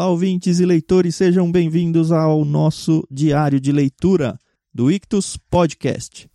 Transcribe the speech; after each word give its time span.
Olá, 0.00 0.08
ouvintes 0.08 0.58
e 0.58 0.64
leitores, 0.64 1.14
sejam 1.14 1.52
bem-vindos 1.52 2.10
ao 2.10 2.42
nosso 2.42 3.06
diário 3.10 3.60
de 3.60 3.70
leitura 3.70 4.38
do 4.72 4.90
Ictus 4.90 5.36
Podcast. 5.36 6.26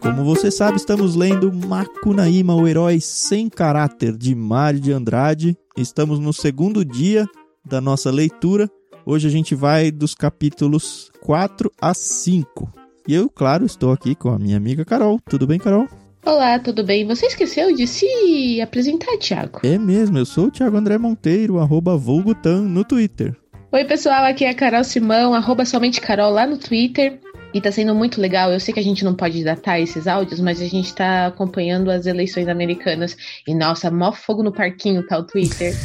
Como 0.00 0.24
você 0.24 0.50
sabe, 0.50 0.78
estamos 0.78 1.14
lendo 1.14 1.52
Macunaíma, 1.52 2.56
o 2.56 2.66
herói 2.66 2.98
sem 3.00 3.48
caráter 3.48 4.16
de 4.16 4.34
Mário 4.34 4.80
de 4.80 4.90
Andrade. 4.90 5.56
Estamos 5.76 6.18
no 6.18 6.32
segundo 6.32 6.84
dia 6.84 7.28
da 7.64 7.80
nossa 7.80 8.10
leitura. 8.10 8.68
Hoje 9.06 9.28
a 9.28 9.30
gente 9.30 9.54
vai 9.54 9.92
dos 9.92 10.12
capítulos 10.12 11.08
4 11.20 11.70
a 11.80 11.94
5. 11.94 12.68
E 13.06 13.14
eu, 13.14 13.30
claro, 13.30 13.64
estou 13.64 13.92
aqui 13.92 14.16
com 14.16 14.30
a 14.30 14.40
minha 14.40 14.56
amiga 14.56 14.84
Carol. 14.84 15.20
Tudo 15.30 15.46
bem, 15.46 15.60
Carol? 15.60 15.86
Olá, 16.26 16.58
tudo 16.58 16.82
bem? 16.82 17.06
Você 17.06 17.26
esqueceu 17.26 17.76
de 17.76 17.86
se 17.86 18.58
apresentar, 18.62 19.18
Thiago? 19.18 19.60
É 19.62 19.76
mesmo, 19.76 20.16
eu 20.16 20.24
sou 20.24 20.46
o 20.46 20.50
Thiago 20.50 20.74
André 20.74 20.96
Monteiro, 20.96 21.58
arroba 21.58 21.98
Vulgutan 21.98 22.62
no 22.62 22.82
Twitter. 22.82 23.36
Oi, 23.70 23.84
pessoal, 23.84 24.24
aqui 24.24 24.46
é 24.46 24.48
a 24.48 24.54
Carol 24.54 24.82
Simão, 24.84 25.34
arroba 25.34 25.66
somente 25.66 26.00
Carol 26.00 26.30
lá 26.32 26.46
no 26.46 26.56
Twitter. 26.56 27.20
E 27.52 27.60
tá 27.60 27.70
sendo 27.70 27.94
muito 27.94 28.20
legal. 28.20 28.50
Eu 28.50 28.58
sei 28.58 28.72
que 28.72 28.80
a 28.80 28.82
gente 28.82 29.04
não 29.04 29.14
pode 29.14 29.44
datar 29.44 29.78
esses 29.80 30.06
áudios, 30.06 30.40
mas 30.40 30.62
a 30.62 30.66
gente 30.66 30.94
tá 30.94 31.26
acompanhando 31.26 31.90
as 31.90 32.06
eleições 32.06 32.48
americanas. 32.48 33.16
E 33.46 33.54
nossa, 33.54 33.90
mó 33.90 34.10
fogo 34.10 34.42
no 34.42 34.50
parquinho 34.50 35.06
tá 35.06 35.18
o 35.18 35.24
Twitter. 35.24 35.74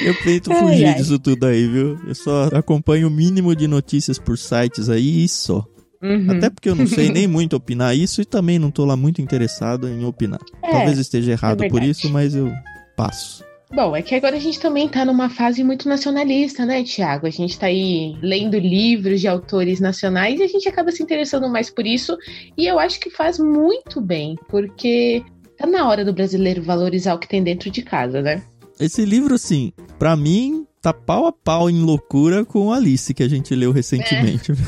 Eu 0.00 0.14
tento 0.22 0.50
fugir 0.50 0.86
ai, 0.86 0.92
ai. 0.92 0.94
disso 0.94 1.18
tudo 1.18 1.44
aí, 1.44 1.68
viu? 1.68 2.00
Eu 2.06 2.14
só 2.14 2.44
acompanho 2.54 3.06
o 3.06 3.10
mínimo 3.10 3.54
de 3.54 3.68
notícias 3.68 4.18
por 4.18 4.38
sites 4.38 4.88
aí 4.88 5.24
e 5.24 5.28
só. 5.28 5.66
Uhum. 6.04 6.32
Até 6.32 6.50
porque 6.50 6.68
eu 6.68 6.74
não 6.74 6.86
sei 6.86 7.08
nem 7.10 7.26
muito 7.26 7.56
opinar 7.56 7.96
isso 7.96 8.20
e 8.20 8.26
também 8.26 8.58
não 8.58 8.70
tô 8.70 8.84
lá 8.84 8.94
muito 8.94 9.22
interessado 9.22 9.88
em 9.88 10.04
opinar. 10.04 10.40
É, 10.62 10.70
Talvez 10.70 10.98
esteja 10.98 11.32
errado 11.32 11.64
é 11.64 11.68
por 11.68 11.82
isso, 11.82 12.10
mas 12.10 12.34
eu 12.34 12.52
passo. 12.94 13.42
Bom, 13.72 13.96
é 13.96 14.02
que 14.02 14.14
agora 14.14 14.36
a 14.36 14.40
gente 14.40 14.60
também 14.60 14.88
tá 14.88 15.04
numa 15.04 15.28
fase 15.30 15.64
muito 15.64 15.88
nacionalista, 15.88 16.64
né, 16.64 16.84
Tiago? 16.84 17.26
A 17.26 17.30
gente 17.30 17.58
tá 17.58 17.66
aí 17.66 18.16
lendo 18.22 18.56
livros 18.58 19.20
de 19.20 19.26
autores 19.26 19.80
nacionais 19.80 20.38
e 20.38 20.42
a 20.44 20.46
gente 20.46 20.68
acaba 20.68 20.92
se 20.92 21.02
interessando 21.02 21.48
mais 21.48 21.70
por 21.70 21.84
isso. 21.84 22.16
E 22.56 22.66
eu 22.66 22.78
acho 22.78 23.00
que 23.00 23.10
faz 23.10 23.38
muito 23.38 24.00
bem, 24.00 24.36
porque 24.48 25.24
tá 25.56 25.66
na 25.66 25.88
hora 25.88 26.04
do 26.04 26.12
brasileiro 26.12 26.62
valorizar 26.62 27.14
o 27.14 27.18
que 27.18 27.26
tem 27.26 27.42
dentro 27.42 27.68
de 27.70 27.82
casa, 27.82 28.20
né? 28.22 28.42
Esse 28.78 29.04
livro, 29.04 29.34
assim, 29.34 29.72
para 29.98 30.14
mim, 30.14 30.66
tá 30.84 30.92
pau 30.92 31.26
a 31.26 31.32
pau 31.32 31.70
em 31.70 31.80
loucura 31.80 32.44
com 32.44 32.70
Alice, 32.70 33.14
que 33.14 33.22
a 33.22 33.28
gente 33.28 33.54
leu 33.54 33.72
recentemente. 33.72 34.52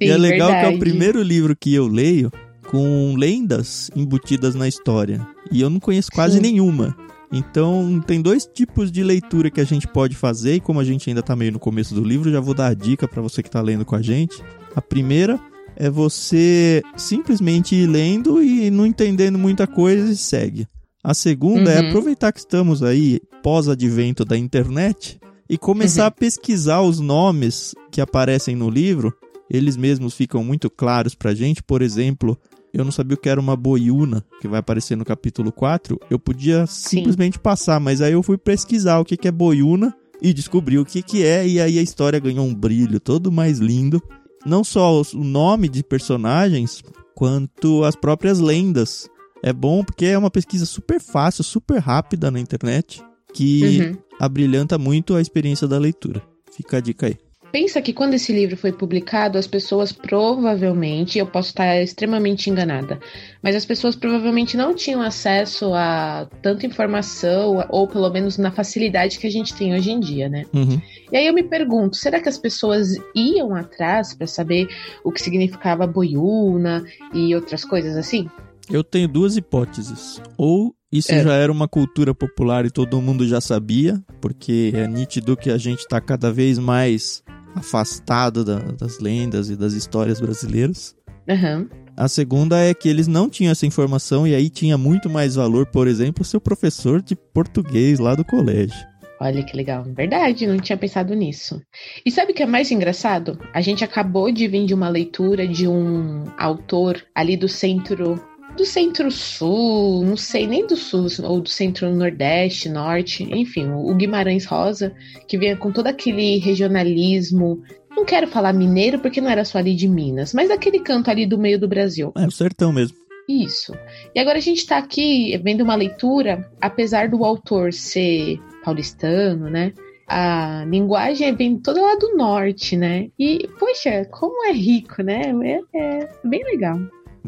É. 0.00 0.06
Sim, 0.06 0.10
e 0.10 0.10
é 0.10 0.16
legal 0.16 0.50
verdade. 0.50 0.68
que 0.68 0.72
é 0.72 0.76
o 0.76 0.78
primeiro 0.78 1.22
livro 1.22 1.56
que 1.56 1.74
eu 1.74 1.88
leio 1.88 2.32
com 2.68 3.14
lendas 3.16 3.90
embutidas 3.94 4.54
na 4.54 4.68
história. 4.68 5.24
E 5.50 5.60
eu 5.60 5.68
não 5.68 5.80
conheço 5.80 6.10
quase 6.12 6.36
Sim. 6.36 6.42
nenhuma. 6.42 6.96
Então, 7.32 8.02
tem 8.06 8.20
dois 8.20 8.46
tipos 8.46 8.90
de 8.90 9.02
leitura 9.02 9.50
que 9.50 9.60
a 9.60 9.64
gente 9.64 9.88
pode 9.88 10.14
fazer, 10.14 10.54
e 10.54 10.60
como 10.60 10.78
a 10.78 10.84
gente 10.84 11.08
ainda 11.10 11.22
tá 11.22 11.34
meio 11.34 11.52
no 11.52 11.58
começo 11.58 11.94
do 11.94 12.04
livro, 12.04 12.30
já 12.30 12.40
vou 12.40 12.54
dar 12.54 12.68
a 12.68 12.74
dica 12.74 13.08
para 13.08 13.22
você 13.22 13.42
que 13.42 13.50
tá 13.50 13.60
lendo 13.60 13.84
com 13.84 13.96
a 13.96 14.02
gente. 14.02 14.42
A 14.76 14.82
primeira 14.82 15.40
é 15.76 15.90
você 15.90 16.82
simplesmente 16.96 17.74
ir 17.74 17.86
lendo 17.86 18.42
e 18.42 18.70
não 18.70 18.86
entendendo 18.86 19.38
muita 19.38 19.66
coisa 19.66 20.10
e 20.10 20.16
segue. 20.16 20.68
A 21.02 21.14
segunda 21.14 21.70
é 21.70 21.80
uhum. 21.80 21.86
é 21.86 21.88
aproveitar 21.88 22.32
que 22.32 22.40
estamos 22.40 22.82
aí 22.82 23.20
pós-advento 23.42 24.24
da 24.24 24.38
internet 24.38 25.18
e 25.48 25.58
começar 25.58 26.02
uhum. 26.02 26.08
a 26.08 26.10
pesquisar 26.10 26.80
os 26.82 27.00
nomes 27.00 27.74
que 27.90 28.00
aparecem 28.00 28.56
no 28.56 28.70
livro. 28.70 29.14
Eles 29.50 29.76
mesmos 29.76 30.14
ficam 30.14 30.42
muito 30.42 30.70
claros 30.70 31.14
pra 31.14 31.34
gente. 31.34 31.62
Por 31.62 31.82
exemplo, 31.82 32.38
eu 32.72 32.84
não 32.84 32.90
sabia 32.90 33.14
o 33.14 33.18
que 33.18 33.28
era 33.28 33.40
uma 33.40 33.56
boiuna, 33.56 34.24
que 34.40 34.48
vai 34.48 34.60
aparecer 34.60 34.96
no 34.96 35.04
capítulo 35.04 35.52
4. 35.52 35.98
Eu 36.10 36.18
podia 36.18 36.66
Sim. 36.66 36.98
simplesmente 36.98 37.38
passar, 37.38 37.78
mas 37.78 38.00
aí 38.00 38.12
eu 38.12 38.22
fui 38.22 38.38
pesquisar 38.38 38.98
o 38.98 39.04
que, 39.04 39.16
que 39.16 39.28
é 39.28 39.32
boiuna 39.32 39.94
e 40.20 40.32
descobri 40.32 40.78
o 40.78 40.84
que, 40.84 41.02
que 41.02 41.22
é, 41.22 41.46
e 41.46 41.60
aí 41.60 41.78
a 41.78 41.82
história 41.82 42.18
ganhou 42.18 42.46
um 42.46 42.54
brilho 42.54 42.98
todo 42.98 43.30
mais 43.30 43.58
lindo. 43.58 44.02
Não 44.46 44.64
só 44.64 45.00
o 45.00 45.24
nome 45.24 45.68
de 45.68 45.82
personagens, 45.82 46.82
quanto 47.14 47.84
as 47.84 47.94
próprias 47.94 48.40
lendas. 48.40 49.08
É 49.42 49.52
bom 49.52 49.84
porque 49.84 50.06
é 50.06 50.18
uma 50.18 50.30
pesquisa 50.30 50.66
super 50.66 51.00
fácil, 51.00 51.44
super 51.44 51.78
rápida 51.78 52.30
na 52.30 52.40
internet, 52.40 53.02
que 53.34 53.80
uhum. 53.80 53.98
abrilhanta 54.18 54.78
muito 54.78 55.14
a 55.14 55.20
experiência 55.20 55.68
da 55.68 55.76
leitura. 55.76 56.22
Fica 56.50 56.78
a 56.78 56.80
dica 56.80 57.06
aí. 57.06 57.16
Pensa 57.54 57.80
que 57.80 57.92
quando 57.92 58.14
esse 58.14 58.32
livro 58.32 58.56
foi 58.56 58.72
publicado, 58.72 59.38
as 59.38 59.46
pessoas 59.46 59.92
provavelmente, 59.92 61.20
eu 61.20 61.26
posso 61.26 61.50
estar 61.50 61.80
extremamente 61.80 62.50
enganada, 62.50 62.98
mas 63.40 63.54
as 63.54 63.64
pessoas 63.64 63.94
provavelmente 63.94 64.56
não 64.56 64.74
tinham 64.74 65.00
acesso 65.00 65.72
a 65.72 66.28
tanta 66.42 66.66
informação, 66.66 67.64
ou 67.68 67.86
pelo 67.86 68.10
menos 68.10 68.38
na 68.38 68.50
facilidade 68.50 69.20
que 69.20 69.26
a 69.28 69.30
gente 69.30 69.54
tem 69.54 69.72
hoje 69.72 69.92
em 69.92 70.00
dia, 70.00 70.28
né? 70.28 70.42
Uhum. 70.52 70.82
E 71.12 71.16
aí 71.16 71.28
eu 71.28 71.32
me 71.32 71.44
pergunto, 71.44 71.96
será 71.96 72.20
que 72.20 72.28
as 72.28 72.38
pessoas 72.38 72.88
iam 73.14 73.54
atrás 73.54 74.12
para 74.14 74.26
saber 74.26 74.66
o 75.04 75.12
que 75.12 75.22
significava 75.22 75.86
boiuna 75.86 76.84
e 77.14 77.36
outras 77.36 77.64
coisas 77.64 77.96
assim? 77.96 78.28
Eu 78.68 78.82
tenho 78.82 79.06
duas 79.06 79.36
hipóteses. 79.36 80.20
Ou 80.36 80.74
isso 80.94 81.12
é. 81.12 81.24
já 81.24 81.34
era 81.34 81.50
uma 81.50 81.66
cultura 81.66 82.14
popular 82.14 82.64
e 82.64 82.70
todo 82.70 83.02
mundo 83.02 83.26
já 83.26 83.40
sabia, 83.40 84.00
porque 84.20 84.72
é 84.74 84.86
nítido 84.86 85.36
que 85.36 85.50
a 85.50 85.58
gente 85.58 85.80
está 85.80 86.00
cada 86.00 86.30
vez 86.30 86.56
mais 86.56 87.24
afastado 87.54 88.44
da, 88.44 88.58
das 88.58 89.00
lendas 89.00 89.50
e 89.50 89.56
das 89.56 89.72
histórias 89.72 90.20
brasileiras. 90.20 90.94
Uhum. 91.28 91.68
A 91.96 92.06
segunda 92.06 92.60
é 92.60 92.72
que 92.72 92.88
eles 92.88 93.08
não 93.08 93.28
tinham 93.28 93.50
essa 93.50 93.66
informação 93.66 94.26
e 94.26 94.34
aí 94.34 94.48
tinha 94.48 94.78
muito 94.78 95.10
mais 95.10 95.34
valor, 95.34 95.66
por 95.66 95.88
exemplo, 95.88 96.22
o 96.22 96.24
seu 96.24 96.40
professor 96.40 97.02
de 97.02 97.16
português 97.16 97.98
lá 97.98 98.14
do 98.14 98.24
colégio. 98.24 98.86
Olha 99.20 99.44
que 99.44 99.56
legal, 99.56 99.84
verdade, 99.84 100.46
não 100.46 100.58
tinha 100.58 100.76
pensado 100.76 101.14
nisso. 101.14 101.60
E 102.04 102.10
sabe 102.10 102.32
o 102.32 102.34
que 102.34 102.42
é 102.42 102.46
mais 102.46 102.70
engraçado? 102.70 103.38
A 103.52 103.60
gente 103.60 103.84
acabou 103.84 104.30
de 104.30 104.46
vir 104.46 104.66
de 104.66 104.74
uma 104.74 104.88
leitura 104.88 105.46
de 105.46 105.66
um 105.66 106.24
autor 106.36 107.02
ali 107.14 107.36
do 107.36 107.48
centro 107.48 108.20
do 108.54 108.64
centro-sul, 108.64 110.04
não 110.04 110.16
sei 110.16 110.46
nem 110.46 110.66
do 110.66 110.76
sul, 110.76 111.06
ou 111.24 111.40
do 111.40 111.48
centro-nordeste, 111.48 112.68
norte, 112.68 113.24
enfim, 113.24 113.68
o 113.70 113.94
Guimarães 113.94 114.44
Rosa, 114.44 114.94
que 115.28 115.36
vinha 115.36 115.56
com 115.56 115.72
todo 115.72 115.86
aquele 115.86 116.38
regionalismo. 116.38 117.62
Não 117.90 118.04
quero 118.04 118.26
falar 118.26 118.52
mineiro 118.52 118.98
porque 118.98 119.20
não 119.20 119.30
era 119.30 119.44
só 119.44 119.58
ali 119.58 119.74
de 119.74 119.88
Minas, 119.88 120.32
mas 120.32 120.50
aquele 120.50 120.80
canto 120.80 121.10
ali 121.10 121.26
do 121.26 121.38
meio 121.38 121.58
do 121.58 121.68
Brasil. 121.68 122.12
É, 122.16 122.26
o 122.26 122.30
sertão 122.30 122.72
mesmo. 122.72 122.96
Isso. 123.28 123.72
E 124.14 124.20
agora 124.20 124.38
a 124.38 124.40
gente 124.40 124.58
está 124.58 124.78
aqui 124.78 125.38
vendo 125.42 125.62
uma 125.62 125.74
leitura, 125.74 126.50
apesar 126.60 127.08
do 127.08 127.24
autor 127.24 127.72
ser 127.72 128.38
paulistano, 128.64 129.48
né? 129.48 129.72
A 130.06 130.64
linguagem 130.68 131.34
vem 131.34 131.56
toda 131.56 131.80
lá 131.80 131.94
do 131.96 132.14
norte, 132.16 132.76
né? 132.76 133.08
E, 133.18 133.48
poxa, 133.58 134.06
como 134.10 134.44
é 134.44 134.52
rico, 134.52 135.02
né? 135.02 135.32
É, 135.42 135.78
é 135.78 136.08
bem 136.22 136.44
legal 136.44 136.78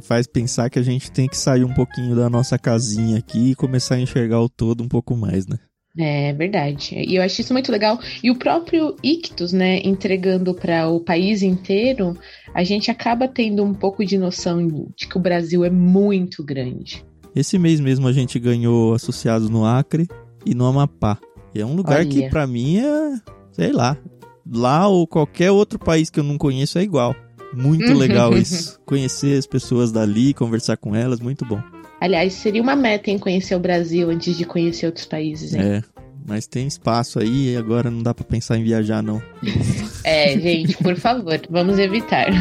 faz 0.00 0.26
pensar 0.26 0.70
que 0.70 0.78
a 0.78 0.82
gente 0.82 1.10
tem 1.10 1.28
que 1.28 1.36
sair 1.36 1.64
um 1.64 1.72
pouquinho 1.72 2.14
da 2.14 2.28
nossa 2.28 2.58
casinha 2.58 3.18
aqui 3.18 3.50
e 3.50 3.54
começar 3.54 3.96
a 3.96 4.00
enxergar 4.00 4.40
o 4.40 4.48
todo 4.48 4.82
um 4.82 4.88
pouco 4.88 5.16
mais, 5.16 5.46
né? 5.46 5.58
É 5.98 6.32
verdade. 6.34 6.94
E 6.94 7.16
eu 7.16 7.22
acho 7.22 7.40
isso 7.40 7.54
muito 7.54 7.72
legal. 7.72 7.98
E 8.22 8.30
o 8.30 8.36
próprio 8.36 8.94
Ictus, 9.02 9.52
né, 9.52 9.80
entregando 9.82 10.52
para 10.54 10.88
o 10.88 11.00
país 11.00 11.42
inteiro, 11.42 12.16
a 12.54 12.62
gente 12.62 12.90
acaba 12.90 13.26
tendo 13.26 13.64
um 13.64 13.72
pouco 13.72 14.04
de 14.04 14.18
noção 14.18 14.66
de 14.94 15.08
que 15.08 15.16
o 15.16 15.20
Brasil 15.20 15.64
é 15.64 15.70
muito 15.70 16.44
grande. 16.44 17.02
Esse 17.34 17.58
mês 17.58 17.80
mesmo 17.80 18.06
a 18.06 18.12
gente 18.12 18.38
ganhou 18.38 18.94
associados 18.94 19.48
no 19.48 19.64
Acre 19.64 20.06
e 20.44 20.54
no 20.54 20.66
Amapá. 20.66 21.18
E 21.54 21.60
é 21.60 21.66
um 21.66 21.74
lugar 21.74 22.00
Olha. 22.00 22.08
que 22.08 22.28
para 22.28 22.46
mim 22.46 22.78
é, 22.78 23.14
sei 23.52 23.72
lá, 23.72 23.96
lá 24.50 24.86
ou 24.88 25.06
qualquer 25.06 25.50
outro 25.50 25.78
país 25.78 26.10
que 26.10 26.20
eu 26.20 26.24
não 26.24 26.36
conheço 26.36 26.78
é 26.78 26.82
igual. 26.82 27.16
Muito 27.56 27.92
legal 27.94 28.36
isso. 28.38 28.78
Conhecer 28.84 29.38
as 29.38 29.46
pessoas 29.46 29.90
dali, 29.90 30.34
conversar 30.34 30.76
com 30.76 30.94
elas, 30.94 31.20
muito 31.20 31.44
bom. 31.44 31.60
Aliás, 32.00 32.34
seria 32.34 32.62
uma 32.62 32.76
meta 32.76 33.10
em 33.10 33.18
conhecer 33.18 33.54
o 33.54 33.58
Brasil 33.58 34.10
antes 34.10 34.36
de 34.36 34.44
conhecer 34.44 34.84
outros 34.86 35.06
países, 35.06 35.54
hein? 35.54 35.62
É, 35.62 35.82
mas 36.26 36.46
tem 36.46 36.66
espaço 36.66 37.18
aí 37.18 37.54
e 37.54 37.56
agora 37.56 37.90
não 37.90 38.02
dá 38.02 38.12
para 38.12 38.24
pensar 38.24 38.58
em 38.58 38.62
viajar, 38.62 39.02
não. 39.02 39.22
é, 40.04 40.38
gente, 40.38 40.76
por 40.76 40.96
favor, 40.96 41.40
vamos 41.48 41.78
evitar. 41.78 42.26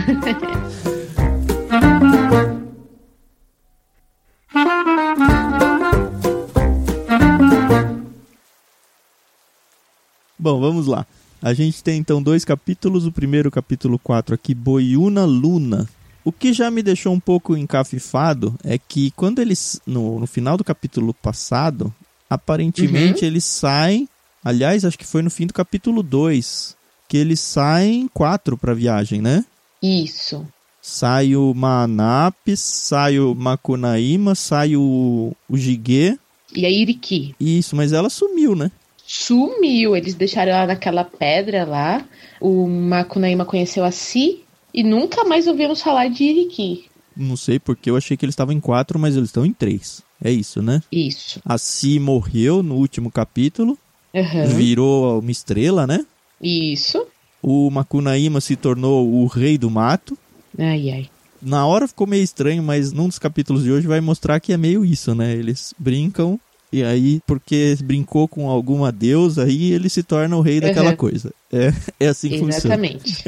Bom, 10.38 10.60
vamos 10.60 10.86
lá. 10.86 11.08
A 11.46 11.54
gente 11.54 11.84
tem 11.84 12.00
então 12.00 12.24
dois 12.24 12.44
capítulos. 12.44 13.06
O 13.06 13.12
primeiro, 13.12 13.52
capítulo 13.52 14.00
4 14.00 14.34
aqui, 14.34 14.56
Boiuna 14.56 15.26
Luna. 15.26 15.88
O 16.24 16.32
que 16.32 16.52
já 16.52 16.72
me 16.72 16.82
deixou 16.82 17.14
um 17.14 17.20
pouco 17.20 17.56
encafifado 17.56 18.56
é 18.64 18.80
que 18.80 19.12
quando 19.12 19.38
eles, 19.38 19.80
no, 19.86 20.20
no 20.20 20.26
final 20.26 20.58
do 20.58 20.64
capítulo 20.64 21.14
passado, 21.14 21.94
aparentemente 22.28 23.22
uhum. 23.22 23.28
eles 23.28 23.44
saem. 23.44 24.10
Aliás, 24.44 24.84
acho 24.84 24.98
que 24.98 25.06
foi 25.06 25.22
no 25.22 25.30
fim 25.30 25.46
do 25.46 25.54
capítulo 25.54 26.02
2 26.02 26.76
que 27.08 27.16
eles 27.16 27.42
saem 27.42 28.10
quatro 28.12 28.58
para 28.58 28.74
viagem, 28.74 29.22
né? 29.22 29.46
Isso. 29.84 30.44
sai 30.82 31.36
o 31.36 31.54
Manap, 31.54 32.36
sai 32.58 33.20
o 33.20 33.36
Makunaíma, 33.36 34.34
sai 34.34 34.76
o, 34.76 35.36
o 35.48 35.56
Jiguê. 35.56 36.18
E 36.56 36.66
a 36.66 36.72
Iriki. 36.72 37.36
Isso, 37.40 37.76
mas 37.76 37.94
ela 37.94 38.10
sumiu, 38.10 38.56
né? 38.56 38.72
Sumiu. 39.06 39.96
Eles 39.96 40.16
deixaram 40.16 40.52
ela 40.52 40.68
naquela 40.68 41.04
pedra 41.04 41.66
lá. 41.66 42.06
O 42.40 42.68
Makunaíma 42.68 43.46
conheceu 43.46 43.84
a 43.84 43.92
Si 43.92 44.44
e 44.74 44.84
nunca 44.84 45.24
mais 45.24 45.48
ouvimos 45.48 45.82
falar 45.82 46.10
de 46.10 46.24
Iriki. 46.24 46.86
Não 47.16 47.38
sei 47.38 47.60
porque 47.60 47.90
eu 47.90 47.96
achei 47.96 48.18
que 48.18 48.26
eles 48.26 48.34
estavam 48.34 48.54
em 48.54 48.60
quatro, 48.60 49.00
mas 49.00 49.16
eles 49.16 49.30
estão 49.30 49.46
em 49.46 49.54
três. 49.54 50.04
É 50.22 50.32
isso, 50.32 50.62
né? 50.62 50.82
Isso. 50.92 51.42
A 51.46 51.58
Si 51.58 52.00
morreu 52.00 52.62
no 52.62 52.76
último 52.76 53.12
capítulo. 53.12 53.78
Uhum. 54.14 54.48
Virou 54.48 55.20
uma 55.20 55.32
estrela, 55.32 55.86
né? 55.86 56.06
Isso. 56.42 57.06
O 57.42 57.70
Makunaíma 57.70 58.42
se 58.42 58.56
tornou 58.56 59.08
o 59.08 59.28
rei 59.28 59.58
do 59.58 59.70
mato. 59.70 60.18
Ai, 60.58 60.90
ai. 60.90 61.10
Na 61.42 61.66
hora 61.66 61.88
ficou 61.88 62.08
meio 62.08 62.24
estranho, 62.24 62.64
mas 62.64 62.92
num 62.92 63.08
dos 63.08 63.20
capítulos 63.20 63.64
de 63.64 63.72
hoje 63.72 63.88
vai 63.88 64.02
mostrar 64.02 64.40
que 64.40 64.52
é 64.52 64.58
meio 64.58 64.84
isso, 64.84 65.14
né? 65.14 65.34
Eles 65.34 65.74
brincam 65.78 66.40
e 66.80 66.84
aí, 66.84 67.20
porque 67.26 67.76
brincou 67.84 68.28
com 68.28 68.50
alguma 68.50 68.92
deusa, 68.92 69.44
aí 69.46 69.72
ele 69.72 69.90
se 69.90 70.04
torna 70.04 70.36
o 70.38 70.42
rei 70.42 70.60
daquela 70.60 70.92
Uhum. 70.92 70.98
coisa. 70.98 71.32
É, 71.52 71.70
é 72.00 72.08
assim 72.08 72.30
que 72.30 72.38
funciona. 72.40 72.76
Exatamente. 72.76 73.24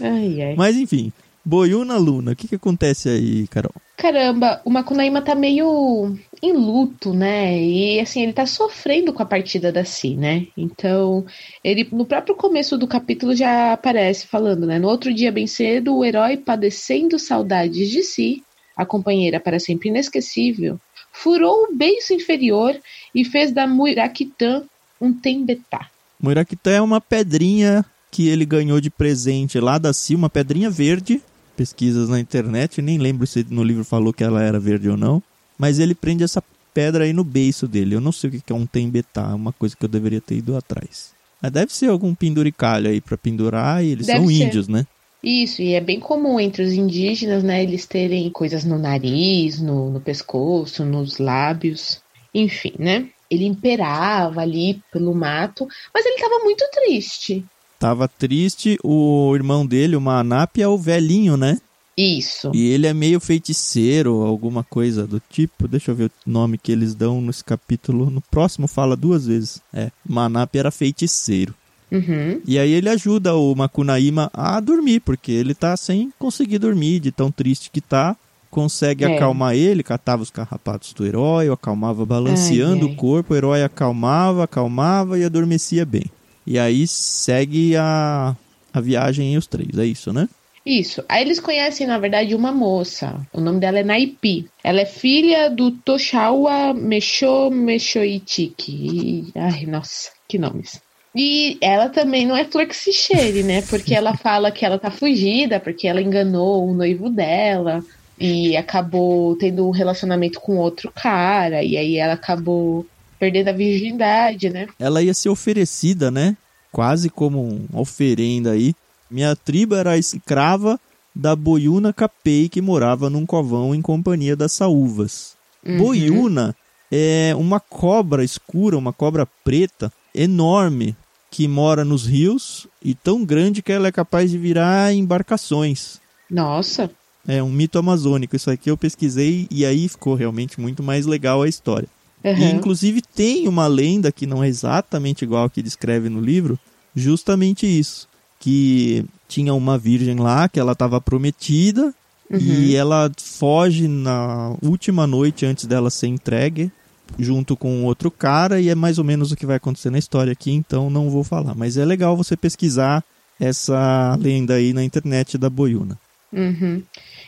ai, 0.00 0.42
ai. 0.42 0.54
Mas 0.56 0.76
enfim, 0.76 1.12
Boiuna 1.44 1.96
Luna, 1.96 2.32
o 2.32 2.36
que, 2.36 2.46
que 2.48 2.54
acontece 2.54 3.08
aí, 3.08 3.46
Carol? 3.48 3.72
Caramba, 3.96 4.60
o 4.64 4.70
Makunaíma 4.70 5.22
tá 5.22 5.34
meio 5.34 6.16
em 6.42 6.52
luto, 6.52 7.12
né? 7.14 7.56
E 7.56 8.00
assim, 8.00 8.22
ele 8.22 8.32
tá 8.32 8.46
sofrendo 8.46 9.12
com 9.12 9.22
a 9.22 9.26
partida 9.26 9.70
da 9.70 9.84
Si, 9.84 10.16
né? 10.16 10.46
Então, 10.56 11.24
ele 11.62 11.86
no 11.92 12.04
próprio 12.04 12.34
começo 12.34 12.76
do 12.76 12.86
capítulo 12.88 13.34
já 13.34 13.72
aparece 13.72 14.26
falando, 14.26 14.66
né? 14.66 14.78
No 14.78 14.88
outro 14.88 15.14
dia 15.14 15.30
bem 15.30 15.46
cedo, 15.46 15.96
o 15.96 16.04
herói 16.04 16.36
padecendo 16.36 17.16
saudades 17.18 17.90
de 17.90 18.02
Si, 18.02 18.42
a 18.76 18.84
companheira 18.84 19.38
para 19.38 19.60
sempre 19.60 19.88
inesquecível, 19.90 20.80
furou 21.12 21.64
o 21.70 21.76
beiço 21.76 22.12
inferior 22.14 22.74
e 23.14 23.24
fez 23.24 23.52
da 23.52 23.66
Muirakitan 23.66 24.64
um 25.00 25.12
tembetá. 25.12 25.88
Muiraquitã 26.20 26.70
é 26.70 26.80
uma 26.80 27.00
pedrinha 27.00 27.84
que 28.10 28.28
ele 28.28 28.44
ganhou 28.44 28.80
de 28.80 28.90
presente 28.90 29.58
lá 29.58 29.78
da 29.78 29.92
Si, 29.92 30.14
uma 30.14 30.30
pedrinha 30.30 30.70
verde. 30.70 31.20
Pesquisas 31.56 32.08
na 32.08 32.18
internet, 32.18 32.80
nem 32.80 32.98
lembro 32.98 33.26
se 33.26 33.44
no 33.50 33.62
livro 33.62 33.84
falou 33.84 34.12
que 34.12 34.24
ela 34.24 34.42
era 34.42 34.58
verde 34.58 34.88
ou 34.88 34.96
não. 34.96 35.22
Mas 35.58 35.78
ele 35.78 35.94
prende 35.94 36.24
essa 36.24 36.42
pedra 36.72 37.04
aí 37.04 37.12
no 37.12 37.24
beiço 37.24 37.68
dele. 37.68 37.94
Eu 37.94 38.00
não 38.00 38.12
sei 38.12 38.30
o 38.30 38.32
que 38.32 38.52
é 38.52 38.56
um 38.56 38.66
tembetá, 38.66 39.30
é 39.30 39.34
uma 39.34 39.52
coisa 39.52 39.76
que 39.76 39.84
eu 39.84 39.88
deveria 39.88 40.20
ter 40.20 40.36
ido 40.36 40.56
atrás. 40.56 41.12
Mas 41.40 41.50
deve 41.52 41.72
ser 41.74 41.88
algum 41.90 42.14
penduricalho 42.14 42.88
aí 42.88 43.00
pra 43.00 43.18
pendurar 43.18 43.84
e 43.84 43.88
eles 43.88 44.06
Deve 44.06 44.20
são 44.20 44.28
ser. 44.28 44.34
índios, 44.34 44.68
né? 44.68 44.86
Isso, 45.22 45.62
e 45.62 45.74
é 45.74 45.80
bem 45.80 46.00
comum 46.00 46.40
entre 46.40 46.64
os 46.64 46.72
indígenas, 46.72 47.44
né, 47.44 47.62
eles 47.62 47.86
terem 47.86 48.28
coisas 48.30 48.64
no 48.64 48.76
nariz, 48.76 49.60
no, 49.60 49.88
no 49.90 50.00
pescoço, 50.00 50.84
nos 50.84 51.18
lábios, 51.18 52.00
enfim, 52.34 52.72
né? 52.78 53.08
Ele 53.30 53.44
imperava 53.44 54.40
ali 54.40 54.82
pelo 54.92 55.14
mato, 55.14 55.66
mas 55.94 56.04
ele 56.04 56.16
estava 56.16 56.42
muito 56.42 56.64
triste. 56.72 57.44
Tava 57.78 58.08
triste, 58.08 58.78
o 58.82 59.34
irmão 59.34 59.66
dele, 59.66 59.96
o 59.96 60.00
Manap, 60.00 60.58
é 60.58 60.68
o 60.68 60.76
velhinho, 60.76 61.36
né? 61.36 61.58
Isso. 61.96 62.50
E 62.54 62.70
ele 62.70 62.86
é 62.86 62.94
meio 62.94 63.20
feiticeiro, 63.20 64.22
alguma 64.22 64.64
coisa 64.64 65.06
do 65.06 65.20
tipo. 65.20 65.68
Deixa 65.68 65.90
eu 65.90 65.94
ver 65.94 66.06
o 66.06 66.30
nome 66.30 66.58
que 66.58 66.72
eles 66.72 66.94
dão 66.94 67.20
nesse 67.20 67.44
capítulo. 67.44 68.08
No 68.10 68.20
próximo 68.20 68.66
fala 68.66 68.96
duas 68.96 69.26
vezes. 69.26 69.60
É, 69.72 69.90
Manap 70.06 70.54
era 70.54 70.70
feiticeiro. 70.70 71.54
Uhum. 71.92 72.40
E 72.46 72.58
aí 72.58 72.72
ele 72.72 72.88
ajuda 72.88 73.34
o 73.36 73.54
Makunaíma 73.54 74.30
a 74.32 74.58
dormir, 74.60 75.00
porque 75.00 75.30
ele 75.30 75.54
tá 75.54 75.76
sem 75.76 76.10
conseguir 76.18 76.58
dormir, 76.58 76.98
de 77.00 77.12
tão 77.12 77.30
triste 77.30 77.70
que 77.70 77.80
tá. 77.80 78.16
Consegue 78.50 79.04
É. 79.04 79.16
acalmar 79.16 79.54
ele, 79.54 79.82
catava 79.82 80.22
os 80.22 80.30
carrapatos 80.30 80.92
do 80.92 81.06
herói, 81.06 81.48
acalmava 81.48 82.04
balanceando 82.04 82.84
Ai, 82.84 82.88
ai. 82.90 82.94
o 82.94 82.96
corpo, 82.96 83.32
o 83.32 83.36
herói 83.36 83.62
acalmava, 83.62 84.44
acalmava 84.44 85.18
e 85.18 85.24
adormecia 85.24 85.86
bem. 85.86 86.04
E 86.46 86.58
aí 86.58 86.86
segue 86.86 87.76
a, 87.76 88.36
a 88.72 88.80
viagem 88.80 89.32
em 89.32 89.36
os 89.38 89.46
três, 89.46 89.78
é 89.78 89.86
isso, 89.86 90.12
né? 90.12 90.28
Isso. 90.66 91.02
Aí 91.08 91.22
eles 91.24 91.40
conhecem, 91.40 91.86
na 91.86 91.98
verdade, 91.98 92.34
uma 92.34 92.52
moça. 92.52 93.20
O 93.32 93.40
nome 93.40 93.58
dela 93.58 93.78
é 93.80 93.82
Naipi. 93.84 94.46
Ela 94.62 94.82
é 94.82 94.86
filha 94.86 95.48
do 95.50 95.70
Toshawa 95.72 96.72
Mesho 96.74 97.50
Meshoitiki. 97.50 98.72
E- 98.72 99.38
Ai, 99.38 99.66
nossa, 99.66 100.10
que 100.28 100.38
nomes. 100.38 100.80
E 101.14 101.58
ela 101.60 101.88
também 101.88 102.26
não 102.26 102.36
é 102.36 102.44
flor 102.44 102.66
que 102.66 102.76
se 102.76 102.92
cheire, 102.92 103.42
né? 103.42 103.62
Porque 103.62 103.94
ela 103.94 104.16
fala 104.18 104.50
que 104.50 104.64
ela 104.64 104.78
tá 104.78 104.90
fugida, 104.90 105.60
porque 105.60 105.86
ela 105.86 106.00
enganou 106.00 106.68
o 106.68 106.74
noivo 106.74 107.10
dela 107.10 107.84
e 108.18 108.56
acabou 108.56 109.36
tendo 109.36 109.66
um 109.66 109.70
relacionamento 109.70 110.40
com 110.40 110.56
outro 110.56 110.90
cara. 110.94 111.62
E 111.62 111.76
aí 111.76 111.96
ela 111.96 112.14
acabou 112.14 112.86
perdendo 113.18 113.48
a 113.48 113.52
virgindade, 113.52 114.50
né? 114.50 114.66
ela 114.80 115.00
ia 115.00 115.14
ser 115.14 115.28
oferecida, 115.28 116.10
né? 116.10 116.36
Quase 116.72 117.08
como 117.08 117.40
uma 117.70 117.80
oferenda 117.80 118.50
aí. 118.50 118.74
Minha 119.08 119.36
tribo 119.36 119.76
era 119.76 119.92
a 119.92 119.98
escrava 119.98 120.80
da 121.14 121.36
Boiuna 121.36 121.92
Capei, 121.92 122.48
que 122.48 122.62
morava 122.62 123.10
num 123.10 123.26
covão 123.26 123.74
em 123.74 123.82
companhia 123.82 124.34
das 124.34 124.52
saúvas. 124.52 125.36
Uhum. 125.64 125.78
Boiuna 125.78 126.56
é 126.90 127.34
uma 127.36 127.60
cobra 127.60 128.24
escura, 128.24 128.76
uma 128.76 128.92
cobra 128.92 129.26
preta, 129.44 129.92
enorme, 130.14 130.96
que 131.32 131.48
mora 131.48 131.82
nos 131.82 132.04
rios 132.06 132.66
e 132.84 132.94
tão 132.94 133.24
grande 133.24 133.62
que 133.62 133.72
ela 133.72 133.88
é 133.88 133.92
capaz 133.92 134.30
de 134.30 134.36
virar 134.36 134.92
embarcações. 134.92 135.98
Nossa. 136.30 136.90
É 137.26 137.42
um 137.42 137.50
mito 137.50 137.78
amazônico. 137.78 138.36
Isso 138.36 138.50
aqui 138.50 138.70
eu 138.70 138.76
pesquisei 138.76 139.46
e 139.50 139.64
aí 139.64 139.88
ficou 139.88 140.14
realmente 140.14 140.60
muito 140.60 140.82
mais 140.82 141.06
legal 141.06 141.40
a 141.40 141.48
história. 141.48 141.88
E 142.22 142.28
Uhum. 142.28 142.50
inclusive 142.50 143.00
tem 143.00 143.48
uma 143.48 143.66
lenda 143.66 144.12
que 144.12 144.26
não 144.26 144.44
é 144.44 144.48
exatamente 144.48 145.22
igual 145.24 145.44
ao 145.44 145.50
que 145.50 145.62
descreve 145.62 146.10
no 146.10 146.20
livro, 146.20 146.58
justamente 146.94 147.66
isso, 147.66 148.06
que 148.38 149.02
tinha 149.26 149.54
uma 149.54 149.78
virgem 149.78 150.16
lá 150.16 150.48
que 150.50 150.60
ela 150.60 150.72
estava 150.72 151.00
prometida 151.00 151.94
Uhum. 152.30 152.38
e 152.38 152.76
ela 152.76 153.10
foge 153.18 153.88
na 153.88 154.54
última 154.62 155.06
noite 155.06 155.46
antes 155.46 155.64
dela 155.64 155.88
ser 155.90 156.08
entregue 156.08 156.70
junto 157.18 157.56
com 157.56 157.84
outro 157.84 158.10
cara 158.10 158.60
e 158.60 158.68
é 158.68 158.74
mais 158.74 158.98
ou 158.98 159.04
menos 159.04 159.32
o 159.32 159.36
que 159.36 159.46
vai 159.46 159.56
acontecer 159.56 159.90
na 159.90 159.98
história 159.98 160.32
aqui, 160.32 160.50
então 160.52 160.88
não 160.90 161.10
vou 161.10 161.22
falar, 161.24 161.54
mas 161.54 161.76
é 161.76 161.84
legal 161.84 162.16
você 162.16 162.36
pesquisar 162.36 163.04
essa 163.40 164.16
lenda 164.20 164.54
aí 164.54 164.72
na 164.72 164.82
internet 164.84 165.36
da 165.36 165.50
Boiuna. 165.50 165.98
Uhum. 166.32 166.82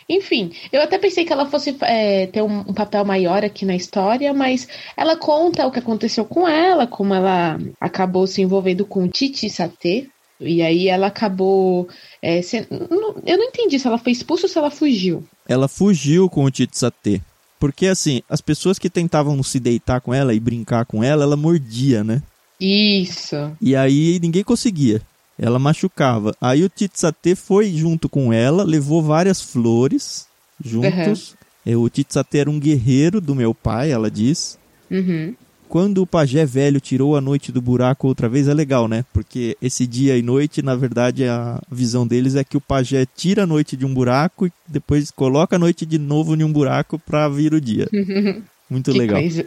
Enfim, 0.08 0.52
eu 0.72 0.80
até 0.82 0.98
pensei 0.98 1.24
que 1.24 1.32
ela 1.32 1.46
fosse 1.46 1.76
é, 1.82 2.26
ter 2.26 2.42
um, 2.42 2.60
um 2.60 2.72
papel 2.74 3.04
maior 3.04 3.44
aqui 3.44 3.64
na 3.66 3.74
história, 3.76 4.32
mas 4.32 4.66
ela 4.96 5.16
conta 5.16 5.66
o 5.66 5.70
que 5.70 5.78
aconteceu 5.78 6.24
com 6.24 6.46
ela, 6.48 6.86
como 6.86 7.12
ela 7.14 7.58
acabou 7.80 8.26
se 8.26 8.40
envolvendo 8.40 8.86
com 8.86 9.08
Titi 9.08 9.48
Satê, 9.50 10.06
e 10.40 10.62
aí 10.62 10.88
ela 10.88 11.06
acabou. 11.08 11.88
é, 12.22 12.40
sendo- 12.42 12.66
não- 12.90 13.16
eu 13.26 13.36
não 13.38 13.44
entendi 13.44 13.78
se 13.78 13.86
ela 13.86 13.98
foi 13.98 14.12
expulsa 14.12 14.44
ou 14.46 14.48
se 14.48 14.58
ela 14.58 14.70
fugiu. 14.70 15.24
ela 15.48 15.68
fugiu 15.68 16.28
com 16.30 16.44
o 16.44 16.50
Titsate. 16.50 17.20
Porque 17.64 17.86
assim, 17.86 18.20
as 18.28 18.42
pessoas 18.42 18.78
que 18.78 18.90
tentavam 18.90 19.42
se 19.42 19.58
deitar 19.58 19.98
com 20.02 20.12
ela 20.12 20.34
e 20.34 20.38
brincar 20.38 20.84
com 20.84 21.02
ela, 21.02 21.22
ela 21.22 21.34
mordia, 21.34 22.04
né? 22.04 22.22
Isso. 22.60 23.36
E 23.58 23.74
aí 23.74 24.20
ninguém 24.20 24.44
conseguia. 24.44 25.00
Ela 25.38 25.58
machucava. 25.58 26.36
Aí 26.38 26.62
o 26.62 26.68
Titsate 26.68 27.34
foi 27.34 27.72
junto 27.72 28.06
com 28.06 28.30
ela, 28.34 28.64
levou 28.64 29.02
várias 29.02 29.40
flores 29.40 30.26
juntos. 30.62 31.34
É, 31.64 31.74
O 31.74 31.88
Titsate 31.88 32.36
era 32.36 32.50
um 32.50 32.60
guerreiro 32.60 33.18
do 33.18 33.34
meu 33.34 33.54
pai, 33.54 33.90
ela 33.90 34.10
diz. 34.10 34.58
Uhum. 34.90 35.34
Quando 35.74 36.02
o 36.02 36.06
pajé 36.06 36.46
velho 36.46 36.80
tirou 36.80 37.16
a 37.16 37.20
noite 37.20 37.50
do 37.50 37.60
buraco 37.60 38.06
outra 38.06 38.28
vez, 38.28 38.46
é 38.46 38.54
legal, 38.54 38.86
né? 38.86 39.04
Porque 39.12 39.56
esse 39.60 39.88
dia 39.88 40.16
e 40.16 40.22
noite, 40.22 40.62
na 40.62 40.76
verdade, 40.76 41.24
a 41.24 41.60
visão 41.68 42.06
deles 42.06 42.36
é 42.36 42.44
que 42.44 42.56
o 42.56 42.60
pajé 42.60 43.04
tira 43.04 43.42
a 43.42 43.46
noite 43.46 43.76
de 43.76 43.84
um 43.84 43.92
buraco 43.92 44.46
e 44.46 44.52
depois 44.68 45.10
coloca 45.10 45.56
a 45.56 45.58
noite 45.58 45.84
de 45.84 45.98
novo 45.98 46.36
em 46.36 46.44
um 46.44 46.52
buraco 46.52 46.96
pra 46.96 47.28
vir 47.28 47.52
o 47.52 47.60
dia. 47.60 47.88
Muito 48.70 48.92
que 48.92 48.98
legal. 48.98 49.20
coisa. 49.20 49.44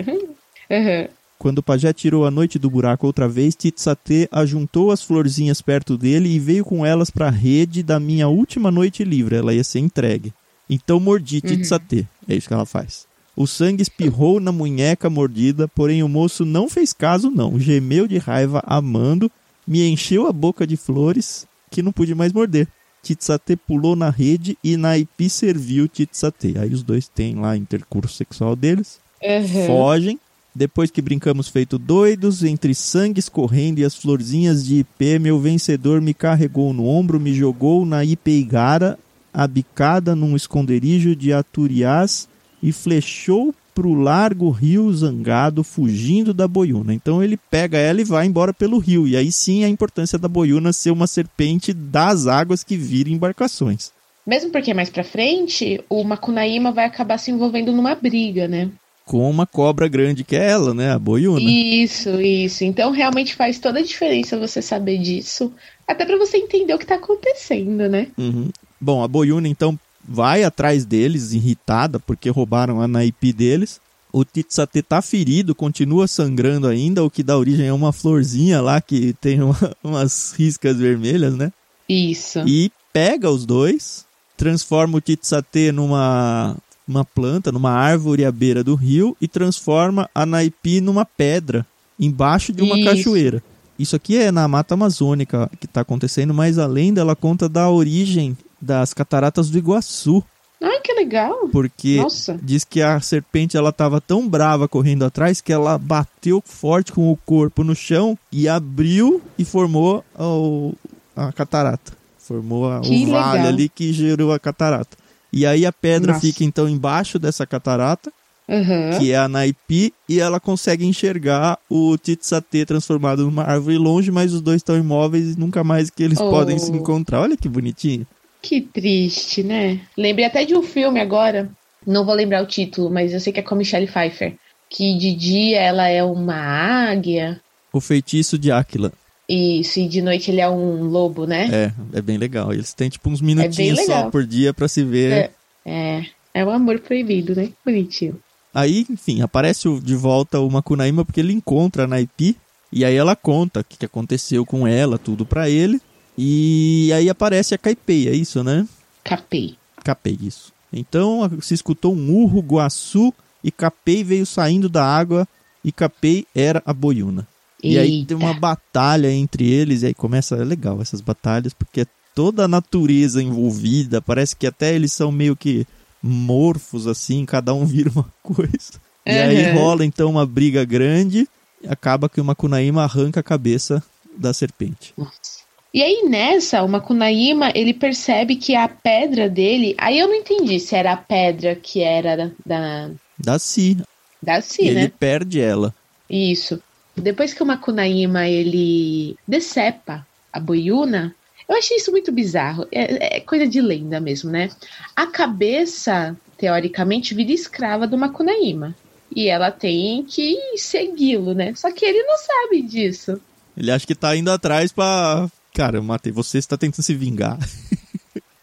Uhum. 0.70 1.08
Quando 1.40 1.60
o 1.60 1.64
pajé 1.64 1.94
tirou 1.94 2.26
a 2.26 2.30
noite 2.30 2.60
do 2.60 2.70
buraco 2.70 3.08
outra 3.08 3.30
vez, 3.30 3.56
Titsate 3.56 4.28
ajuntou 4.30 4.92
as 4.92 5.02
florzinhas 5.02 5.62
perto 5.62 5.98
dele 5.98 6.28
e 6.28 6.40
veio 6.40 6.66
com 6.66 6.86
elas 6.86 7.10
para 7.10 7.28
a 7.28 7.32
rede 7.32 7.82
da 7.82 8.02
minha 8.02 8.28
última 8.28 8.70
noite 8.70 9.02
livre. 9.06 9.38
Ela 9.38 9.54
ia 9.54 9.64
ser 9.64 9.80
entregue. 9.80 10.34
Então 10.70 11.00
mordi 11.00 11.40
Titsate. 11.40 12.06
É 12.28 12.36
isso 12.36 12.50
que 12.50 12.54
ela 12.54 12.66
faz. 12.66 13.07
O 13.38 13.46
sangue 13.46 13.84
espirrou 13.84 14.40
na 14.40 14.52
munheca 14.52 15.12
mordida, 15.12 15.68
porém 15.68 16.02
o 16.02 16.10
moço 16.10 16.44
não 16.44 16.68
fez 16.68 16.92
caso, 16.92 17.30
não. 17.30 17.60
Gemeu 17.60 18.08
de 18.08 18.18
raiva, 18.18 18.64
amando, 18.66 19.32
me 19.66 19.88
encheu 19.88 20.26
a 20.26 20.34
boca 20.34 20.66
de 20.66 20.76
flores, 20.76 21.46
que 21.70 21.84
não 21.84 21.92
pude 21.92 22.16
mais 22.16 22.34
morder. 22.34 22.68
Titsate 23.04 23.56
pulou 23.56 23.96
na 23.96 24.10
rede 24.10 24.58
e 24.64 24.76
Naipi 24.76 25.30
serviu 25.30 25.88
Titsate. 25.88 26.56
Aí 26.58 26.74
os 26.74 26.82
dois 26.82 27.08
têm 27.08 27.36
lá 27.36 27.56
intercurso 27.56 28.16
sexual 28.16 28.56
deles 28.56 29.00
Uhum. 29.24 29.68
fogem. 29.68 30.20
Depois 30.54 30.90
que 30.90 31.00
brincamos 31.04 31.48
feito 31.48 31.78
doidos, 31.78 32.44
entre 32.44 32.74
sangue 32.74 33.20
escorrendo 33.20 33.80
e 33.80 33.86
as 33.86 33.94
florzinhas 33.96 34.66
de 34.66 34.80
ipê, 34.80 35.20
meu 35.20 35.40
vencedor 35.40 36.02
me 36.02 36.16
carregou 36.16 36.74
no 36.74 36.88
ombro, 36.88 37.20
me 37.20 37.32
jogou 37.36 37.86
na 37.86 38.04
ipeigara, 38.04 38.98
abicada 39.32 40.16
num 40.16 40.36
esconderijo 40.36 41.16
de 41.16 41.32
Aturiás 41.32 42.28
e 42.68 42.74
flechou 42.74 43.56
pro 43.74 43.94
largo 43.94 44.50
rio 44.50 44.92
zangado, 44.92 45.64
fugindo 45.64 46.34
da 46.34 46.48
boiuna. 46.48 46.94
Então 46.94 47.24
ele 47.24 47.38
pega 47.38 47.78
ela 47.78 48.02
e 48.02 48.04
vai 48.04 48.26
embora 48.26 48.54
pelo 48.54 48.78
rio. 48.78 49.08
E 49.08 49.16
aí 49.16 49.32
sim 49.32 49.64
a 49.64 49.70
importância 49.70 50.18
da 50.18 50.28
boiuna 50.28 50.74
ser 50.74 50.92
uma 50.92 51.08
serpente 51.08 51.72
das 51.72 52.28
águas 52.28 52.64
que 52.64 52.76
vira 52.76 53.10
embarcações. 53.10 53.92
Mesmo 54.26 54.52
porque 54.52 54.74
mais 54.74 54.90
pra 54.90 55.04
frente, 55.04 55.80
o 55.90 56.04
Macunaíma 56.04 56.74
vai 56.74 56.84
acabar 56.84 57.18
se 57.18 57.32
envolvendo 57.32 57.72
numa 57.72 57.96
briga, 57.96 58.48
né? 58.48 58.70
Com 59.06 59.30
uma 59.30 59.46
cobra 59.46 59.88
grande 59.88 60.26
que 60.26 60.36
é 60.36 60.50
ela, 60.50 60.74
né? 60.74 60.92
A 60.92 61.00
boiuna. 61.00 61.40
Isso, 61.40 62.20
isso. 62.20 62.66
Então 62.66 62.92
realmente 62.92 63.34
faz 63.34 63.60
toda 63.60 63.80
a 63.80 63.84
diferença 63.84 64.38
você 64.38 64.62
saber 64.62 64.98
disso. 64.98 65.54
Até 65.88 66.04
para 66.04 66.18
você 66.18 66.36
entender 66.36 66.74
o 66.74 66.78
que 66.78 66.86
tá 66.86 66.96
acontecendo, 66.96 67.88
né? 67.88 68.08
Uhum. 68.18 68.50
Bom, 68.82 69.02
a 69.02 69.08
boiuna 69.08 69.48
então 69.48 69.80
vai 70.08 70.44
atrás 70.44 70.86
deles, 70.86 71.34
irritada, 71.34 72.00
porque 72.00 72.30
roubaram 72.30 72.82
a 72.82 72.88
naipe 72.88 73.34
deles. 73.34 73.82
O 74.12 74.24
Titsate 74.24 74.82
tá 74.82 75.02
ferido, 75.02 75.54
continua 75.54 76.08
sangrando 76.08 76.68
ainda, 76.68 77.04
o 77.04 77.10
que 77.10 77.22
dá 77.22 77.38
origem 77.38 77.68
a 77.68 77.74
uma 77.74 77.92
florzinha 77.92 78.62
lá 78.62 78.80
que 78.80 79.14
tem 79.20 79.42
uma, 79.42 79.58
umas 79.84 80.34
riscas 80.38 80.78
vermelhas, 80.78 81.36
né? 81.36 81.52
Isso. 81.90 82.40
E 82.48 82.72
pega 82.94 83.30
os 83.30 83.46
dois, 83.46 84.06
transforma 84.38 84.98
o 84.98 85.02
Titsate 85.02 85.72
numa 85.72 86.56
uma 86.88 87.04
planta, 87.04 87.52
numa 87.52 87.72
árvore 87.72 88.24
à 88.24 88.32
beira 88.32 88.64
do 88.64 88.74
rio 88.74 89.16
e 89.20 89.28
transforma 89.28 90.10
a 90.16 90.26
naipe 90.26 90.80
numa 90.80 91.06
pedra 91.06 91.66
embaixo 92.00 92.54
de 92.54 92.64
uma 92.64 92.78
Isso. 92.78 92.86
cachoeira. 92.86 93.44
Isso 93.78 93.96
aqui 93.96 94.18
é 94.18 94.32
na 94.32 94.48
Mata 94.48 94.74
Amazônica 94.74 95.52
que 95.60 95.66
está 95.66 95.82
acontecendo, 95.82 96.34
mas 96.34 96.58
além 96.58 96.94
dela 96.94 97.16
conta 97.16 97.50
da 97.50 97.70
origem 97.70 98.38
das 98.62 98.94
cataratas 98.94 99.50
do 99.50 99.58
Iguaçu. 99.58 100.24
Ai, 100.62 100.80
que 100.82 100.92
legal! 100.94 101.48
Porque 101.52 101.98
Nossa. 101.98 102.40
diz 102.42 102.64
que 102.64 102.82
a 102.82 103.00
serpente 103.00 103.56
ela 103.56 103.70
estava 103.70 104.02
tão 104.02 104.28
brava 104.28 104.68
correndo 104.68 105.06
atrás 105.06 105.40
que 105.40 105.54
ela 105.54 105.78
bateu 105.78 106.42
forte 106.44 106.92
com 106.92 107.12
o 107.12 107.18
corpo 107.18 107.64
no 107.64 107.76
chão 107.76 108.18
e 108.32 108.48
abriu 108.50 109.22
e 109.38 109.46
formou 109.46 110.04
o, 110.18 110.74
a 111.16 111.32
catarata. 111.32 111.94
Formou 112.18 112.70
a, 112.70 112.80
o 112.80 112.82
vale 112.82 113.06
legal. 113.06 113.48
ali 113.48 113.70
que 113.70 113.94
gerou 113.94 114.34
a 114.34 114.40
catarata. 114.40 114.98
E 115.32 115.46
aí 115.46 115.66
a 115.66 115.72
pedra 115.72 116.14
Nossa. 116.14 116.26
fica 116.26 116.44
então 116.44 116.68
embaixo 116.68 117.20
dessa 117.20 117.46
catarata, 117.46 118.12
uhum. 118.48 118.98
que 118.98 119.12
é 119.12 119.18
a 119.18 119.28
Naipi, 119.28 119.94
e 120.10 120.20
ela 120.20 120.40
consegue 120.40 120.86
enxergar 120.86 121.60
o 121.70 121.96
Titsate 121.98 122.66
transformado 122.66 123.24
numa 123.24 123.44
árvore 123.44 123.78
longe, 123.78 124.10
mas 124.10 124.34
os 124.34 124.42
dois 124.42 124.58
estão 124.58 124.76
imóveis 124.76 125.36
e 125.36 125.40
nunca 125.40 125.64
mais 125.64 125.90
que 125.92 126.02
eles 126.02 126.20
oh. 126.20 126.32
podem 126.32 126.58
se 126.58 126.72
encontrar. 126.72 127.22
Olha 127.22 127.38
que 127.38 127.48
bonitinho. 127.48 128.08
Que 128.42 128.62
triste, 128.62 129.44
né? 129.44 129.82
Lembrei 129.98 130.26
até 130.26 130.46
de 130.46 130.56
um 130.56 130.62
filme 130.62 131.00
agora. 131.00 131.50
Não 131.86 132.06
vou 132.06 132.14
lembrar 132.14 132.44
o 132.44 132.48
título, 132.48 132.90
mas 132.90 133.14
eu 133.14 133.20
sei 133.20 133.32
que 133.34 133.40
é 133.40 133.44
com 133.44 133.56
a 133.56 133.58
Michelle 133.58 133.88
Pfeiffer. 133.88 134.36
Que 134.70 134.98
de 134.98 135.16
dia 135.16 135.62
ela 135.62 135.88
é 135.88 136.04
uma 136.04 136.36
águia. 136.36 137.42
O 137.72 137.80
feitiço 137.80 138.38
de 138.38 138.52
Áquila. 138.52 138.92
Isso, 139.30 139.80
e 139.80 139.88
de 139.88 140.02
noite 140.02 140.32
ele 140.32 140.40
é 140.40 140.50
um 140.50 140.84
lobo, 140.84 141.26
né? 141.26 141.50
É, 141.94 141.98
é 141.98 142.02
bem 142.02 142.18
legal. 142.18 142.54
Eles 142.54 142.74
têm 142.74 142.90
tipo 142.90 143.10
uns 143.10 143.22
minutinhos 143.22 143.80
é 143.80 143.86
só 143.86 144.10
por 144.10 144.26
dia 144.26 144.54
para 144.54 144.68
se 144.68 144.84
ver. 144.84 145.12
É, 145.12 145.32
é, 145.66 146.06
é 146.34 146.46
um 146.46 146.50
amor 146.50 146.80
proibido, 146.80 147.36
né? 147.36 147.50
Bonitinho. 147.66 148.18
Aí, 148.54 148.86
enfim, 148.90 149.22
aparece 149.22 149.68
de 149.82 149.96
volta 149.96 150.40
o 150.40 150.50
Makunaíma 150.50 151.04
porque 151.04 151.20
ele 151.20 151.34
encontra 151.34 151.84
a 151.84 151.88
Naipi 151.88 152.38
e 152.72 152.84
aí 152.84 152.96
ela 152.96 153.16
conta 153.16 153.60
o 153.60 153.64
que 153.64 153.86
aconteceu 153.86 154.46
com 154.46 154.68
ela, 154.68 154.98
tudo 154.98 155.26
para 155.26 155.50
ele. 155.50 155.82
E 156.18 156.92
aí 156.94 157.10
aparece 157.10 157.54
a 157.54 157.58
Caipei, 157.58 158.08
é 158.10 158.16
isso, 158.16 158.44
né? 158.44 158.68
Capei. 159.04 159.56
Capei, 159.84 160.18
isso. 160.22 160.52
Então 160.74 161.30
se 161.42 161.54
escutou 161.54 161.94
um 161.94 162.12
urro, 162.12 162.42
guaçu, 162.42 163.14
e 163.44 163.52
Capei 163.52 164.04
veio 164.04 164.26
saindo 164.26 164.68
da 164.68 164.84
água, 164.84 165.28
e 165.64 165.72
Capei 165.72 166.26
era 166.34 166.62
a 166.66 166.74
boiuna. 166.74 167.28
Eita. 167.62 167.76
E 167.76 167.80
aí 167.80 168.06
tem 168.06 168.18
uma 168.18 168.34
batalha 168.34 169.12
entre 169.12 169.50
eles, 169.50 169.82
e 169.82 169.88
aí 169.88 169.94
começa. 169.94 170.36
É 170.36 170.44
legal 170.44 170.82
essas 170.82 171.02
batalhas, 171.02 171.54
porque 171.54 171.82
é 171.82 171.88
toda 172.14 172.46
a 172.46 172.48
natureza 172.48 173.22
envolvida, 173.22 174.02
parece 174.02 174.36
que 174.36 174.48
até 174.48 174.74
eles 174.74 174.92
são 174.92 175.12
meio 175.12 175.36
que 175.36 175.68
morfos, 176.02 176.88
assim, 176.88 177.26
cada 177.26 177.54
um 177.54 177.64
vira 177.66 177.92
uma 177.92 178.12
coisa. 178.24 178.74
Uhum. 179.06 179.14
E 179.14 179.20
aí 179.20 179.54
rola 179.54 179.86
então 179.86 180.10
uma 180.10 180.26
briga 180.26 180.66
grande, 180.66 181.28
acaba 181.68 182.10
que 182.10 182.20
o 182.20 182.26
Makunaíma 182.26 182.84
arranca 182.84 183.20
a 183.20 183.24
cabeça 183.24 183.84
da 184.18 184.34
serpente. 184.34 184.94
Nossa. 184.98 185.47
E 185.78 185.84
aí 185.84 186.10
nessa, 186.10 186.64
o 186.64 186.68
Makunaíma, 186.68 187.52
ele 187.54 187.72
percebe 187.72 188.36
que 188.36 188.56
a 188.56 188.68
pedra 188.68 189.30
dele. 189.30 189.76
Aí 189.78 190.00
eu 190.00 190.08
não 190.08 190.16
entendi 190.16 190.60
se 190.60 190.76
era 190.76 190.94
a 190.94 190.98
pedra 190.98 191.54
que 191.54 191.82
era 191.82 192.34
da. 192.44 192.90
Da 193.16 193.38
Si. 193.38 193.78
Da 194.20 194.42
Si, 194.42 194.72
né? 194.72 194.82
Ele 194.82 194.90
perde 194.90 195.40
ela. 195.40 195.72
Isso. 196.10 196.60
Depois 196.96 197.32
que 197.32 197.44
o 197.44 197.46
Makunaíma 197.46 198.28
ele 198.28 199.16
decepa 199.28 200.04
a 200.34 200.40
boiuna, 200.40 201.14
eu 201.48 201.56
achei 201.56 201.78
isso 201.78 201.92
muito 201.92 202.12
bizarro. 202.12 202.68
É, 202.72 203.18
é, 203.18 203.20
coisa 203.20 203.46
de 203.46 203.62
lenda 203.62 204.00
mesmo, 204.00 204.32
né? 204.32 204.50
A 204.96 205.06
cabeça, 205.06 206.18
teoricamente, 206.40 207.14
vira 207.14 207.32
escrava 207.32 207.86
do 207.86 208.00
Makunaíma. 208.00 208.76
E 209.16 209.28
ela 209.28 209.52
tem 209.52 210.04
que 210.04 210.58
segui-lo, 210.58 211.36
né? 211.36 211.54
Só 211.54 211.72
que 211.72 211.86
ele 211.86 212.02
não 212.02 212.18
sabe 212.18 212.64
disso. 212.64 213.22
Ele 213.56 213.70
acha 213.70 213.86
que 213.86 213.94
tá 213.94 214.16
indo 214.16 214.32
atrás 214.32 214.72
pra 214.72 215.30
Cara, 215.58 215.78
eu 215.78 215.84
matei 215.84 216.14
você, 216.14 216.40
você 216.40 216.48
tá 216.48 216.56
tentando 216.56 216.84
se 216.84 216.94
vingar. 216.94 217.40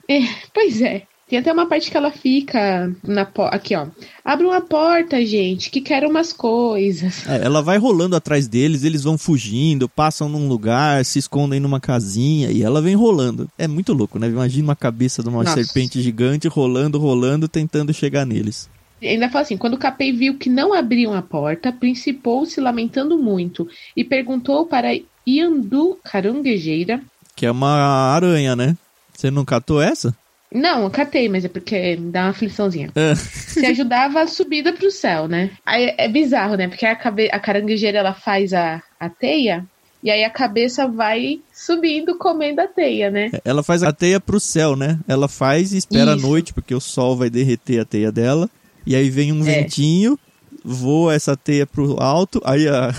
É, 0.07 0.21
pois 0.53 0.83
é. 0.83 1.05
Tem 1.27 1.39
até 1.39 1.51
uma 1.51 1.67
parte 1.67 1.91
que 1.91 1.97
ela 1.97 2.11
fica 2.11 2.95
na 3.03 3.27
aqui, 3.51 3.75
ó. 3.75 3.87
Abre 4.23 4.45
uma 4.45 4.61
porta, 4.61 5.25
gente, 5.25 5.71
que 5.71 5.81
quero 5.81 6.11
umas 6.11 6.31
coisas. 6.31 7.27
É, 7.27 7.43
ela 7.43 7.63
vai 7.63 7.79
rolando 7.79 8.15
atrás 8.15 8.47
deles, 8.47 8.85
eles 8.85 9.03
vão 9.03 9.17
fugindo, 9.17 9.89
passam 9.89 10.29
num 10.29 10.47
lugar, 10.47 11.03
se 11.07 11.19
escondem 11.19 11.59
numa 11.59 11.81
casinha 11.81 12.51
e 12.51 12.63
ela 12.63 12.83
vem 12.83 12.95
rolando. 12.95 13.49
É 13.57 13.67
muito 13.67 13.95
louco, 13.95 14.19
né? 14.19 14.27
Imagina 14.27 14.65
uma 14.65 14.77
cabeça 14.77 15.23
de 15.23 15.31
uma 15.31 15.43
Nossa. 15.43 15.65
serpente 15.65 16.03
gigante 16.03 16.47
rolando, 16.49 16.99
rolando, 16.99 17.49
tentando 17.49 17.95
chegar 17.95 18.27
neles. 18.27 18.69
Ainda 19.03 19.31
fala 19.31 19.43
assim: 19.43 19.57
quando 19.57 19.75
o 19.75 19.79
Capei 19.79 20.13
viu 20.13 20.37
que 20.37 20.51
não 20.51 20.75
abriam 20.75 21.15
a 21.15 21.23
porta, 21.23 21.73
principou-se 21.73 22.61
lamentando 22.61 23.17
muito 23.19 23.67
e 23.97 24.05
perguntou 24.05 24.67
para 24.67 24.95
Iandu 25.27 25.99
caranguejeira. 26.05 27.01
Que 27.35 27.47
é 27.47 27.51
uma 27.51 28.13
aranha, 28.15 28.55
né? 28.55 28.77
Você 29.13 29.31
não 29.31 29.45
catou 29.45 29.81
essa? 29.81 30.15
Não, 30.53 30.85
eu 30.85 30.91
catei, 30.91 31.29
mas 31.29 31.45
é 31.45 31.49
porque 31.49 31.97
dá 31.97 32.23
uma 32.23 32.31
afliçãozinha. 32.31 32.91
É. 32.95 33.15
Se 33.17 33.67
ajudava 33.67 34.21
a 34.21 34.27
subida 34.27 34.73
pro 34.73 34.91
céu, 34.91 35.27
né? 35.27 35.51
Aí 35.67 35.95
é 35.99 36.09
bizarro, 36.09 36.55
né? 36.57 36.69
Porque 36.69 36.87
a, 36.87 36.95
cabe... 36.95 37.29
a 37.33 37.41
caranguejeira 37.41 37.99
ela 37.99 38.15
faz 38.15 38.53
a, 38.53 38.81
a 39.01 39.09
teia 39.09 39.65
e 40.05 40.11
aí 40.11 40.23
a 40.23 40.29
cabeça 40.29 40.87
vai 40.87 41.41
subindo, 41.51 42.19
comendo 42.19 42.61
a 42.61 42.69
teia, 42.69 43.11
né? 43.11 43.31
É, 43.33 43.41
ela 43.43 43.63
faz 43.63 43.83
a 43.83 43.91
teia 43.91 44.21
pro 44.21 44.39
céu, 44.39 44.77
né? 44.77 44.99
Ela 45.09 45.29
faz 45.29 45.73
e 45.73 45.79
espera 45.79 46.15
Isso. 46.15 46.25
a 46.25 46.29
noite, 46.29 46.53
porque 46.53 46.75
o 46.75 46.81
sol 46.81 47.17
vai 47.17 47.31
derreter 47.31 47.81
a 47.81 47.87
teia 47.87 48.13
dela. 48.13 48.49
E 48.87 48.95
aí 48.95 49.09
vem 49.09 49.33
um 49.33 49.41
é. 49.41 49.63
ventinho, 49.63 50.19
voa 50.63 51.15
essa 51.15 51.35
teia 51.35 51.67
pro 51.67 52.01
alto, 52.01 52.39
aí 52.45 52.69
a, 52.69 52.95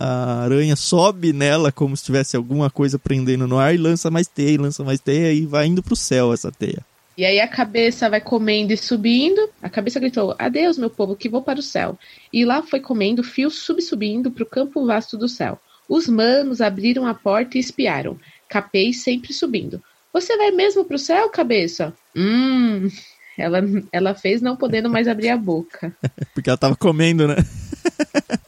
a 0.00 0.44
aranha 0.44 0.74
sobe 0.76 1.30
nela 1.30 1.70
como 1.70 1.94
se 1.94 2.04
tivesse 2.04 2.34
alguma 2.34 2.70
coisa 2.70 2.98
prendendo 2.98 3.46
no 3.46 3.58
ar 3.58 3.74
e 3.74 3.78
lança 3.78 4.10
mais 4.10 4.26
teia, 4.26 4.58
lança 4.58 4.82
mais 4.82 4.98
teia 4.98 5.30
e 5.30 5.44
vai 5.44 5.66
indo 5.66 5.82
pro 5.82 5.94
céu 5.94 6.32
essa 6.32 6.50
teia. 6.50 6.82
E 7.18 7.24
aí 7.26 7.38
a 7.38 7.46
cabeça 7.46 8.08
vai 8.08 8.20
comendo 8.20 8.72
e 8.72 8.78
subindo. 8.78 9.50
A 9.62 9.68
cabeça 9.68 10.00
gritou: 10.00 10.34
Adeus, 10.38 10.78
meu 10.78 10.88
povo, 10.88 11.14
que 11.14 11.28
vou 11.28 11.42
para 11.42 11.60
o 11.60 11.62
céu. 11.62 11.98
E 12.32 12.46
lá 12.46 12.62
foi 12.62 12.80
comendo, 12.80 13.22
fio 13.22 13.50
subsubindo 13.50 14.30
para 14.30 14.42
o 14.42 14.46
campo 14.46 14.86
vasto 14.86 15.18
do 15.18 15.28
céu. 15.28 15.60
Os 15.86 16.08
manos 16.08 16.62
abriram 16.62 17.06
a 17.06 17.12
porta 17.12 17.58
e 17.58 17.60
espiaram. 17.60 18.18
Capei 18.48 18.94
sempre 18.94 19.34
subindo. 19.34 19.82
Você 20.14 20.34
vai 20.38 20.50
mesmo 20.50 20.82
para 20.82 20.96
o 20.96 20.98
céu, 20.98 21.28
cabeça? 21.28 21.92
Hum. 22.16 22.88
Ela, 23.36 23.60
ela 23.92 24.14
fez 24.14 24.40
não 24.40 24.56
podendo 24.56 24.88
mais 24.88 25.06
abrir 25.06 25.28
a 25.28 25.36
boca. 25.36 25.94
Porque 26.32 26.48
ela 26.48 26.56
tava 26.56 26.74
comendo, 26.74 27.28
né? 27.28 27.36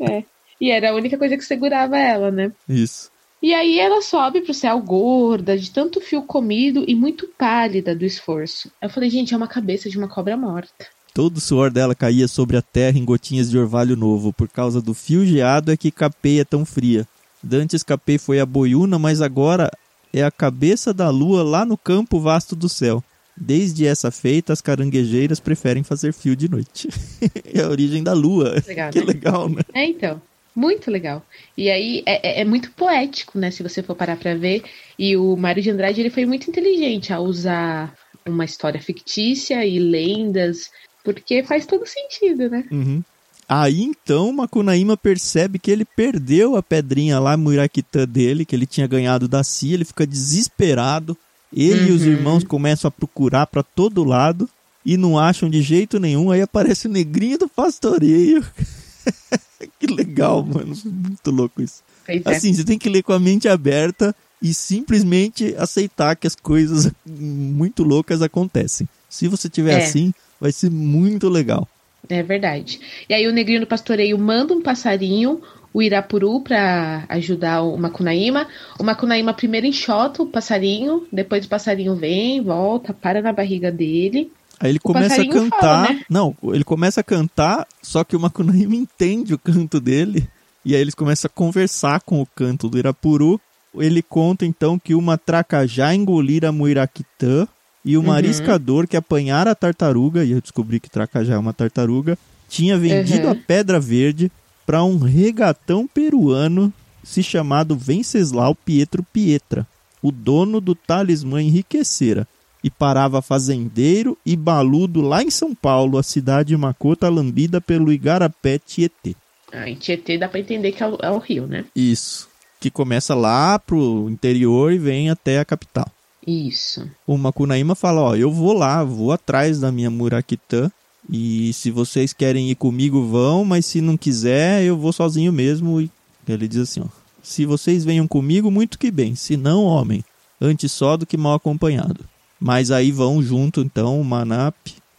é. 0.00 0.24
E 0.62 0.70
era 0.70 0.92
a 0.92 0.94
única 0.94 1.18
coisa 1.18 1.36
que 1.36 1.44
segurava 1.44 1.98
ela, 1.98 2.30
né? 2.30 2.52
Isso. 2.68 3.10
E 3.42 3.52
aí 3.52 3.80
ela 3.80 4.00
sobe 4.00 4.42
pro 4.42 4.54
céu 4.54 4.78
gorda, 4.78 5.58
de 5.58 5.68
tanto 5.72 6.00
fio 6.00 6.22
comido 6.22 6.84
e 6.86 6.94
muito 6.94 7.28
pálida 7.36 7.96
do 7.96 8.04
esforço. 8.04 8.70
Eu 8.80 8.88
falei, 8.88 9.10
gente, 9.10 9.34
é 9.34 9.36
uma 9.36 9.48
cabeça 9.48 9.90
de 9.90 9.98
uma 9.98 10.06
cobra 10.06 10.36
morta. 10.36 10.86
Todo 11.12 11.38
o 11.38 11.40
suor 11.40 11.68
dela 11.68 11.96
caía 11.96 12.28
sobre 12.28 12.56
a 12.56 12.62
terra 12.62 12.96
em 12.96 13.04
gotinhas 13.04 13.50
de 13.50 13.58
orvalho 13.58 13.96
novo. 13.96 14.32
Por 14.32 14.48
causa 14.48 14.80
do 14.80 14.94
fio 14.94 15.26
geado 15.26 15.72
é 15.72 15.76
que 15.76 15.90
Capei 15.90 16.38
é 16.38 16.44
tão 16.44 16.64
fria. 16.64 17.08
Dantes 17.42 17.82
Capei 17.82 18.16
foi 18.16 18.38
a 18.38 18.46
boiuna, 18.46 19.00
mas 19.00 19.20
agora 19.20 19.68
é 20.12 20.22
a 20.22 20.30
cabeça 20.30 20.94
da 20.94 21.10
lua 21.10 21.42
lá 21.42 21.64
no 21.64 21.76
campo 21.76 22.20
vasto 22.20 22.54
do 22.54 22.68
céu. 22.68 23.02
Desde 23.36 23.84
essa 23.84 24.12
feita, 24.12 24.52
as 24.52 24.60
caranguejeiras 24.60 25.40
preferem 25.40 25.82
fazer 25.82 26.12
fio 26.12 26.36
de 26.36 26.48
noite. 26.48 26.88
é 27.52 27.62
a 27.62 27.68
origem 27.68 28.00
da 28.00 28.12
lua. 28.12 28.62
Legal, 28.64 28.92
que 28.92 29.00
né? 29.00 29.04
legal, 29.04 29.48
né? 29.48 29.62
É, 29.74 29.84
então. 29.86 30.22
Muito 30.54 30.90
legal. 30.90 31.24
E 31.56 31.70
aí 31.70 32.02
é, 32.04 32.40
é, 32.40 32.40
é, 32.42 32.44
muito 32.44 32.70
poético, 32.72 33.38
né? 33.38 33.50
Se 33.50 33.62
você 33.62 33.82
for 33.82 33.96
parar 33.96 34.16
pra 34.16 34.34
ver. 34.34 34.62
E 34.98 35.16
o 35.16 35.36
Mário 35.36 35.62
de 35.62 35.70
Andrade 35.70 36.00
ele 36.00 36.10
foi 36.10 36.26
muito 36.26 36.48
inteligente 36.48 37.12
a 37.12 37.20
usar 37.20 37.94
uma 38.26 38.44
história 38.44 38.80
fictícia 38.80 39.64
e 39.64 39.78
lendas, 39.78 40.70
porque 41.02 41.42
faz 41.42 41.66
todo 41.66 41.86
sentido, 41.86 42.48
né? 42.50 42.64
Uhum. 42.70 43.02
Aí 43.48 43.82
então 43.82 44.32
Macunaíma 44.32 44.96
percebe 44.96 45.58
que 45.58 45.70
ele 45.70 45.84
perdeu 45.84 46.56
a 46.56 46.62
pedrinha 46.62 47.18
lá, 47.18 47.36
Muiraquitã 47.36 48.06
dele, 48.06 48.44
que 48.44 48.54
ele 48.54 48.66
tinha 48.66 48.86
ganhado 48.86 49.26
da 49.26 49.42
Cia, 49.42 49.74
ele 49.74 49.84
fica 49.84 50.06
desesperado. 50.06 51.16
Ele 51.54 51.80
uhum. 51.80 51.88
e 51.88 51.92
os 51.92 52.02
uhum. 52.02 52.12
irmãos 52.12 52.44
começam 52.44 52.88
a 52.88 52.92
procurar 52.92 53.46
para 53.46 53.62
todo 53.62 54.04
lado 54.04 54.48
e 54.84 54.96
não 54.96 55.18
acham 55.18 55.48
de 55.48 55.62
jeito 55.62 55.98
nenhum. 55.98 56.30
Aí 56.30 56.40
aparece 56.40 56.86
o 56.86 56.90
negrinho 56.90 57.38
do 57.38 57.48
pastoreio. 57.48 58.44
que 59.78 59.86
legal, 59.86 60.42
mano. 60.42 60.74
Muito 60.84 61.30
louco 61.30 61.62
isso. 61.62 61.82
É. 62.06 62.20
Assim, 62.24 62.52
você 62.52 62.64
tem 62.64 62.78
que 62.78 62.88
ler 62.88 63.02
com 63.02 63.12
a 63.12 63.18
mente 63.18 63.48
aberta 63.48 64.14
e 64.40 64.52
simplesmente 64.52 65.54
aceitar 65.56 66.16
que 66.16 66.26
as 66.26 66.34
coisas 66.34 66.90
muito 67.06 67.84
loucas 67.84 68.22
acontecem. 68.22 68.88
Se 69.08 69.28
você 69.28 69.48
tiver 69.48 69.80
é. 69.80 69.84
assim, 69.84 70.12
vai 70.40 70.50
ser 70.50 70.70
muito 70.70 71.28
legal. 71.28 71.68
É 72.08 72.22
verdade. 72.22 72.80
E 73.08 73.14
aí 73.14 73.28
o 73.28 73.32
negrinho 73.32 73.60
do 73.60 73.66
pastoreio 73.66 74.18
manda 74.18 74.52
um 74.52 74.60
passarinho, 74.60 75.40
o 75.72 75.80
Irapuru, 75.80 76.40
para 76.40 77.04
ajudar 77.08 77.62
o 77.62 77.76
Macunaíma. 77.78 78.48
O 78.78 78.82
Macunaíma 78.82 79.32
primeiro 79.32 79.66
enxota 79.66 80.22
o 80.22 80.26
passarinho, 80.26 81.06
depois 81.12 81.46
o 81.46 81.48
passarinho 81.48 81.94
vem, 81.94 82.42
volta, 82.42 82.92
para 82.92 83.22
na 83.22 83.32
barriga 83.32 83.70
dele. 83.70 84.32
Aí 84.62 84.70
ele 84.70 84.78
começa 84.78 85.20
a 85.20 85.28
cantar. 85.28 85.86
Fala, 85.86 85.88
né? 85.88 86.04
Não, 86.08 86.36
ele 86.44 86.62
começa 86.62 87.00
a 87.00 87.04
cantar, 87.04 87.66
só 87.82 88.04
que 88.04 88.14
o 88.14 88.20
Macunaíma 88.20 88.76
entende 88.76 89.34
o 89.34 89.38
canto 89.38 89.80
dele. 89.80 90.28
E 90.64 90.76
aí 90.76 90.80
eles 90.80 90.94
começam 90.94 91.28
a 91.28 91.36
conversar 91.36 92.00
com 92.02 92.22
o 92.22 92.26
canto 92.26 92.68
do 92.68 92.78
Irapuru. 92.78 93.40
Ele 93.74 94.02
conta 94.02 94.46
então 94.46 94.78
que 94.78 94.94
uma 94.94 95.18
tracajá 95.18 95.92
engolir 95.92 96.44
a 96.44 96.52
Muiraquitã 96.52 97.48
e 97.84 97.96
o 97.96 98.00
uhum. 98.00 98.06
mariscador 98.06 98.86
que 98.86 98.96
apanhara 98.96 99.50
a 99.50 99.54
tartaruga, 99.56 100.24
e 100.24 100.30
eu 100.30 100.40
descobri 100.40 100.78
que 100.78 100.88
tracajá 100.88 101.34
é 101.34 101.38
uma 101.38 101.52
tartaruga, 101.52 102.16
tinha 102.48 102.78
vendido 102.78 103.26
uhum. 103.26 103.32
a 103.32 103.34
pedra 103.34 103.80
verde 103.80 104.30
para 104.64 104.84
um 104.84 104.98
regatão 104.98 105.88
peruano 105.88 106.72
se 107.02 107.20
chamado 107.20 107.74
Venceslau 107.74 108.54
Pietro 108.54 109.02
Pietra, 109.02 109.66
o 110.00 110.12
dono 110.12 110.60
do 110.60 110.76
talismã 110.76 111.42
enriquecera, 111.42 112.28
e 112.62 112.70
parava 112.70 113.20
fazendeiro 113.20 114.16
e 114.24 114.36
baludo 114.36 115.00
lá 115.00 115.22
em 115.22 115.30
São 115.30 115.54
Paulo, 115.54 115.98
a 115.98 116.02
cidade 116.02 116.48
de 116.48 116.56
Macota 116.56 117.08
lambida 117.08 117.60
pelo 117.60 117.92
Igarapé 117.92 118.58
Tietê. 118.58 119.16
Ah, 119.52 119.68
em 119.68 119.74
Tietê 119.74 120.16
dá 120.16 120.28
para 120.28 120.40
entender 120.40 120.72
que 120.72 120.82
é 120.82 120.88
o, 120.88 120.98
é 121.02 121.10
o 121.10 121.18
rio, 121.18 121.46
né? 121.46 121.64
Isso, 121.74 122.28
que 122.60 122.70
começa 122.70 123.14
lá 123.14 123.58
pro 123.58 124.08
interior 124.08 124.72
e 124.72 124.78
vem 124.78 125.10
até 125.10 125.38
a 125.38 125.44
capital. 125.44 125.86
Isso. 126.26 126.88
O 127.06 127.18
Macunaíma 127.18 127.74
fala, 127.74 128.00
ó, 128.00 128.14
eu 128.14 128.30
vou 128.30 128.52
lá, 128.52 128.82
vou 128.84 129.10
atrás 129.12 129.60
da 129.60 129.72
minha 129.72 129.90
Muraquitã, 129.90 130.70
e 131.10 131.52
se 131.52 131.70
vocês 131.70 132.12
querem 132.12 132.50
ir 132.50 132.54
comigo, 132.54 133.06
vão, 133.06 133.44
mas 133.44 133.66
se 133.66 133.80
não 133.80 133.96
quiser, 133.96 134.62
eu 134.62 134.76
vou 134.76 134.92
sozinho 134.92 135.32
mesmo. 135.32 135.80
E 135.80 135.90
ele 136.28 136.46
diz 136.46 136.60
assim, 136.60 136.80
ó, 136.80 136.86
se 137.22 137.44
vocês 137.44 137.84
venham 137.84 138.06
comigo, 138.06 138.50
muito 138.50 138.78
que 138.78 138.90
bem, 138.90 139.14
se 139.14 139.36
não, 139.36 139.64
homem, 139.64 140.04
antes 140.40 140.70
só 140.70 140.96
do 140.96 141.04
que 141.04 141.16
mal 141.16 141.34
acompanhado. 141.34 142.04
Mas 142.44 142.72
aí 142.72 142.90
vão 142.90 143.22
junto, 143.22 143.60
então, 143.60 144.00
o 144.00 144.04
Manap 144.04 144.56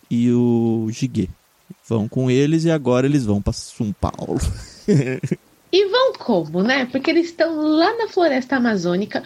e 0.10 0.32
o 0.32 0.88
Gigue. 0.90 1.30
Vão 1.86 2.08
com 2.08 2.32
eles 2.32 2.64
e 2.64 2.72
agora 2.72 3.06
eles 3.06 3.26
vão 3.26 3.42
para 3.42 3.52
São 3.52 3.92
Paulo. 3.92 4.40
e 5.70 5.86
vão 5.90 6.14
como, 6.14 6.64
né? 6.64 6.86
Porque 6.86 7.12
eles 7.12 7.26
estão 7.26 7.54
lá 7.60 7.98
na 7.98 8.08
floresta 8.08 8.56
amazônica, 8.56 9.22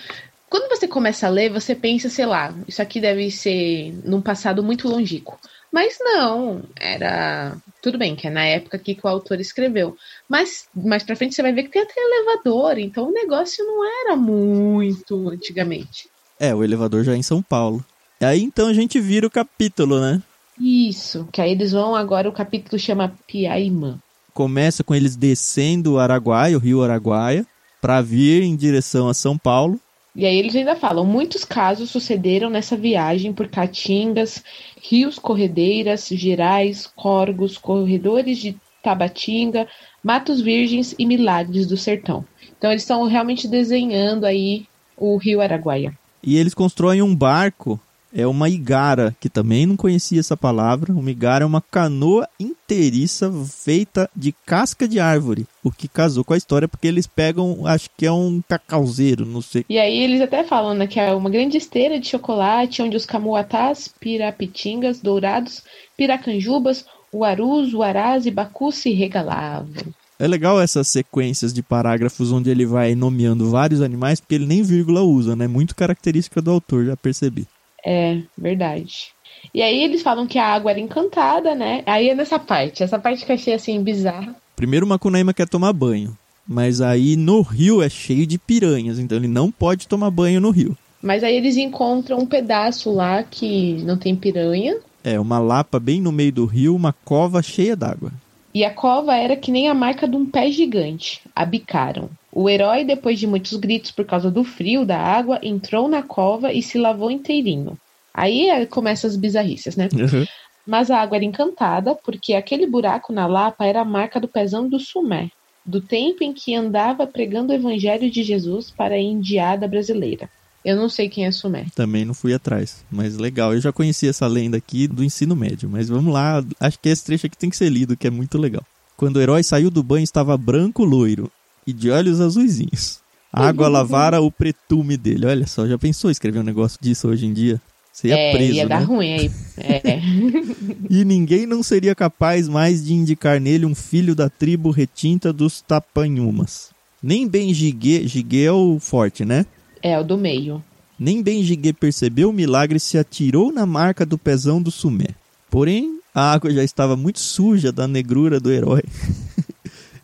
quando 0.49 0.67
você 0.67 0.87
começa 0.87 1.27
a 1.27 1.29
ler, 1.29 1.51
você 1.51 1.75
pensa, 1.75 2.09
sei 2.09 2.25
lá, 2.25 2.55
isso 2.67 2.81
aqui 2.81 2.99
deve 2.99 3.29
ser 3.29 3.93
num 4.03 4.21
passado 4.21 4.63
muito 4.63 4.87
longínquo. 4.87 5.37
Mas 5.71 5.99
não, 5.99 6.63
era. 6.75 7.55
Tudo 7.83 7.99
bem, 7.99 8.15
que 8.15 8.25
é 8.25 8.31
na 8.31 8.45
época 8.45 8.79
que 8.79 8.97
o 9.03 9.07
autor 9.07 9.39
escreveu. 9.39 9.95
Mas 10.27 10.67
mais 10.73 11.03
pra 11.03 11.15
frente 11.15 11.35
você 11.35 11.43
vai 11.43 11.53
ver 11.53 11.63
que 11.63 11.69
tem 11.69 11.83
até 11.83 11.93
elevador, 12.01 12.79
então 12.79 13.09
o 13.09 13.13
negócio 13.13 13.63
não 13.63 13.85
era 13.85 14.15
muito 14.15 15.29
antigamente. 15.29 16.09
É, 16.39 16.55
o 16.55 16.63
elevador 16.63 17.03
já 17.03 17.13
é 17.13 17.17
em 17.17 17.21
São 17.21 17.43
Paulo. 17.43 17.85
E 18.19 18.25
aí 18.25 18.41
então 18.41 18.67
a 18.67 18.73
gente 18.73 18.99
vira 18.99 19.27
o 19.27 19.31
capítulo, 19.31 19.99
né? 19.99 20.21
Isso, 20.59 21.27
que 21.31 21.39
aí 21.39 21.51
eles 21.51 21.71
vão 21.71 21.95
agora, 21.95 22.27
o 22.27 22.33
capítulo 22.33 22.79
chama 22.79 23.13
Piaimã. 23.27 23.99
Começa 24.33 24.83
com 24.83 24.95
eles 24.95 25.15
descendo 25.15 25.93
o 25.93 25.99
Araguaia, 25.99 26.57
o 26.57 26.59
rio 26.59 26.83
Araguaia, 26.83 27.45
para 27.79 28.01
vir 28.01 28.41
em 28.41 28.55
direção 28.55 29.07
a 29.07 29.13
São 29.13 29.37
Paulo. 29.37 29.79
E 30.15 30.25
aí 30.25 30.35
eles 30.35 30.55
ainda 30.55 30.75
falam: 30.75 31.05
muitos 31.05 31.45
casos 31.45 31.91
sucederam 31.91 32.49
nessa 32.49 32.75
viagem 32.75 33.31
por 33.31 33.47
caatingas, 33.47 34.43
rios, 34.81 35.19
corredeiras, 35.19 36.07
gerais, 36.07 36.87
corgos, 36.87 37.55
corredores 37.55 38.39
de 38.39 38.57
Tabatinga, 38.81 39.67
matos 40.03 40.41
virgens 40.41 40.95
e 40.97 41.05
milagres 41.05 41.67
do 41.67 41.77
sertão. 41.77 42.25
Então 42.57 42.71
eles 42.71 42.81
estão 42.81 43.03
realmente 43.05 43.47
desenhando 43.47 44.25
aí 44.25 44.65
o 44.95 45.17
rio 45.17 45.39
Araguaia. 45.39 45.95
E 46.23 46.37
eles 46.37 46.55
constroem 46.55 47.01
um 47.01 47.15
barco 47.15 47.79
é 48.13 48.25
uma 48.25 48.49
igara, 48.49 49.15
que 49.19 49.29
também 49.29 49.65
não 49.65 49.75
conhecia 49.75 50.19
essa 50.19 50.37
palavra. 50.37 50.93
Uma 50.93 51.11
igara 51.11 51.43
é 51.43 51.47
uma 51.47 51.61
canoa 51.61 52.27
inteiriça 52.39 53.31
feita 53.45 54.09
de 54.15 54.33
casca 54.45 54.87
de 54.87 54.99
árvore, 54.99 55.45
o 55.63 55.71
que 55.71 55.87
casou 55.87 56.23
com 56.23 56.33
a 56.33 56.37
história 56.37 56.67
porque 56.67 56.87
eles 56.87 57.07
pegam, 57.07 57.65
acho 57.65 57.89
que 57.97 58.05
é 58.05 58.11
um 58.11 58.41
cacauzeiro, 58.47 59.25
não 59.25 59.41
sei. 59.41 59.65
E 59.69 59.77
aí 59.77 59.97
eles 60.01 60.21
até 60.21 60.43
falam 60.43 60.73
né, 60.73 60.87
que 60.87 60.99
é 60.99 61.13
uma 61.13 61.29
grande 61.29 61.57
esteira 61.57 61.99
de 61.99 62.07
chocolate 62.07 62.81
onde 62.81 62.97
os 62.97 63.05
camuatás, 63.05 63.93
pirapitingas, 63.99 64.99
dourados, 64.99 65.63
piracanjubas, 65.95 66.85
uarus, 67.13 67.73
uarás 67.73 68.25
e 68.25 68.31
bacus 68.31 68.75
se 68.75 68.91
regalavam. 68.93 69.93
É 70.19 70.27
legal 70.27 70.59
essas 70.59 70.87
sequências 70.87 71.53
de 71.53 71.61
parágrafos 71.61 72.31
onde 72.31 72.49
ele 72.49 72.65
vai 72.65 72.95
nomeando 72.95 73.51
vários 73.51 73.81
animais, 73.81 74.19
porque 74.19 74.33
ele 74.33 74.47
nem 74.47 74.63
vírgula 74.63 75.03
usa, 75.03 75.35
né? 75.35 75.47
Muito 75.47 75.75
característica 75.75 76.41
do 76.41 76.49
autor, 76.49 76.85
já 76.85 76.97
percebi. 76.97 77.47
É, 77.85 78.21
verdade. 78.37 79.09
E 79.53 79.61
aí 79.61 79.83
eles 79.83 80.01
falam 80.01 80.27
que 80.27 80.37
a 80.37 80.45
água 80.45 80.71
era 80.71 80.79
encantada, 80.79 81.55
né? 81.55 81.83
Aí 81.85 82.09
é 82.09 82.15
nessa 82.15 82.37
parte, 82.37 82.83
essa 82.83 82.99
parte 82.99 83.25
que 83.25 83.31
eu 83.31 83.35
achei 83.35 83.53
assim 83.53 83.81
bizarra. 83.81 84.35
Primeiro 84.55 84.85
o 84.85 84.89
Macunaíma 84.89 85.33
quer 85.33 85.47
tomar 85.47 85.73
banho, 85.73 86.17
mas 86.47 86.81
aí 86.81 87.15
no 87.15 87.41
rio 87.41 87.81
é 87.81 87.89
cheio 87.89 88.25
de 88.25 88.37
piranhas, 88.37 88.99
então 88.99 89.17
ele 89.17 89.27
não 89.27 89.51
pode 89.51 89.87
tomar 89.87 90.09
banho 90.09 90.41
no 90.41 90.49
rio. 90.49 90.75
Mas 91.01 91.23
aí 91.23 91.35
eles 91.35 91.57
encontram 91.57 92.19
um 92.19 92.25
pedaço 92.25 92.91
lá 92.91 93.23
que 93.23 93.73
não 93.83 93.97
tem 93.97 94.15
piranha. 94.15 94.77
É, 95.03 95.19
uma 95.19 95.39
lapa 95.39 95.79
bem 95.79 96.01
no 96.01 96.11
meio 96.11 96.31
do 96.31 96.45
rio, 96.45 96.75
uma 96.75 96.91
cova 96.91 97.41
cheia 97.41 97.75
d'água. 97.75 98.11
E 98.53 98.65
a 98.65 98.73
cova 98.73 99.15
era 99.15 99.35
que 99.35 99.51
nem 99.51 99.69
a 99.69 99.73
marca 99.73 100.07
de 100.07 100.15
um 100.15 100.25
pé 100.25 100.51
gigante. 100.51 101.21
Abicaram. 101.35 102.09
O 102.39 102.47
herói, 102.47 102.83
depois 102.83 103.19
de 103.19 103.25
muitos 103.25 103.57
gritos 103.57 103.89
por 103.89 104.05
causa 104.05 104.29
do 104.29 104.43
frio 104.43 104.85
da 104.85 104.95
água, 104.95 105.39
entrou 105.41 105.87
na 105.89 106.03
cova 106.03 106.53
e 106.53 106.61
se 106.61 106.77
lavou 106.77 107.09
inteirinho. 107.09 107.75
Aí 108.13 108.47
é, 108.47 108.63
começam 108.67 109.09
as 109.09 109.15
bizarrices, 109.15 109.75
né? 109.75 109.89
Uhum. 109.91 110.23
Mas 110.63 110.91
a 110.91 111.01
água 111.01 111.17
era 111.17 111.25
encantada, 111.25 111.95
porque 111.95 112.35
aquele 112.35 112.67
buraco 112.67 113.11
na 113.11 113.25
lapa 113.25 113.65
era 113.65 113.81
a 113.81 113.83
marca 113.83 114.19
do 114.19 114.27
pezão 114.27 114.69
do 114.69 114.79
Sumé, 114.79 115.31
do 115.65 115.81
tempo 115.81 116.23
em 116.23 116.31
que 116.31 116.53
andava 116.53 117.07
pregando 117.07 117.51
o 117.51 117.55
evangelho 117.55 118.07
de 118.07 118.21
Jesus 118.21 118.69
para 118.69 118.93
a 118.93 119.01
indiada 119.01 119.67
brasileira. 119.67 120.29
Eu 120.63 120.75
não 120.75 120.89
sei 120.89 121.09
quem 121.09 121.25
é 121.25 121.31
Sumé. 121.31 121.65
Também 121.73 122.05
não 122.05 122.13
fui 122.13 122.35
atrás, 122.35 122.85
mas 122.91 123.17
legal. 123.17 123.55
Eu 123.55 123.61
já 123.61 123.73
conheci 123.73 124.07
essa 124.07 124.27
lenda 124.27 124.57
aqui 124.57 124.87
do 124.87 125.03
ensino 125.03 125.35
médio, 125.35 125.67
mas 125.67 125.89
vamos 125.89 126.13
lá. 126.13 126.45
Acho 126.59 126.77
que 126.77 126.89
esse 126.89 127.03
trecho 127.03 127.25
aqui 127.25 127.35
tem 127.35 127.49
que 127.49 127.57
ser 127.57 127.69
lido, 127.69 127.97
que 127.97 128.05
é 128.05 128.11
muito 128.11 128.37
legal. 128.37 128.61
Quando 128.95 129.17
o 129.17 129.21
herói 129.21 129.41
saiu 129.41 129.71
do 129.71 129.81
banho, 129.81 130.03
estava 130.03 130.37
branco 130.37 130.83
loiro, 130.83 131.31
e 131.67 131.73
de 131.73 131.91
olhos 131.91 132.21
azuizinhos. 132.21 132.99
A 133.31 133.45
água 133.47 133.67
lavara 133.69 134.21
o 134.21 134.31
pretume 134.31 134.95
dele. 134.95 135.25
Olha 135.25 135.45
só, 135.45 135.67
já 135.67 135.77
pensou 135.77 136.09
escrever 136.09 136.39
um 136.39 136.43
negócio 136.43 136.79
disso 136.81 137.09
hoje 137.09 137.25
em 137.25 137.33
dia? 137.33 137.61
Você 137.91 138.09
ia 138.09 138.15
é, 138.15 138.31
preso, 138.31 138.53
ia 138.53 138.63
né? 138.63 138.69
dar 138.69 138.83
ruim 138.83 139.13
aí. 139.13 139.31
É. 139.57 139.99
e 140.89 141.03
ninguém 141.03 141.45
não 141.45 141.61
seria 141.63 141.95
capaz 141.95 142.47
mais 142.47 142.85
de 142.85 142.93
indicar 142.93 143.41
nele 143.41 143.65
um 143.65 143.73
filho 143.73 144.15
da 144.15 144.29
tribo 144.29 144.69
retinta 144.69 145.33
dos 145.33 145.61
Tapanhumas. 145.61 146.69
Nem 147.01 147.27
bem 147.27 147.53
Gigue, 147.53 148.07
Gigue 148.07 148.45
é 148.45 148.51
o 148.51 148.79
forte, 148.79 149.25
né? 149.25 149.45
É, 149.81 149.99
o 149.99 150.03
do 150.03 150.17
meio. 150.17 150.63
Nem 150.99 151.21
bem 151.23 151.43
Gigue 151.43 151.73
percebeu 151.73 152.29
o 152.29 152.33
milagre 152.33 152.77
e 152.77 152.79
se 152.79 152.97
atirou 152.97 153.51
na 153.51 153.65
marca 153.65 154.05
do 154.05 154.17
pezão 154.17 154.61
do 154.61 154.69
Sumé. 154.69 155.09
Porém, 155.49 155.99
a 156.13 156.33
água 156.33 156.51
já 156.51 156.63
estava 156.63 156.95
muito 156.95 157.19
suja 157.19 157.71
da 157.71 157.87
negrura 157.87 158.39
do 158.39 158.51
herói. 158.51 158.83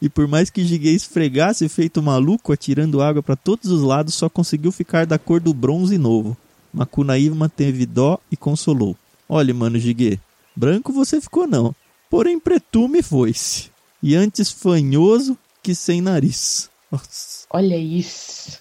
E 0.04 0.10
por 0.10 0.28
mais 0.28 0.50
que 0.50 0.66
Giguei 0.66 0.94
esfregasse 0.94 1.70
feito 1.70 2.04
maluco, 2.04 2.52
atirando 2.52 3.02
água 3.02 3.24
para 3.24 3.38
todos 3.38 3.72
os 3.72 3.82
lados, 3.82 4.14
só 4.14 4.28
conseguiu 4.28 4.70
ficar 4.70 5.06
da 5.06 5.18
cor 5.18 5.40
do 5.40 5.54
bronze 5.54 5.98
novo. 5.98 6.36
Macunaíma 6.74 7.48
teve 7.48 7.86
dó 7.86 8.20
e 8.30 8.36
consolou. 8.36 8.98
Olha, 9.30 9.54
mano, 9.54 9.80
Giguei, 9.80 10.20
branco 10.54 10.92
você 10.92 11.22
ficou 11.22 11.48
não, 11.48 11.74
porém 12.10 12.38
pretume 12.38 13.02
foi-se. 13.02 13.72
E 14.02 14.14
antes 14.14 14.52
fanhoso 14.52 15.38
que 15.62 15.74
sem 15.74 16.02
nariz. 16.02 16.70
Nossa. 16.92 17.48
Olha 17.50 17.78
isso. 17.78 18.60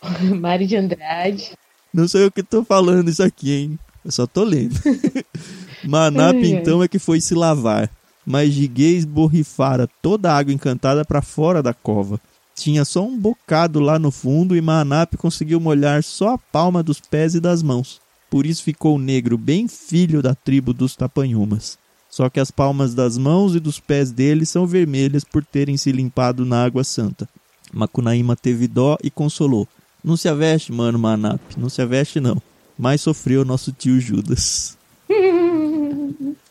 Mari 0.40 0.66
de 0.66 0.76
Andrade. 0.76 1.52
Não 1.92 2.08
sei 2.08 2.24
o 2.24 2.32
que 2.32 2.42
tô 2.42 2.64
falando 2.64 3.10
isso 3.10 3.22
aqui, 3.22 3.52
hein? 3.52 3.78
Eu 4.02 4.10
só 4.10 4.26
tô 4.26 4.42
lendo. 4.42 4.80
Manap, 5.84 6.42
então, 6.42 6.82
é 6.82 6.88
que 6.88 6.98
foi 6.98 7.20
se 7.20 7.34
lavar, 7.34 7.90
mas 8.24 8.52
Giguês 8.52 9.04
borrifara 9.04 9.88
toda 10.00 10.32
a 10.32 10.36
água 10.36 10.52
encantada 10.52 11.04
para 11.04 11.22
fora 11.22 11.62
da 11.62 11.74
cova. 11.74 12.20
Tinha 12.54 12.84
só 12.84 13.04
um 13.04 13.18
bocado 13.18 13.80
lá 13.80 13.98
no 13.98 14.10
fundo 14.10 14.56
e 14.56 14.60
Manap 14.60 15.16
conseguiu 15.16 15.58
molhar 15.58 16.02
só 16.02 16.34
a 16.34 16.38
palma 16.38 16.82
dos 16.82 17.00
pés 17.00 17.34
e 17.34 17.40
das 17.40 17.62
mãos. 17.62 18.00
Por 18.30 18.46
isso 18.46 18.62
ficou 18.62 18.98
negro, 18.98 19.36
bem 19.36 19.68
filho 19.68 20.22
da 20.22 20.34
tribo 20.34 20.72
dos 20.72 20.96
Tapanhumas. 20.96 21.78
Só 22.08 22.30
que 22.30 22.38
as 22.38 22.50
palmas 22.50 22.94
das 22.94 23.18
mãos 23.18 23.56
e 23.56 23.60
dos 23.60 23.80
pés 23.80 24.12
dele 24.12 24.46
são 24.46 24.66
vermelhas 24.66 25.24
por 25.24 25.44
terem 25.44 25.76
se 25.76 25.90
limpado 25.90 26.44
na 26.44 26.64
água 26.64 26.84
santa. 26.84 27.28
Macunaíma 27.72 28.36
teve 28.36 28.68
dó 28.68 28.96
e 29.02 29.10
consolou. 29.10 29.66
Não 30.02 30.16
se 30.16 30.28
aveste, 30.28 30.72
mano, 30.72 30.98
Manap. 30.98 31.40
Não 31.56 31.68
se 31.68 31.82
aveste, 31.82 32.20
não. 32.20 32.40
Mais 32.78 33.00
sofreu 33.00 33.44
nosso 33.44 33.72
tio 33.72 34.00
Judas. 34.00 34.78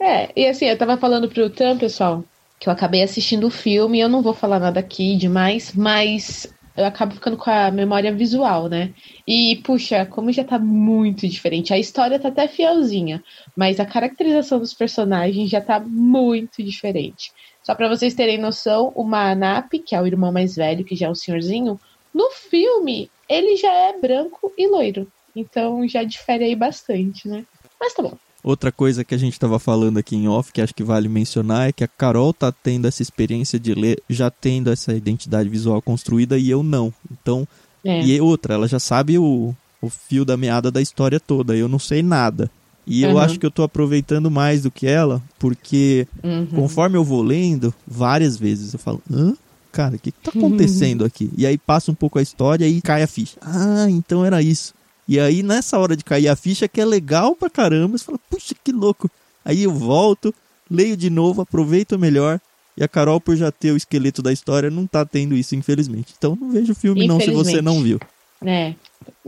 é, 0.00 0.30
e 0.36 0.46
assim, 0.46 0.66
eu 0.66 0.76
tava 0.76 0.96
falando 0.96 1.28
pro 1.28 1.50
Tam, 1.50 1.78
pessoal, 1.78 2.24
que 2.58 2.68
eu 2.68 2.72
acabei 2.72 3.02
assistindo 3.02 3.46
o 3.46 3.50
filme. 3.50 4.00
Eu 4.00 4.08
não 4.08 4.22
vou 4.22 4.34
falar 4.34 4.58
nada 4.58 4.80
aqui 4.80 5.16
demais, 5.16 5.72
mas 5.74 6.46
eu 6.76 6.84
acabo 6.84 7.14
ficando 7.14 7.36
com 7.36 7.50
a 7.50 7.70
memória 7.70 8.12
visual, 8.12 8.68
né? 8.68 8.92
E, 9.26 9.56
puxa, 9.64 10.04
como 10.04 10.30
já 10.30 10.44
tá 10.44 10.58
muito 10.58 11.26
diferente. 11.26 11.72
A 11.72 11.78
história 11.78 12.18
tá 12.18 12.28
até 12.28 12.46
fielzinha, 12.46 13.24
mas 13.56 13.80
a 13.80 13.86
caracterização 13.86 14.58
dos 14.58 14.74
personagens 14.74 15.48
já 15.48 15.60
tá 15.60 15.80
muito 15.80 16.62
diferente. 16.62 17.32
Só 17.62 17.74
para 17.74 17.88
vocês 17.88 18.14
terem 18.14 18.38
noção, 18.38 18.92
o 18.94 19.02
Manap, 19.02 19.72
que 19.84 19.94
é 19.94 20.00
o 20.00 20.06
irmão 20.06 20.30
mais 20.30 20.54
velho, 20.54 20.84
que 20.84 20.94
já 20.94 21.06
é 21.06 21.10
o 21.10 21.14
senhorzinho, 21.14 21.80
no 22.14 22.30
filme 22.30 23.10
ele 23.28 23.56
já 23.56 23.72
é 23.72 23.98
branco 23.98 24.52
e 24.56 24.68
loiro. 24.68 25.10
Então 25.34 25.86
já 25.88 26.04
difere 26.04 26.44
aí 26.44 26.54
bastante, 26.54 27.26
né? 27.26 27.44
Mas 27.80 27.92
tá 27.92 28.02
bom. 28.02 28.16
Outra 28.46 28.70
coisa 28.70 29.02
que 29.02 29.12
a 29.12 29.18
gente 29.18 29.32
estava 29.32 29.58
falando 29.58 29.98
aqui 29.98 30.14
em 30.14 30.28
off, 30.28 30.52
que 30.52 30.60
acho 30.60 30.72
que 30.72 30.84
vale 30.84 31.08
mencionar, 31.08 31.68
é 31.68 31.72
que 31.72 31.82
a 31.82 31.88
Carol 31.88 32.32
tá 32.32 32.52
tendo 32.52 32.86
essa 32.86 33.02
experiência 33.02 33.58
de 33.58 33.74
ler, 33.74 34.00
já 34.08 34.30
tendo 34.30 34.70
essa 34.70 34.94
identidade 34.94 35.48
visual 35.48 35.82
construída 35.82 36.38
e 36.38 36.48
eu 36.48 36.62
não. 36.62 36.94
Então, 37.10 37.44
é. 37.84 38.04
e 38.04 38.20
outra, 38.20 38.54
ela 38.54 38.68
já 38.68 38.78
sabe 38.78 39.18
o, 39.18 39.52
o 39.82 39.90
fio 39.90 40.24
da 40.24 40.36
meada 40.36 40.70
da 40.70 40.80
história 40.80 41.18
toda, 41.18 41.56
eu 41.56 41.66
não 41.66 41.80
sei 41.80 42.04
nada. 42.04 42.48
E 42.86 43.02
eu 43.02 43.14
uhum. 43.14 43.18
acho 43.18 43.36
que 43.36 43.44
eu 43.44 43.50
tô 43.50 43.64
aproveitando 43.64 44.30
mais 44.30 44.62
do 44.62 44.70
que 44.70 44.86
ela, 44.86 45.20
porque 45.40 46.06
uhum. 46.22 46.46
conforme 46.46 46.96
eu 46.96 47.02
vou 47.02 47.24
lendo, 47.24 47.74
várias 47.84 48.36
vezes 48.36 48.72
eu 48.72 48.78
falo, 48.78 49.02
hã? 49.12 49.34
Cara, 49.72 49.96
o 49.96 49.98
que, 49.98 50.12
que 50.12 50.20
tá 50.20 50.30
acontecendo 50.30 51.00
uhum. 51.00 51.08
aqui? 51.08 51.32
E 51.36 51.44
aí 51.44 51.58
passa 51.58 51.90
um 51.90 51.96
pouco 51.96 52.20
a 52.20 52.22
história 52.22 52.68
e 52.68 52.80
cai 52.80 53.02
a 53.02 53.08
ficha. 53.08 53.36
Ah, 53.42 53.90
então 53.90 54.24
era 54.24 54.40
isso. 54.40 54.72
E 55.08 55.20
aí, 55.20 55.42
nessa 55.42 55.78
hora 55.78 55.96
de 55.96 56.04
cair 56.04 56.28
a 56.28 56.36
ficha, 56.36 56.66
que 56.66 56.80
é 56.80 56.84
legal 56.84 57.36
pra 57.36 57.48
caramba, 57.48 57.96
você 57.96 58.04
fala, 58.04 58.18
puxa, 58.28 58.54
que 58.62 58.72
louco. 58.72 59.10
Aí 59.44 59.62
eu 59.62 59.72
volto, 59.72 60.34
leio 60.70 60.96
de 60.96 61.08
novo, 61.08 61.42
aproveito 61.42 61.98
melhor. 61.98 62.40
E 62.76 62.84
a 62.84 62.88
Carol, 62.88 63.20
por 63.20 63.36
já 63.36 63.50
ter 63.50 63.70
o 63.70 63.76
esqueleto 63.76 64.20
da 64.20 64.32
história, 64.32 64.70
não 64.70 64.86
tá 64.86 65.04
tendo 65.04 65.34
isso, 65.34 65.54
infelizmente. 65.54 66.14
Então 66.18 66.36
não 66.38 66.50
vejo 66.50 66.72
o 66.72 66.76
filme 66.76 67.06
não, 67.06 67.20
se 67.20 67.30
você 67.30 67.62
não 67.62 67.82
viu. 67.82 67.98
É. 68.44 68.74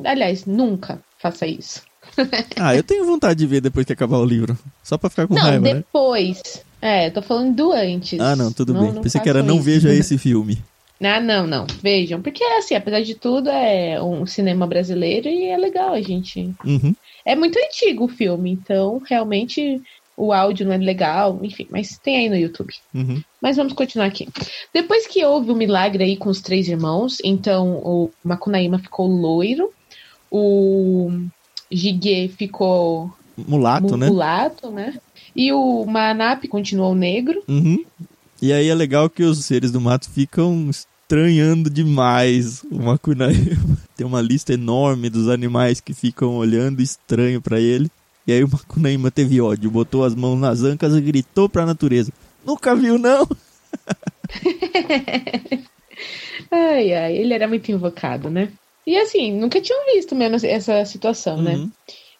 Aliás, 0.04 0.44
nunca 0.44 1.00
faça 1.18 1.46
isso. 1.46 1.82
ah, 2.56 2.74
eu 2.74 2.82
tenho 2.82 3.06
vontade 3.06 3.38
de 3.38 3.46
ver 3.46 3.60
depois 3.60 3.86
que 3.86 3.92
acabar 3.92 4.18
o 4.18 4.24
livro. 4.24 4.58
Só 4.82 4.98
pra 4.98 5.08
ficar 5.08 5.26
com 5.26 5.34
não, 5.34 5.42
raiva, 5.42 5.60
depois. 5.60 5.74
né? 5.74 6.42
depois. 6.42 6.64
É, 6.80 7.10
tô 7.10 7.22
falando 7.22 7.54
do 7.54 7.72
antes. 7.72 8.20
Ah, 8.20 8.36
não, 8.36 8.52
tudo 8.52 8.74
não, 8.74 8.82
bem. 8.82 8.92
Não 8.92 9.02
Pensei 9.02 9.20
que 9.20 9.28
era 9.28 9.40
isso. 9.40 9.48
não 9.48 9.60
veja 9.60 9.92
esse 9.94 10.18
filme. 10.18 10.62
Ah, 11.00 11.20
não, 11.20 11.46
não. 11.46 11.66
Vejam. 11.80 12.20
Porque, 12.20 12.42
assim, 12.42 12.74
apesar 12.74 13.02
de 13.02 13.14
tudo, 13.14 13.48
é 13.48 14.02
um 14.02 14.26
cinema 14.26 14.66
brasileiro 14.66 15.28
e 15.28 15.44
é 15.44 15.56
legal 15.56 15.92
a 15.92 16.00
gente. 16.00 16.52
Uhum. 16.64 16.94
É 17.24 17.36
muito 17.36 17.58
antigo 17.58 18.04
o 18.04 18.08
filme, 18.08 18.50
então 18.50 19.00
realmente 19.06 19.80
o 20.16 20.32
áudio 20.32 20.66
não 20.66 20.72
é 20.72 20.78
legal, 20.78 21.38
enfim, 21.42 21.68
mas 21.70 21.96
tem 21.98 22.16
aí 22.16 22.28
no 22.28 22.36
YouTube. 22.36 22.74
Uhum. 22.92 23.22
Mas 23.40 23.56
vamos 23.56 23.72
continuar 23.72 24.06
aqui. 24.06 24.28
Depois 24.74 25.06
que 25.06 25.24
houve 25.24 25.52
o 25.52 25.54
milagre 25.54 26.02
aí 26.02 26.16
com 26.16 26.28
os 26.28 26.40
três 26.40 26.68
irmãos, 26.68 27.18
então 27.22 27.76
o 27.84 28.10
Macunaíma 28.24 28.80
ficou 28.80 29.06
loiro, 29.06 29.72
o 30.30 31.10
Jiguê 31.70 32.28
ficou 32.28 33.12
mulato, 33.36 33.96
né? 33.96 34.08
Mulato, 34.08 34.70
né? 34.70 34.98
E 35.36 35.52
o 35.52 35.84
Manap 35.86 36.48
continuou 36.48 36.94
negro. 36.94 37.42
Uhum. 37.46 37.84
E 38.40 38.52
aí 38.52 38.68
é 38.68 38.74
legal 38.74 39.10
que 39.10 39.22
os 39.22 39.44
seres 39.44 39.72
do 39.72 39.80
mato 39.80 40.08
ficam 40.10 40.70
estranhando 40.70 41.68
demais 41.68 42.62
o 42.70 42.82
Macunaíma. 42.82 43.78
Tem 43.96 44.06
uma 44.06 44.20
lista 44.20 44.52
enorme 44.52 45.10
dos 45.10 45.28
animais 45.28 45.80
que 45.80 45.92
ficam 45.92 46.36
olhando 46.36 46.80
estranho 46.80 47.40
para 47.40 47.58
ele. 47.58 47.90
E 48.26 48.32
aí 48.32 48.44
o 48.44 48.48
Macunaíma 48.48 49.10
teve 49.10 49.40
ódio, 49.40 49.70
botou 49.70 50.04
as 50.04 50.14
mãos 50.14 50.38
nas 50.38 50.62
ancas 50.62 50.94
e 50.94 51.00
gritou 51.00 51.48
para 51.48 51.62
a 51.62 51.66
natureza: 51.66 52.12
Nunca 52.44 52.76
viu, 52.76 52.98
não? 52.98 53.26
ai, 56.50 56.92
ai, 56.92 57.16
ele 57.16 57.32
era 57.32 57.48
muito 57.48 57.72
invocado, 57.72 58.28
né? 58.28 58.52
E 58.86 58.96
assim, 58.98 59.32
nunca 59.32 59.60
tinham 59.60 59.84
visto 59.86 60.14
mesmo 60.14 60.46
essa 60.46 60.84
situação, 60.84 61.42
né? 61.42 61.56
uhum. 61.56 61.64
né? 61.64 61.70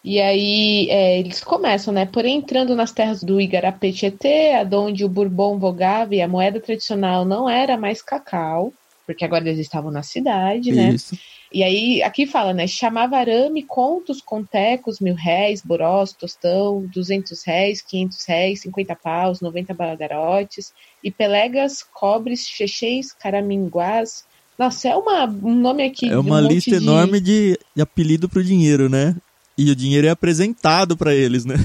E 0.05 0.21
aí 0.21 0.89
é, 0.91 1.19
eles 1.19 1.43
começam, 1.43 1.93
né? 1.93 2.07
Porém, 2.07 2.39
entrando 2.39 2.75
nas 2.75 2.93
terras 2.93 3.23
do 3.23 3.41
Igarapé 3.41 3.91
Tietê, 3.93 4.53
onde 4.73 5.05
o 5.05 5.09
Bourbon 5.09 5.59
vogava 5.59 6.15
e 6.15 6.23
a 6.23 6.29
moeda 6.29 6.61
tradicional 6.61 7.25
não 7.25 7.51
era 7.51 7.77
mais 7.77 8.01
cacau, 8.01 8.73
porque 9.07 9.25
agora 9.25 9.49
eles 9.49 9.59
estavam 9.59 9.91
na 9.91 10.03
cidade, 10.03 10.71
né? 10.71 10.91
Isso. 10.91 11.19
E 11.53 11.63
aí, 11.63 12.03
aqui 12.03 12.27
fala, 12.27 12.53
né? 12.53 12.67
Chamava 12.67 13.17
arame, 13.17 13.63
contos, 13.63 14.21
contecos, 14.21 15.01
mil 15.01 15.15
réis, 15.15 15.63
borós, 15.63 16.13
tostão, 16.13 16.87
duzentos 16.93 17.43
réis, 17.43 17.81
quinhentos 17.81 18.25
réis, 18.27 18.61
cinquenta 18.61 18.95
paus, 18.95 19.41
noventa 19.41 19.73
bagarotes, 19.73 20.73
e 21.03 21.11
pelegas, 21.11 21.83
cobres, 21.83 22.47
chechês, 22.47 23.13
caraminguás. 23.13 24.25
Nossa, 24.59 24.89
é 24.89 24.97
uma, 24.97 25.25
um 25.25 25.55
nome 25.55 25.85
aqui. 25.85 26.09
É 26.09 26.19
uma 26.19 26.39
um 26.39 26.47
lista 26.47 26.79
de... 26.79 26.85
enorme 26.85 27.21
de, 27.21 27.59
de 27.75 27.83
apelido 27.83 28.29
pro 28.29 28.45
dinheiro, 28.45 28.89
né? 28.89 29.17
E 29.59 29.73
o 29.73 29.77
dinheiro 29.77 30.07
é 30.07 30.11
apresentado 30.11 30.97
para 30.97 31.12
eles, 31.12 31.44
né? 31.44 31.57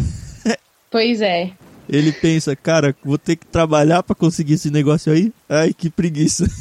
Pois 0.90 1.22
é. 1.22 1.52
Ele 1.88 2.12
pensa, 2.12 2.56
cara, 2.56 2.96
vou 3.04 3.18
ter 3.18 3.36
que 3.36 3.46
trabalhar 3.46 4.04
para 4.04 4.16
conseguir 4.16 4.54
esse 4.54 4.72
negócio 4.72 5.12
aí? 5.12 5.32
Ai, 5.48 5.74
que 5.74 5.90
preguiça. 5.90 6.46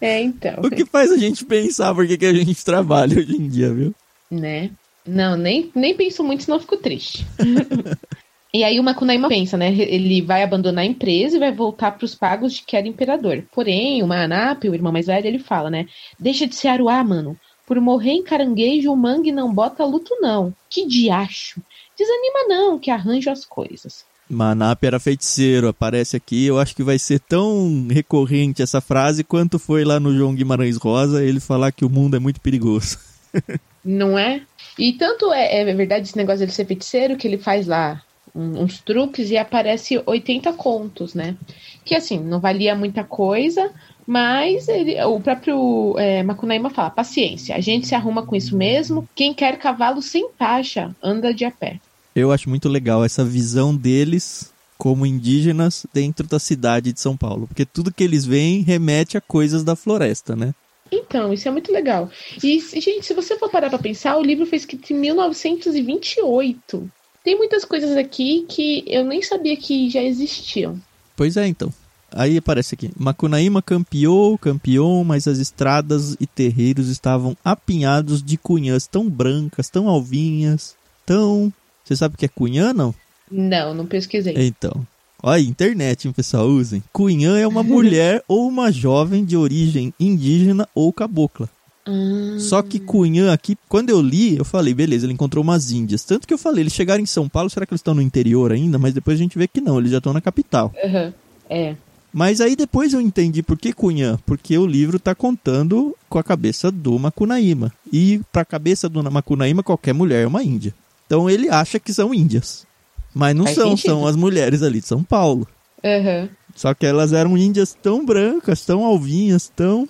É, 0.00 0.20
então. 0.20 0.56
O 0.62 0.68
que 0.68 0.84
faz 0.84 1.10
a 1.10 1.16
gente 1.16 1.44
pensar 1.44 1.94
por 1.94 2.06
que, 2.06 2.18
que 2.18 2.26
a 2.26 2.34
gente 2.34 2.62
trabalha 2.62 3.18
hoje 3.18 3.36
em 3.36 3.48
dia, 3.48 3.72
viu? 3.72 3.94
Né? 4.30 4.70
Não, 5.06 5.36
nem, 5.36 5.70
nem 5.74 5.94
penso 5.94 6.22
muito, 6.22 6.44
senão 6.44 6.60
fico 6.60 6.76
triste. 6.76 7.24
e 8.52 8.64
aí 8.64 8.78
o 8.78 8.82
Makunaíma 8.82 9.28
pensa, 9.28 9.56
né? 9.56 9.72
Ele 9.72 10.20
vai 10.20 10.42
abandonar 10.42 10.84
a 10.84 10.86
empresa 10.86 11.36
e 11.36 11.40
vai 11.40 11.52
voltar 11.52 11.92
para 11.92 12.04
os 12.04 12.14
pagos 12.14 12.54
de 12.54 12.62
que 12.62 12.76
era 12.76 12.86
imperador. 12.86 13.44
Porém, 13.52 14.02
o 14.02 14.06
Manap, 14.06 14.64
o 14.64 14.74
irmão 14.74 14.92
mais 14.92 15.06
velho, 15.06 15.26
ele 15.26 15.38
fala, 15.38 15.70
né? 15.70 15.86
Deixa 16.18 16.46
de 16.46 16.54
ser 16.54 16.68
Aruá, 16.68 17.02
mano. 17.02 17.38
Por 17.66 17.80
morrer 17.80 18.12
em 18.12 18.22
caranguejo, 18.22 18.92
o 18.92 18.96
mangue 18.96 19.32
não 19.32 19.52
bota 19.52 19.84
luto, 19.84 20.16
não. 20.20 20.54
Que 20.68 20.86
diacho! 20.86 21.60
Desanima 21.96 22.48
não, 22.48 22.78
que 22.78 22.90
arranjo 22.90 23.30
as 23.30 23.44
coisas. 23.44 24.04
Manap 24.28 24.82
era 24.84 24.98
feiticeiro, 24.98 25.68
aparece 25.68 26.16
aqui. 26.16 26.46
Eu 26.46 26.58
acho 26.58 26.74
que 26.74 26.82
vai 26.82 26.98
ser 26.98 27.20
tão 27.20 27.86
recorrente 27.90 28.62
essa 28.62 28.80
frase 28.80 29.22
quanto 29.22 29.58
foi 29.58 29.84
lá 29.84 30.00
no 30.00 30.14
João 30.14 30.34
Guimarães 30.34 30.76
Rosa 30.76 31.22
ele 31.22 31.40
falar 31.40 31.72
que 31.72 31.84
o 31.84 31.90
mundo 31.90 32.16
é 32.16 32.18
muito 32.18 32.40
perigoso. 32.40 32.98
não 33.84 34.18
é? 34.18 34.42
E 34.78 34.92
tanto 34.94 35.32
é, 35.32 35.60
é 35.60 35.74
verdade 35.74 36.08
esse 36.08 36.16
negócio 36.16 36.46
de 36.46 36.52
ser 36.52 36.64
feiticeiro 36.64 37.16
que 37.16 37.28
ele 37.28 37.38
faz 37.38 37.66
lá 37.66 38.02
uns 38.34 38.80
truques 38.80 39.30
e 39.30 39.36
aparece 39.36 40.02
80 40.04 40.52
contos, 40.54 41.14
né? 41.14 41.36
Que 41.84 41.94
assim, 41.94 42.18
não 42.18 42.40
valia 42.40 42.74
muita 42.74 43.04
coisa, 43.04 43.70
mas 44.06 44.68
ele, 44.68 45.02
o 45.04 45.20
próprio 45.20 45.94
é, 45.98 46.22
Macunaíma 46.22 46.70
fala: 46.70 46.90
paciência, 46.90 47.56
a 47.56 47.60
gente 47.60 47.86
se 47.86 47.94
arruma 47.94 48.24
com 48.24 48.36
isso 48.36 48.56
mesmo. 48.56 49.08
Quem 49.14 49.32
quer 49.32 49.58
cavalo 49.58 50.02
sem 50.02 50.28
taxa 50.30 50.94
anda 51.02 51.32
de 51.32 51.44
a 51.44 51.50
pé. 51.50 51.80
Eu 52.14 52.30
acho 52.30 52.48
muito 52.48 52.68
legal 52.68 53.04
essa 53.04 53.24
visão 53.24 53.74
deles 53.74 54.52
como 54.78 55.06
indígenas 55.06 55.86
dentro 55.92 56.26
da 56.26 56.38
cidade 56.38 56.92
de 56.92 57.00
São 57.00 57.16
Paulo, 57.16 57.46
porque 57.46 57.64
tudo 57.64 57.92
que 57.92 58.04
eles 58.04 58.24
veem 58.24 58.60
remete 58.60 59.16
a 59.16 59.20
coisas 59.20 59.64
da 59.64 59.74
floresta, 59.74 60.36
né? 60.36 60.54
Então, 60.92 61.32
isso 61.32 61.48
é 61.48 61.50
muito 61.50 61.72
legal. 61.72 62.10
E, 62.42 62.60
gente, 62.60 63.06
se 63.06 63.14
você 63.14 63.36
for 63.38 63.50
parar 63.50 63.70
pra 63.70 63.78
pensar, 63.78 64.16
o 64.16 64.22
livro 64.22 64.46
foi 64.46 64.58
escrito 64.58 64.92
em 64.92 64.98
1928. 64.98 66.90
Tem 67.24 67.36
muitas 67.36 67.64
coisas 67.64 67.96
aqui 67.96 68.44
que 68.48 68.84
eu 68.86 69.04
nem 69.04 69.22
sabia 69.22 69.56
que 69.56 69.88
já 69.88 70.02
existiam. 70.02 70.78
Pois 71.16 71.36
é, 71.36 71.46
então. 71.46 71.72
Aí 72.14 72.38
aparece 72.38 72.76
aqui: 72.76 72.90
Macunaíma 72.96 73.60
campeou, 73.60 74.38
campeou, 74.38 75.02
mas 75.04 75.26
as 75.26 75.38
estradas 75.38 76.16
e 76.20 76.26
terreiros 76.26 76.88
estavam 76.88 77.36
apinhados 77.44 78.22
de 78.22 78.36
cunhãs 78.36 78.86
tão 78.86 79.10
brancas, 79.10 79.68
tão 79.68 79.88
alvinhas, 79.88 80.76
tão. 81.04 81.52
Você 81.84 81.96
sabe 81.96 82.14
o 82.14 82.18
que 82.18 82.24
é 82.24 82.28
cunhã, 82.28 82.72
não? 82.72 82.94
Não, 83.30 83.74
não 83.74 83.84
pesquisei. 83.84 84.34
Então. 84.36 84.86
Olha, 85.20 85.40
internet, 85.40 86.06
hein, 86.06 86.12
pessoal, 86.12 86.46
usem. 86.46 86.82
Cunhã 86.92 87.38
é 87.38 87.46
uma 87.46 87.62
mulher 87.64 88.22
ou 88.28 88.46
uma 88.46 88.70
jovem 88.70 89.24
de 89.24 89.36
origem 89.36 89.92
indígena 89.98 90.68
ou 90.74 90.92
cabocla. 90.92 91.48
Hum. 91.86 92.38
Só 92.38 92.62
que 92.62 92.78
Cunhã 92.78 93.32
aqui, 93.32 93.56
quando 93.68 93.90
eu 93.90 94.00
li, 94.00 94.36
eu 94.36 94.44
falei, 94.44 94.72
beleza, 94.72 95.04
ele 95.06 95.14
encontrou 95.14 95.42
umas 95.42 95.70
índias. 95.70 96.04
Tanto 96.04 96.28
que 96.28 96.32
eu 96.32 96.38
falei, 96.38 96.62
eles 96.62 96.74
chegaram 96.74 97.02
em 97.02 97.06
São 97.06 97.28
Paulo, 97.28 97.50
será 97.50 97.66
que 97.66 97.72
eles 97.72 97.80
estão 97.80 97.94
no 97.94 98.02
interior 98.02 98.52
ainda? 98.52 98.78
Mas 98.78 98.94
depois 98.94 99.18
a 99.18 99.22
gente 99.22 99.36
vê 99.36 99.48
que 99.48 99.60
não, 99.60 99.78
eles 99.78 99.90
já 99.90 99.98
estão 99.98 100.12
na 100.12 100.20
capital. 100.20 100.72
Uhum. 100.82 101.12
É. 101.48 101.76
Mas 102.16 102.40
aí 102.40 102.54
depois 102.54 102.92
eu 102.92 103.00
entendi 103.00 103.42
por 103.42 103.58
que 103.58 103.72
Cunhã, 103.72 104.16
porque 104.24 104.56
o 104.56 104.64
livro 104.64 104.98
está 104.98 105.16
contando 105.16 105.96
com 106.08 106.16
a 106.16 106.22
cabeça 106.22 106.70
do 106.70 106.96
Macunaíma. 106.96 107.72
E 107.92 108.20
para 108.32 108.42
a 108.42 108.44
cabeça 108.44 108.88
do 108.88 109.02
Macunaíma, 109.10 109.64
qualquer 109.64 109.92
mulher 109.92 110.22
é 110.22 110.26
uma 110.28 110.40
índia. 110.44 110.72
Então 111.06 111.28
ele 111.28 111.48
acha 111.48 111.80
que 111.80 111.92
são 111.92 112.14
índias. 112.14 112.64
Mas 113.12 113.34
não 113.34 113.44
Faz 113.44 113.56
são, 113.56 113.70
sentido. 113.70 113.90
são 113.90 114.06
as 114.06 114.14
mulheres 114.14 114.62
ali 114.62 114.80
de 114.80 114.86
São 114.86 115.02
Paulo. 115.02 115.46
Uhum. 115.82 116.28
Só 116.54 116.72
que 116.72 116.86
elas 116.86 117.12
eram 117.12 117.36
índias 117.36 117.76
tão 117.82 118.06
brancas, 118.06 118.64
tão 118.64 118.84
alvinhas, 118.84 119.50
tão. 119.54 119.88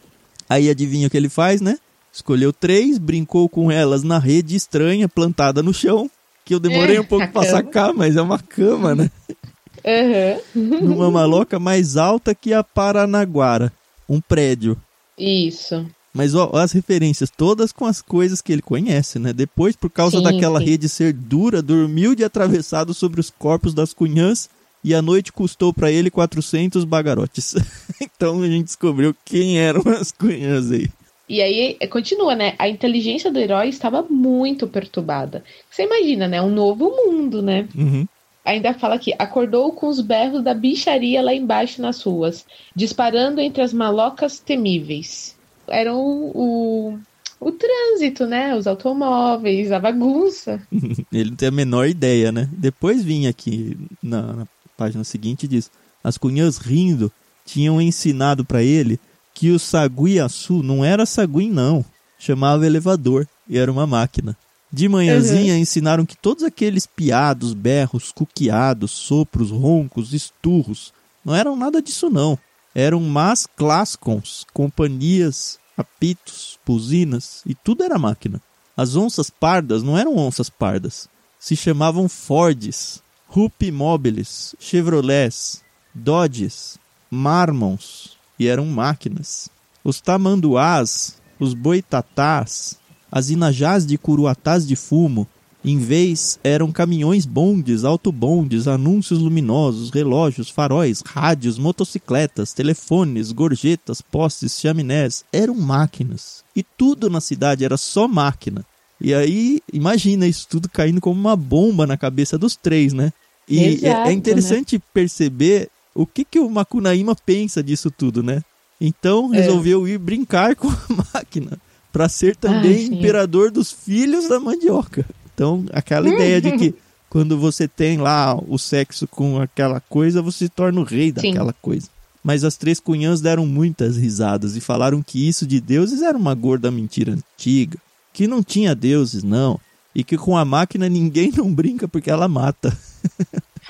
Aí 0.48 0.70
adivinha 0.70 1.06
o 1.06 1.10
que 1.10 1.16
ele 1.18 1.28
faz, 1.28 1.60
né? 1.60 1.76
Escolheu 2.10 2.52
três, 2.54 2.96
brincou 2.96 3.48
com 3.50 3.70
elas 3.70 4.02
na 4.02 4.18
rede 4.18 4.56
estranha 4.56 5.08
plantada 5.10 5.62
no 5.62 5.74
chão. 5.74 6.10
Que 6.44 6.54
eu 6.54 6.60
demorei 6.60 6.96
É, 6.96 7.00
um 7.00 7.04
pouco 7.04 7.24
a 7.24 7.28
pra 7.28 7.42
cama. 7.42 7.50
sacar, 7.56 7.92
mas 7.94 8.16
é 8.16 8.22
uma 8.22 8.38
cama, 8.38 8.94
né? 8.94 9.10
Uhum. 9.84 10.80
Numa 10.80 11.10
maloca 11.10 11.58
mais 11.58 11.96
alta 11.96 12.34
que 12.34 12.52
a 12.52 12.64
Paranaguara. 12.64 13.72
Um 14.08 14.20
prédio. 14.20 14.76
Isso. 15.18 15.86
Mas 16.12 16.34
ó, 16.34 16.50
as 16.54 16.70
referências, 16.72 17.28
todas 17.28 17.72
com 17.72 17.86
as 17.86 18.00
coisas 18.00 18.40
que 18.40 18.52
ele 18.52 18.62
conhece, 18.62 19.18
né? 19.18 19.32
Depois, 19.32 19.74
por 19.74 19.90
causa 19.90 20.18
Sim, 20.18 20.22
daquela 20.22 20.60
sim. 20.60 20.66
rede 20.66 20.88
ser 20.88 21.12
dura, 21.12 21.60
dormiu 21.60 22.14
de 22.14 22.22
atravessado 22.22 22.94
sobre 22.94 23.20
os 23.20 23.30
corpos 23.30 23.74
das 23.74 23.92
cunhãs 23.92 24.48
e 24.82 24.94
a 24.94 25.02
noite 25.02 25.32
custou 25.32 25.72
para 25.72 25.90
ele 25.90 26.10
400 26.10 26.84
bagarotes. 26.84 27.54
então 28.00 28.42
a 28.42 28.46
gente 28.46 28.66
descobriu 28.66 29.14
quem 29.24 29.58
eram 29.58 29.82
as 29.88 30.12
cunhãs 30.12 30.70
aí. 30.70 30.88
E 31.28 31.40
aí 31.40 31.76
é, 31.80 31.86
continua, 31.86 32.34
né? 32.34 32.54
A 32.58 32.68
inteligência 32.68 33.32
do 33.32 33.38
herói 33.38 33.68
estava 33.68 34.02
muito 34.08 34.68
perturbada. 34.68 35.42
Você 35.70 35.84
imagina, 35.84 36.28
né? 36.28 36.40
Um 36.40 36.50
novo 36.50 36.90
mundo, 36.90 37.42
né? 37.42 37.66
Uhum. 37.74 38.06
Ainda 38.44 38.74
fala 38.74 38.98
que 38.98 39.14
acordou 39.18 39.72
com 39.72 39.88
os 39.88 40.00
berros 40.00 40.44
da 40.44 40.52
bicharia 40.52 41.22
lá 41.22 41.35
embaixo 41.35 41.80
nas 41.80 42.02
ruas, 42.02 42.44
disparando 42.76 43.40
entre 43.40 43.62
as 43.62 43.72
malocas 43.72 44.38
temíveis. 44.38 45.35
Era 45.66 45.94
o, 45.94 46.30
o, 46.35 46.98
o 47.40 47.52
trânsito, 47.52 48.26
né? 48.26 48.54
Os 48.54 48.66
automóveis, 48.66 49.72
a 49.72 49.78
bagunça. 49.78 50.61
Ele 51.11 51.30
não 51.30 51.37
tem 51.37 51.48
a 51.48 51.52
menor 51.52 51.88
ideia, 51.88 52.30
né? 52.30 52.48
Depois 52.52 53.02
vinha 53.02 53.30
aqui 53.30 53.78
na, 54.02 54.35
na 54.35 54.46
página 54.76 55.04
seguinte 55.04 55.44
e 55.44 55.48
diz: 55.48 55.70
As 56.02 56.18
cunhãs 56.18 56.59
rindo 56.59 57.11
tinham 57.46 57.80
ensinado 57.80 58.44
para 58.44 58.62
ele 58.62 58.98
que 59.33 59.50
o 59.50 59.59
saguiaçu 59.59 60.62
não 60.62 60.85
era 60.85 61.07
sagui, 61.07 61.48
não. 61.48 61.85
Chamava 62.18 62.66
elevador 62.66 63.26
e 63.48 63.59
era 63.59 63.72
uma 63.72 63.87
máquina. 63.87 64.37
De 64.74 64.88
manhãzinha 64.88 65.56
ensinaram 65.56 66.04
que 66.04 66.16
todos 66.16 66.42
aqueles 66.42 66.84
piados, 66.84 67.54
berros, 67.54 68.10
cuqueados, 68.10 68.90
sopros, 68.90 69.52
roncos, 69.52 70.12
esturros 70.12 70.92
não 71.24 71.32
eram 71.32 71.54
nada 71.54 71.80
disso, 71.80 72.10
não. 72.10 72.37
Eram 72.74 72.98
más 73.02 73.46
clascons, 73.46 74.44
companhias, 74.52 75.60
apitos, 75.76 76.58
buzinas 76.66 77.40
e 77.46 77.54
tudo 77.54 77.84
era 77.84 78.00
máquina. 78.00 78.42
As 78.76 78.96
onças 78.96 79.30
pardas 79.30 79.80
não 79.84 79.96
eram 79.96 80.16
onças 80.16 80.50
pardas. 80.50 81.08
Se 81.38 81.54
chamavam 81.54 82.08
Fords, 82.08 83.00
Rupi 83.28 83.70
Mobiles, 83.70 84.56
Chevrolets, 84.58 85.62
Dodges, 85.94 86.80
Marmons 87.08 88.18
e 88.37 88.48
eram 88.48 88.66
máquinas. 88.66 89.48
Os 89.84 90.00
tamanduás, 90.00 91.16
os 91.38 91.54
boitatás, 91.54 92.76
as 93.14 93.31
inajás 93.31 93.87
de 93.87 93.96
curuatás 93.96 94.66
de 94.66 94.74
fumo, 94.74 95.24
em 95.64 95.79
vez 95.79 96.37
eram 96.42 96.72
caminhões 96.72 97.24
bondes, 97.24 97.85
autobondes, 97.85 98.66
anúncios 98.66 99.20
luminosos, 99.20 99.88
relógios, 99.90 100.50
faróis, 100.50 101.00
rádios, 101.07 101.57
motocicletas, 101.57 102.53
telefones, 102.53 103.31
gorjetas, 103.31 104.03
postes, 104.03 104.59
chaminés. 104.61 105.24
Eram 105.33 105.55
máquinas. 105.55 106.42
E 106.57 106.62
tudo 106.64 107.09
na 107.09 107.20
cidade 107.20 107.64
era 107.64 107.77
só 107.77 108.09
máquina. 108.09 108.64
E 109.00 109.14
aí, 109.14 109.61
imagina 109.72 110.27
isso 110.27 110.48
tudo 110.50 110.68
caindo 110.68 111.00
como 111.00 111.18
uma 111.20 111.37
bomba 111.37 111.87
na 111.87 111.96
cabeça 111.96 112.37
dos 112.37 112.57
três, 112.57 112.92
né? 112.92 113.12
E 113.48 113.59
é- 113.64 113.68
Exato, 113.74 114.09
é, 114.09 114.12
interessante 114.12 114.83
perceber 114.92 115.68
o 115.94 116.05
que, 116.05 116.24
que 116.24 116.40
o 116.40 116.50
Macunaíma 116.50 117.14
pensa 117.14 117.62
disso 117.62 117.92
tudo, 117.92 118.24
né? 118.24 118.42
Então 118.81 119.33
É. 119.33 119.37
resolveu 119.38 119.87
ir 119.87 119.98
brincar 119.98 120.57
com 120.57 120.68
a 120.68 120.77
máquina 121.14 121.59
para 121.94 122.09
ser 122.09 122.35
também 122.35 122.72
Ai, 122.72 122.87
sim. 122.87 122.94
imperador 122.96 123.52
dos 123.52 123.70
filhos 123.70 124.28
da 124.28 124.40
mandioca. 124.40 125.07
Então, 125.33 125.64
aquela 125.72 126.09
ideia 126.09 126.40
de 126.40 126.50
que 126.59 126.74
quando 127.09 127.38
você 127.38 127.68
tem 127.68 127.98
lá 127.98 128.37
o 128.48 128.59
sexo 128.59 129.07
com 129.07 129.40
aquela 129.40 129.78
coisa, 129.78 130.20
você 130.20 130.46
se 130.46 130.48
torna 130.48 130.80
o 130.80 130.85
rei 130.85 131.14
Sim. 131.16 131.30
daquela 131.30 131.52
coisa. 131.52 131.88
Mas 132.20 132.42
as 132.42 132.57
três 132.57 132.80
cunhãs 132.80 133.20
deram 133.20 133.46
muitas 133.46 133.96
risadas 133.96 134.57
e 134.57 134.61
falaram 134.61 135.04
que 135.04 135.28
isso 135.28 135.46
de 135.46 135.61
deuses 135.61 136.02
era 136.02 136.18
uma 136.18 136.35
gorda 136.35 136.68
mentira 136.68 137.12
antiga, 137.12 137.78
que 138.12 138.26
não 138.26 138.42
tinha 138.42 138.74
deuses, 138.74 139.22
não, 139.22 139.61
e 139.94 140.02
que 140.02 140.16
com 140.16 140.37
a 140.37 140.44
máquina 140.44 140.88
ninguém 140.88 141.30
não 141.30 141.54
brinca 141.54 141.87
porque 141.87 142.11
ela 142.11 142.26
mata. 142.26 142.76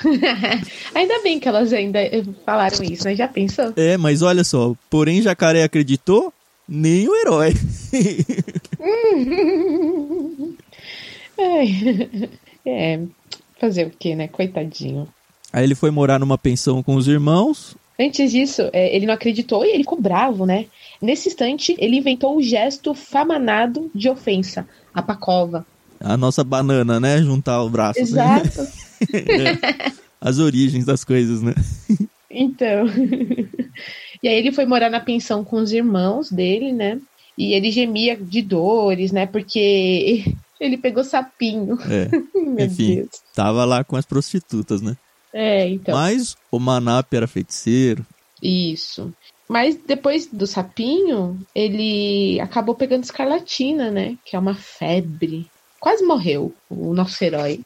ainda 0.95 1.23
bem 1.23 1.39
que 1.39 1.47
elas 1.47 1.75
ainda 1.75 2.01
falaram 2.47 2.83
isso, 2.83 3.05
né? 3.05 3.15
Já 3.15 3.29
pensou? 3.29 3.75
É, 3.77 3.99
mas 3.99 4.23
olha 4.23 4.45
só, 4.45 4.75
porém 4.89 5.21
Jacaré 5.21 5.63
acreditou, 5.63 6.33
nem 6.69 7.09
o 7.09 7.15
herói. 7.15 7.55
É, 12.67 13.01
fazer 13.61 13.87
o 13.87 13.91
quê, 13.91 14.15
né? 14.15 14.29
Coitadinho. 14.29 15.07
Aí 15.53 15.65
ele 15.65 15.75
foi 15.75 15.91
morar 15.91 16.19
numa 16.19 16.39
pensão 16.39 16.83
com 16.83 16.95
os 16.97 17.07
irmãos. 17.07 17.77
Antes 17.99 18.33
disso, 18.33 18.63
é, 18.73 18.95
ele 18.95 19.07
não 19.07 19.15
acreditou 19.15 19.65
e 19.65 19.69
ele 19.71 19.85
ficou 19.85 20.01
bravo, 20.01 20.47
né? 20.47 20.67
Nesse 21.01 21.29
instante, 21.29 21.77
ele 21.79 21.99
inventou 21.99 22.37
o 22.37 22.43
gesto 22.43 22.95
famanado 22.95 23.91
de 23.95 24.09
ofensa, 24.09 24.67
a 24.93 25.01
pacova. 25.03 25.65
A 26.01 26.17
nossa 26.17 26.43
banana, 26.43 26.99
né? 26.99 27.19
Juntar 27.19 27.63
o 27.63 27.71
braço. 27.71 28.01
né? 28.01 28.05
Exato. 28.05 28.67
As 30.21 30.39
origens 30.39 30.85
das 30.85 31.05
coisas, 31.05 31.43
né? 31.43 31.55
Então. 32.31 32.87
E 34.25 34.29
aí 34.29 34.37
ele 34.37 34.53
foi 34.53 34.65
morar 34.65 34.89
na 34.89 35.01
pensão 35.01 35.45
com 35.45 35.57
os 35.57 35.71
irmãos 35.71 36.31
dele, 36.31 36.73
né? 36.73 36.99
E 37.37 37.53
ele 37.53 37.71
gemia 37.71 38.17
de 38.17 38.41
dores, 38.41 39.13
né? 39.13 39.27
Porque 39.27 40.25
ele 40.59 40.79
pegou 40.79 41.05
sapinho. 41.05 41.79
É. 41.83 42.09
Meu 42.35 42.65
Enfim. 42.65 42.95
Deus. 42.95 43.23
Tava 43.35 43.67
lá 43.67 43.85
com 43.85 43.97
as 43.97 44.07
prostitutas, 44.07 44.81
né? 44.81 44.97
É, 45.31 45.69
então. 45.69 45.95
Mas 45.95 46.39
o 46.51 46.59
Manap 46.59 47.13
era 47.13 47.27
feiticeiro. 47.27 48.07
Isso. 48.43 49.13
Mas 49.47 49.77
depois 49.77 50.27
do 50.27 50.47
sapinho, 50.47 51.39
ele 51.55 52.41
acabou 52.41 52.75
pegando 52.75 53.05
escarlatina, 53.05 53.91
né? 53.91 54.17
Que 54.25 54.37
é 54.37 54.39
uma 54.39 54.55
febre. 54.55 55.51
Quase 55.79 56.03
morreu 56.03 56.55
o 56.71 56.95
nosso 56.95 57.23
herói. 57.23 57.61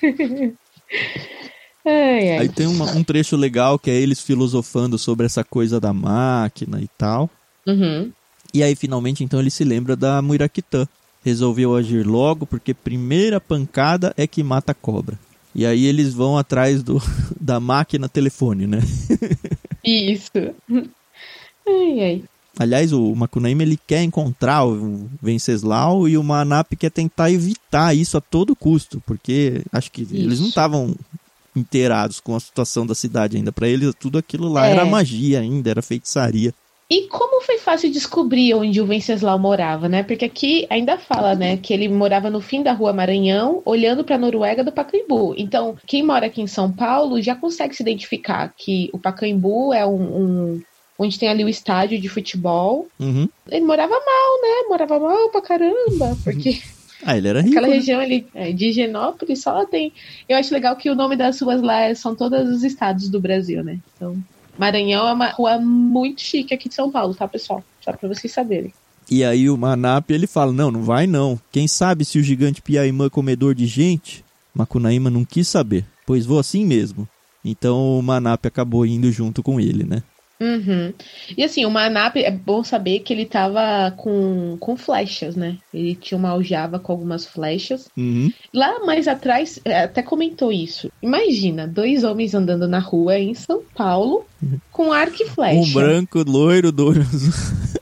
ai, 1.84 2.30
ai. 2.32 2.38
Aí 2.38 2.48
tem 2.48 2.66
uma- 2.66 2.90
um 2.92 3.02
trecho 3.04 3.36
legal 3.36 3.78
que 3.78 3.90
é 3.90 3.94
eles 3.94 4.20
filosofando 4.20 4.98
sobre 4.98 5.26
essa 5.26 5.42
coisa 5.44 5.80
da 5.80 5.92
máquina 5.92 6.80
e 6.80 6.88
tal. 6.98 7.28
Uhum. 7.66 8.10
E 8.52 8.62
aí 8.62 8.74
finalmente 8.76 9.24
então 9.24 9.40
ele 9.40 9.50
se 9.50 9.64
lembra 9.64 9.96
da 9.96 10.20
Muiraquitã. 10.22 10.86
Resolveu 11.24 11.74
agir 11.74 12.06
logo 12.06 12.44
porque 12.46 12.74
primeira 12.74 13.40
pancada 13.40 14.12
é 14.16 14.26
que 14.26 14.42
mata 14.42 14.72
a 14.72 14.74
cobra. 14.74 15.18
E 15.54 15.64
aí 15.64 15.86
eles 15.86 16.12
vão 16.12 16.36
atrás 16.36 16.82
do, 16.82 17.00
da 17.40 17.58
máquina 17.60 18.08
telefone, 18.08 18.66
né? 18.66 18.80
Isso. 19.84 20.30
Ai, 21.66 22.00
ai. 22.00 22.24
Aliás, 22.58 22.92
o 22.92 23.14
Macunaíma 23.16 23.62
ele 23.62 23.78
quer 23.86 24.02
encontrar 24.04 24.64
o 24.64 25.08
Venceslau 25.20 26.08
e 26.08 26.16
o 26.16 26.22
Manap 26.22 26.72
quer 26.76 26.90
tentar 26.90 27.30
evitar 27.32 27.94
isso 27.96 28.16
a 28.16 28.20
todo 28.20 28.54
custo, 28.54 29.02
porque 29.04 29.62
acho 29.72 29.90
que 29.90 30.02
eles 30.02 30.38
não 30.38 30.46
Isso. 30.46 30.48
estavam 30.50 30.94
inteirados 31.56 32.20
com 32.20 32.34
a 32.34 32.40
situação 32.40 32.86
da 32.86 32.94
cidade 32.94 33.36
ainda. 33.36 33.52
Para 33.52 33.68
eles 33.68 33.94
tudo 33.98 34.18
aquilo 34.18 34.48
lá 34.48 34.66
É. 34.66 34.72
era 34.72 34.84
magia 34.84 35.40
ainda, 35.40 35.70
era 35.70 35.82
feitiçaria. 35.82 36.52
E 36.90 37.08
como 37.08 37.40
foi 37.42 37.58
fácil 37.58 37.90
descobrir 37.90 38.52
onde 38.54 38.78
o 38.80 38.86
Venceslau 38.86 39.38
morava, 39.38 39.88
né? 39.88 40.02
Porque 40.02 40.26
aqui 40.26 40.66
ainda 40.68 40.98
fala, 40.98 41.34
né, 41.34 41.56
que 41.56 41.72
ele 41.72 41.88
morava 41.88 42.28
no 42.30 42.42
fim 42.42 42.62
da 42.62 42.72
rua 42.74 42.92
Maranhão, 42.92 43.62
olhando 43.64 44.04
para 44.04 44.16
a 44.16 44.18
Noruega 44.18 44.62
do 44.62 44.70
Pacaembu. 44.70 45.34
Então, 45.38 45.76
quem 45.86 46.02
mora 46.02 46.26
aqui 46.26 46.42
em 46.42 46.46
São 46.46 46.70
Paulo 46.70 47.20
já 47.22 47.34
consegue 47.34 47.74
se 47.74 47.82
identificar 47.82 48.52
que 48.56 48.90
o 48.92 48.98
Pacaembu 48.98 49.72
é 49.72 49.84
um, 49.86 49.94
um- 50.02 50.62
onde 50.98 51.18
tem 51.18 51.28
ali 51.30 51.42
o 51.42 51.48
estádio 51.48 51.98
de 51.98 52.08
futebol. 52.08 52.86
Uhum. 53.00 53.28
Ele 53.50 53.64
morava 53.64 53.94
mal, 53.94 54.42
né? 54.42 54.68
Morava 54.68 55.00
mal 55.00 55.30
pra 55.30 55.40
caramba, 55.40 56.16
porque 56.22 56.60
Ah, 57.04 57.16
ele 57.16 57.28
era 57.28 57.40
rico. 57.40 57.52
aquela 57.54 57.68
né? 57.68 57.74
região 57.74 58.00
ali 58.00 58.26
é, 58.34 58.52
de 58.52 58.68
Higienópolis 58.68 59.42
só 59.42 59.64
tem. 59.66 59.92
Eu 60.28 60.36
acho 60.36 60.52
legal 60.52 60.74
que 60.76 60.90
o 60.90 60.94
nome 60.94 61.16
das 61.16 61.40
ruas 61.40 61.60
lá 61.62 61.80
é- 61.82 61.94
são 61.94 62.14
todos 62.14 62.48
os 62.48 62.64
estados 62.64 63.08
do 63.08 63.20
Brasil, 63.20 63.62
né? 63.62 63.78
Então, 63.96 64.16
Maranhão 64.58 65.06
é 65.06 65.12
uma 65.12 65.28
rua 65.30 65.58
muito 65.58 66.20
chique 66.22 66.54
aqui 66.54 66.68
de 66.68 66.74
São 66.74 66.90
Paulo, 66.90 67.14
tá, 67.14 67.26
pessoal? 67.26 67.62
Só 67.80 67.92
pra 67.92 68.08
vocês 68.08 68.32
saberem. 68.32 68.72
E 69.10 69.22
aí 69.22 69.50
o 69.50 69.56
Manap 69.56 70.10
ele 70.10 70.26
fala: 70.26 70.52
Não, 70.52 70.70
não 70.70 70.82
vai 70.82 71.06
não. 71.06 71.38
Quem 71.52 71.68
sabe 71.68 72.04
se 72.04 72.18
o 72.18 72.22
gigante 72.22 72.62
Piaimã 72.62 73.06
é 73.06 73.10
comedor 73.10 73.54
de 73.54 73.66
gente? 73.66 74.24
Macunaíma 74.54 75.10
não 75.10 75.24
quis 75.24 75.48
saber, 75.48 75.84
pois 76.06 76.24
vou 76.24 76.38
assim 76.38 76.64
mesmo. 76.64 77.06
Então 77.44 77.98
o 77.98 78.02
Manap 78.02 78.46
acabou 78.46 78.86
indo 78.86 79.10
junto 79.12 79.42
com 79.42 79.60
ele, 79.60 79.84
né? 79.84 80.02
Uhum. 80.44 80.92
E 81.36 81.42
assim, 81.42 81.64
o 81.64 81.70
Manap, 81.70 82.16
é 82.16 82.30
bom 82.30 82.62
saber 82.62 82.98
que 82.98 83.14
ele 83.14 83.24
tava 83.24 83.90
com, 83.96 84.58
com 84.60 84.76
flechas, 84.76 85.34
né? 85.34 85.56
Ele 85.72 85.94
tinha 85.94 86.18
uma 86.18 86.30
aljava 86.30 86.78
com 86.78 86.92
algumas 86.92 87.24
flechas. 87.24 87.88
Uhum. 87.96 88.30
Lá 88.52 88.84
mais 88.84 89.08
atrás, 89.08 89.58
é, 89.64 89.84
até 89.84 90.02
comentou 90.02 90.52
isso. 90.52 90.92
Imagina, 91.02 91.66
dois 91.66 92.04
homens 92.04 92.34
andando 92.34 92.68
na 92.68 92.78
rua 92.78 93.18
em 93.18 93.32
São 93.32 93.62
Paulo 93.74 94.26
com 94.70 94.92
arco 94.92 95.22
e 95.22 95.28
flecha. 95.30 95.70
Um 95.70 95.72
branco, 95.72 96.22
loiro, 96.26 96.70
dois. 96.70 96.98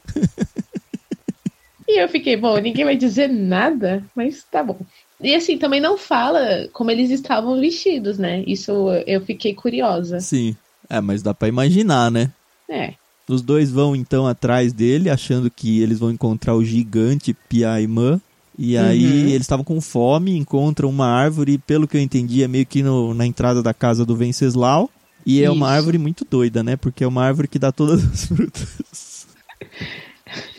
e 1.88 2.00
eu 2.00 2.08
fiquei, 2.08 2.36
bom, 2.36 2.56
ninguém 2.58 2.84
vai 2.84 2.96
dizer 2.96 3.28
nada, 3.28 4.04
mas 4.14 4.44
tá 4.48 4.62
bom. 4.62 4.78
E 5.20 5.34
assim, 5.34 5.58
também 5.58 5.80
não 5.80 5.98
fala 5.98 6.68
como 6.72 6.92
eles 6.92 7.10
estavam 7.10 7.60
vestidos, 7.60 8.18
né? 8.18 8.44
Isso 8.46 8.88
eu 9.04 9.20
fiquei 9.20 9.52
curiosa. 9.52 10.20
Sim. 10.20 10.56
É, 10.88 11.00
mas 11.00 11.22
dá 11.22 11.32
para 11.32 11.48
imaginar, 11.48 12.10
né? 12.10 12.30
É. 12.72 12.94
Os 13.28 13.42
dois 13.42 13.70
vão 13.70 13.94
então 13.94 14.26
atrás 14.26 14.72
dele, 14.72 15.10
achando 15.10 15.50
que 15.50 15.80
eles 15.80 15.98
vão 15.98 16.10
encontrar 16.10 16.54
o 16.54 16.64
gigante 16.64 17.34
Piaimã. 17.48 18.20
E 18.58 18.76
aí 18.76 19.04
uhum. 19.04 19.28
eles 19.28 19.42
estavam 19.42 19.64
com 19.64 19.80
fome, 19.80 20.36
encontram 20.36 20.88
uma 20.88 21.06
árvore, 21.06 21.58
pelo 21.58 21.88
que 21.88 21.96
eu 21.96 22.00
entendi, 22.00 22.42
é 22.42 22.48
meio 22.48 22.66
que 22.66 22.82
no, 22.82 23.14
na 23.14 23.26
entrada 23.26 23.62
da 23.62 23.72
casa 23.72 24.04
do 24.04 24.16
Venceslau. 24.16 24.90
E 25.24 25.40
é 25.40 25.44
Isso. 25.44 25.52
uma 25.52 25.70
árvore 25.70 25.98
muito 25.98 26.26
doida, 26.28 26.62
né? 26.62 26.76
Porque 26.76 27.04
é 27.04 27.06
uma 27.06 27.24
árvore 27.24 27.48
que 27.48 27.58
dá 27.58 27.70
todas 27.70 28.04
as 28.04 28.24
frutas. 28.26 29.26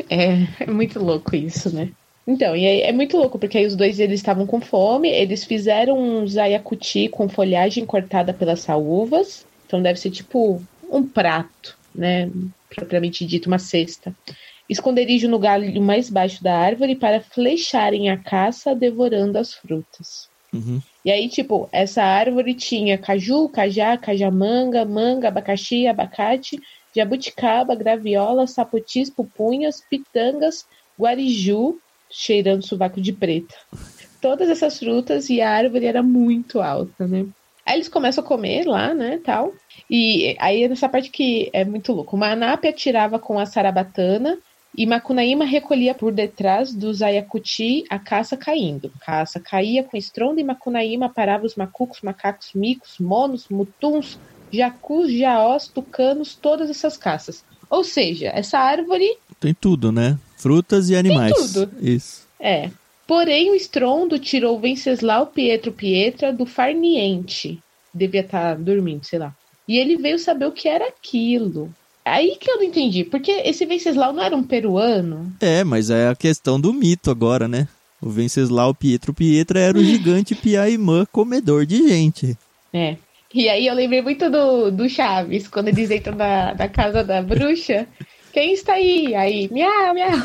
É, 0.09 0.47
é 0.59 0.71
muito 0.71 0.99
louco 0.99 1.35
isso, 1.35 1.73
né? 1.73 1.89
Então, 2.25 2.55
e 2.55 2.65
aí 2.65 2.81
é 2.81 2.91
muito 2.93 3.17
louco, 3.17 3.37
porque 3.37 3.57
aí 3.57 3.65
os 3.65 3.75
dois 3.75 3.99
eles 3.99 4.19
estavam 4.21 4.45
com 4.45 4.61
fome, 4.61 5.09
eles 5.09 5.43
fizeram 5.43 5.99
um 5.99 6.25
zayacuti 6.25 7.09
com 7.09 7.27
folhagem 7.27 7.85
cortada 7.85 8.33
pelas 8.33 8.61
saúvas, 8.61 9.45
então 9.67 9.81
deve 9.81 9.99
ser 9.99 10.09
tipo 10.09 10.61
um 10.89 11.03
prato, 11.03 11.77
né? 11.93 12.29
Propriamente 12.69 13.25
dito, 13.25 13.47
uma 13.47 13.59
cesta. 13.59 14.15
Esconderijo 14.69 15.27
no 15.27 15.39
galho 15.39 15.81
mais 15.81 16.09
baixo 16.09 16.43
da 16.43 16.57
árvore 16.57 16.95
para 16.95 17.21
flecharem 17.21 18.09
a 18.09 18.17
caça, 18.17 18.73
devorando 18.73 19.37
as 19.37 19.53
frutas. 19.53 20.29
Uhum. 20.53 20.81
E 21.03 21.11
aí, 21.11 21.27
tipo, 21.27 21.67
essa 21.71 22.03
árvore 22.03 22.53
tinha 22.53 22.97
caju, 22.97 23.49
cajá, 23.49 23.97
cajamanga, 23.97 24.85
manga, 24.85 25.27
abacaxi, 25.27 25.87
abacate, 25.87 26.61
jabuticaba, 26.95 27.75
graviola, 27.75 28.47
sapotis, 28.47 29.09
pupunhas, 29.09 29.81
pitangas, 29.89 30.65
guariju, 30.97 31.79
cheirando 32.09 32.65
sovaco 32.65 33.01
de 33.01 33.11
preta. 33.11 33.55
Todas 34.21 34.49
essas 34.49 34.79
frutas 34.79 35.29
e 35.29 35.41
a 35.41 35.49
árvore 35.49 35.85
era 35.85 36.01
muito 36.01 36.61
alta, 36.61 37.07
né? 37.07 37.25
Aí 37.65 37.75
eles 37.75 37.89
começam 37.89 38.23
a 38.23 38.27
comer 38.27 38.65
lá, 38.65 38.93
né, 38.93 39.19
tal. 39.23 39.53
E 39.95 40.35
aí 40.39 40.63
é 40.63 40.67
nessa 40.67 40.89
parte 40.89 41.11
que 41.11 41.51
é 41.53 41.63
muito 41.63 41.93
louco. 41.93 42.17
Manap 42.17 42.65
atirava 42.65 43.19
com 43.19 43.37
a 43.37 43.45
sarabatana 43.45 44.39
e 44.75 44.87
Macunaíma 44.87 45.45
recolhia 45.45 45.93
por 45.93 46.11
detrás 46.11 46.73
do 46.73 46.91
Zayacuti 46.91 47.83
a 47.91 47.99
caça 47.99 48.35
caindo. 48.35 48.91
Caça 49.05 49.39
caía 49.39 49.83
com 49.83 49.95
estrondo 49.95 50.39
e 50.39 50.43
Macunaíma 50.43 51.09
parava 51.09 51.45
os 51.45 51.53
macucos, 51.55 52.01
macacos, 52.01 52.53
micos, 52.55 52.97
monos, 52.97 53.47
mutuns, 53.49 54.17
jacus, 54.51 55.11
jaós, 55.11 55.67
tucanos, 55.67 56.33
todas 56.33 56.71
essas 56.71 56.97
caças. 56.97 57.45
Ou 57.69 57.83
seja, 57.83 58.31
essa 58.33 58.57
árvore... 58.57 59.15
Tem 59.39 59.53
tudo, 59.53 59.91
né? 59.91 60.17
Frutas 60.37 60.89
e 60.89 60.95
animais. 60.95 61.35
Tem 61.35 61.43
tudo. 61.43 61.71
Isso. 61.79 62.27
É. 62.39 62.71
Porém, 63.05 63.51
o 63.51 63.55
estrondo 63.55 64.17
tirou 64.17 64.59
Venceslau 64.59 65.27
Pietro 65.27 65.71
Pietra 65.71 66.33
do 66.33 66.47
farniente. 66.47 67.61
Devia 67.93 68.21
estar 68.21 68.55
tá 68.55 68.59
dormindo, 68.59 69.05
sei 69.05 69.19
lá. 69.19 69.35
E 69.67 69.77
ele 69.77 69.97
veio 69.97 70.19
saber 70.19 70.45
o 70.45 70.51
que 70.51 70.67
era 70.67 70.87
aquilo. 70.87 71.73
Aí 72.05 72.35
que 72.39 72.51
eu 72.51 72.57
não 72.57 72.63
entendi, 72.63 73.03
porque 73.03 73.31
esse 73.31 73.65
Venceslau 73.65 74.11
não 74.11 74.21
era 74.21 74.35
um 74.35 74.43
peruano? 74.43 75.31
É, 75.39 75.63
mas 75.63 75.89
é 75.89 76.09
a 76.09 76.15
questão 76.15 76.59
do 76.59 76.73
mito 76.73 77.09
agora, 77.09 77.47
né? 77.47 77.67
O 78.01 78.09
Venceslau 78.09 78.73
Pietro 78.73 79.13
Pietra 79.13 79.59
era 79.59 79.77
o 79.77 79.83
gigante 79.85 80.35
Piaimã 80.35 81.05
comedor 81.11 81.65
de 81.65 81.87
gente. 81.87 82.37
É. 82.73 82.97
E 83.33 83.47
aí 83.47 83.65
eu 83.65 83.73
lembrei 83.73 84.01
muito 84.01 84.29
do, 84.29 84.69
do 84.69 84.89
Chaves, 84.89 85.47
quando 85.47 85.69
eles 85.69 85.89
entram 85.89 86.15
na, 86.15 86.53
na 86.53 86.67
casa 86.67 87.03
da 87.03 87.21
bruxa 87.21 87.87
quem 88.33 88.51
está 88.51 88.73
aí? 88.73 89.13
Aí, 89.13 89.47
miau, 89.51 89.93
miau. 89.93 90.17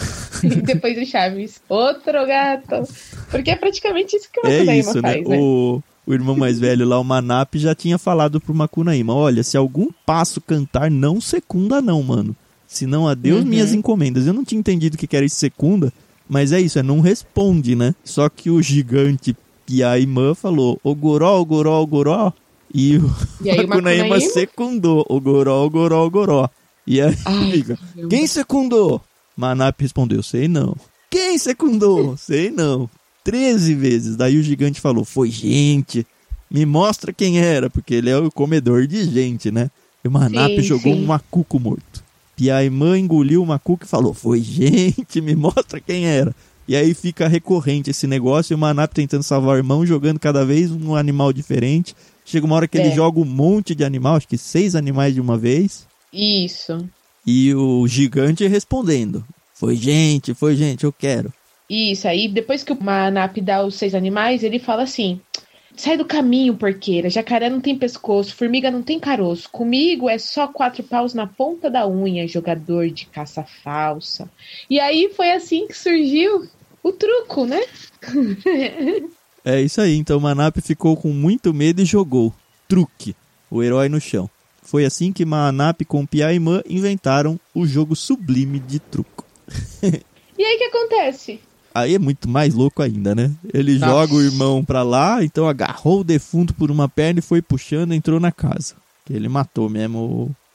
E 0.42 0.48
depois 0.62 0.96
o 0.96 1.04
Chaves, 1.04 1.60
outro 1.68 2.26
gato. 2.26 2.82
Porque 3.30 3.50
é 3.50 3.56
praticamente 3.56 4.16
isso 4.16 4.30
que 4.32 4.40
o 4.40 4.44
Macunaíma 4.44 4.72
é 4.72 4.78
isso, 4.78 5.00
faz, 5.02 5.28
né? 5.28 5.36
né? 5.36 5.38
O, 5.38 5.82
o 6.08 6.14
irmão 6.14 6.34
mais 6.34 6.58
velho 6.58 6.88
lá, 6.88 6.98
o 6.98 7.04
Manap, 7.04 7.54
já 7.56 7.74
tinha 7.74 7.98
falado 7.98 8.40
pro 8.40 8.54
Macunaíma, 8.54 9.12
olha, 9.12 9.42
se 9.42 9.58
algum 9.58 9.88
passo 10.06 10.40
cantar, 10.40 10.90
não 10.90 11.20
secunda 11.20 11.82
não, 11.82 12.02
mano. 12.02 12.34
Senão 12.66 13.06
adeus 13.06 13.42
uhum. 13.42 13.46
minhas 13.46 13.74
encomendas. 13.74 14.26
Eu 14.26 14.32
não 14.32 14.42
tinha 14.42 14.58
entendido 14.58 14.94
o 14.94 14.98
que 14.98 15.14
era 15.14 15.26
isso 15.26 15.36
secunda, 15.36 15.92
mas 16.26 16.50
é 16.50 16.62
isso, 16.62 16.78
é 16.78 16.82
não 16.82 17.00
responde, 17.00 17.76
né? 17.76 17.94
Só 18.02 18.30
que 18.30 18.48
o 18.48 18.62
gigante 18.62 19.36
Piaimã 19.66 20.34
falou, 20.34 20.80
o 20.82 20.94
goró, 20.94 21.42
o 21.42 21.44
goró, 21.44 21.82
o 21.82 21.86
goró. 21.86 22.32
E 22.72 22.96
o, 22.96 23.14
e 23.42 23.50
aí, 23.50 23.66
Macunaíma 23.68 24.18
secundou, 24.18 25.04
o 25.10 25.20
goró, 25.20 25.66
o 25.66 25.68
goró, 25.68 26.06
o 26.06 26.10
goró. 26.10 26.48
E 26.86 27.02
aí 27.02 27.14
Ai, 27.26 27.52
fica, 27.52 27.78
quem 28.08 28.26
secundou? 28.26 29.02
Manap 29.36 29.78
respondeu, 29.78 30.22
sei 30.22 30.48
não. 30.48 30.74
Quem 31.10 31.36
secundou? 31.36 32.16
sei 32.16 32.50
não. 32.50 32.88
Treze 33.28 33.74
vezes. 33.74 34.16
Daí 34.16 34.38
o 34.38 34.42
gigante 34.42 34.80
falou, 34.80 35.04
foi 35.04 35.30
gente. 35.30 36.06
Me 36.50 36.64
mostra 36.64 37.12
quem 37.12 37.38
era, 37.38 37.68
porque 37.68 37.94
ele 37.94 38.08
é 38.08 38.16
o 38.16 38.30
comedor 38.30 38.86
de 38.86 39.04
gente, 39.04 39.50
né? 39.50 39.70
E 40.02 40.08
o 40.08 40.10
Manap 40.10 40.48
sim, 40.48 40.62
jogou 40.62 40.94
sim. 40.94 41.02
um 41.02 41.06
macuco 41.06 41.60
morto. 41.60 42.02
Piaimã 42.34 42.98
engoliu 42.98 43.42
o 43.42 43.46
macuco 43.46 43.84
e 43.84 43.88
falou, 43.88 44.14
foi 44.14 44.40
gente, 44.40 45.20
me 45.20 45.34
mostra 45.36 45.78
quem 45.78 46.06
era. 46.06 46.34
E 46.66 46.74
aí 46.74 46.94
fica 46.94 47.28
recorrente 47.28 47.90
esse 47.90 48.06
negócio, 48.06 48.54
e 48.54 48.54
o 48.54 48.58
Manap 48.58 48.94
tentando 48.94 49.22
salvar 49.22 49.56
o 49.56 49.58
irmão, 49.58 49.84
jogando 49.84 50.18
cada 50.18 50.42
vez 50.42 50.70
um 50.70 50.94
animal 50.94 51.30
diferente. 51.30 51.94
Chega 52.24 52.46
uma 52.46 52.56
hora 52.56 52.68
que 52.68 52.78
é. 52.78 52.80
ele 52.80 52.94
joga 52.94 53.20
um 53.20 53.26
monte 53.26 53.74
de 53.74 53.84
animal, 53.84 54.16
acho 54.16 54.28
que 54.28 54.38
seis 54.38 54.74
animais 54.74 55.12
de 55.12 55.20
uma 55.20 55.36
vez. 55.36 55.86
Isso. 56.10 56.88
E 57.26 57.54
o 57.54 57.86
gigante 57.86 58.46
respondendo: 58.46 59.22
Foi 59.54 59.76
gente, 59.76 60.32
foi 60.32 60.56
gente, 60.56 60.84
eu 60.84 60.92
quero. 60.92 61.30
Isso, 61.68 62.08
aí 62.08 62.28
depois 62.28 62.62
que 62.62 62.72
o 62.72 62.82
Manap 62.82 63.36
dá 63.40 63.64
os 63.64 63.74
seis 63.74 63.94
animais, 63.94 64.42
ele 64.42 64.58
fala 64.58 64.82
assim: 64.84 65.20
Sai 65.78 65.96
do 65.96 66.04
caminho, 66.04 66.56
porqueira. 66.56 67.08
Jacaré 67.08 67.48
não 67.48 67.60
tem 67.60 67.78
pescoço, 67.78 68.34
formiga 68.34 68.68
não 68.68 68.82
tem 68.82 68.98
caroço. 68.98 69.48
Comigo 69.48 70.08
é 70.10 70.18
só 70.18 70.48
quatro 70.48 70.82
paus 70.82 71.14
na 71.14 71.24
ponta 71.24 71.70
da 71.70 71.86
unha, 71.86 72.26
jogador 72.26 72.90
de 72.90 73.06
caça 73.06 73.44
falsa. 73.44 74.28
E 74.68 74.80
aí 74.80 75.12
foi 75.14 75.30
assim 75.30 75.68
que 75.68 75.78
surgiu 75.78 76.48
o 76.82 76.90
truco, 76.90 77.46
né? 77.46 77.60
é 79.44 79.60
isso 79.60 79.80
aí. 79.80 79.94
Então 79.94 80.18
o 80.18 80.20
Manap 80.20 80.56
ficou 80.60 80.96
com 80.96 81.12
muito 81.12 81.54
medo 81.54 81.80
e 81.80 81.84
jogou. 81.84 82.34
Truque. 82.66 83.14
O 83.48 83.62
herói 83.62 83.88
no 83.88 84.00
chão. 84.00 84.28
Foi 84.60 84.84
assim 84.84 85.12
que 85.12 85.24
Manap 85.24 85.84
com 85.84 86.04
Piaimã 86.04 86.60
inventaram 86.68 87.38
o 87.54 87.64
jogo 87.64 87.94
sublime 87.94 88.58
de 88.58 88.80
truco. 88.80 89.24
e 90.36 90.44
aí 90.44 90.56
o 90.56 90.58
que 90.58 90.64
acontece? 90.64 91.40
Aí 91.80 91.94
é 91.94 91.98
muito 91.98 92.28
mais 92.28 92.54
louco 92.54 92.82
ainda, 92.82 93.14
né? 93.14 93.30
Ele 93.52 93.78
Nossa. 93.78 93.92
joga 93.92 94.14
o 94.14 94.22
irmão 94.22 94.64
pra 94.64 94.82
lá, 94.82 95.22
então 95.24 95.48
agarrou 95.48 96.00
o 96.00 96.04
defunto 96.04 96.54
por 96.54 96.70
uma 96.70 96.88
perna 96.88 97.20
e 97.20 97.22
foi 97.22 97.40
puxando, 97.42 97.92
entrou 97.92 98.18
na 98.18 98.32
casa. 98.32 98.74
Ele 99.08 99.28
matou 99.28 99.68
mesmo 99.68 99.98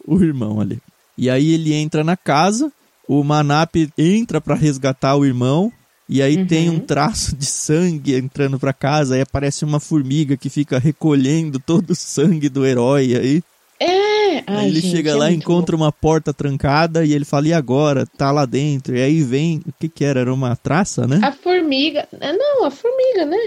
o, 0.06 0.16
o 0.16 0.24
irmão 0.24 0.60
ali. 0.60 0.80
E 1.18 1.30
aí 1.30 1.54
ele 1.54 1.74
entra 1.74 2.04
na 2.04 2.18
casa, 2.18 2.72
o 3.08 3.24
Manap 3.24 3.76
entra 3.98 4.42
para 4.42 4.56
resgatar 4.56 5.16
o 5.16 5.26
irmão, 5.26 5.72
e 6.08 6.22
aí 6.22 6.38
uhum. 6.38 6.46
tem 6.46 6.70
um 6.70 6.80
traço 6.80 7.36
de 7.36 7.46
sangue 7.46 8.16
entrando 8.16 8.60
para 8.60 8.74
casa, 8.74 9.16
aí 9.16 9.22
aparece 9.22 9.64
uma 9.64 9.80
formiga 9.80 10.36
que 10.36 10.50
fica 10.50 10.78
recolhendo 10.78 11.60
todo 11.60 11.92
o 11.92 11.96
sangue 11.96 12.50
do 12.50 12.66
herói 12.66 13.16
aí. 13.16 13.44
Ai, 14.48 14.68
ele 14.68 14.82
gente, 14.82 14.96
chega 14.96 15.12
é 15.12 15.16
lá, 15.16 15.32
encontra 15.32 15.76
bom. 15.76 15.84
uma 15.84 15.92
porta 15.92 16.34
trancada 16.34 17.06
e 17.06 17.14
ele 17.14 17.26
fala, 17.26 17.48
e 17.48 17.54
agora? 17.54 18.06
Tá 18.06 18.32
lá 18.32 18.46
dentro. 18.46 18.96
E 18.96 19.02
aí 19.02 19.22
vem, 19.24 19.62
o 19.68 19.74
que 19.80 19.90
que 19.90 20.04
era? 20.04 20.22
Era 20.22 20.34
uma 20.34 20.56
traça, 20.56 21.08
né? 21.08 21.20
A 21.24 21.32
formiga. 21.32 22.08
É, 22.20 22.34
não, 22.34 22.66
a 22.66 22.72
formiga, 22.72 23.26
né? 23.26 23.38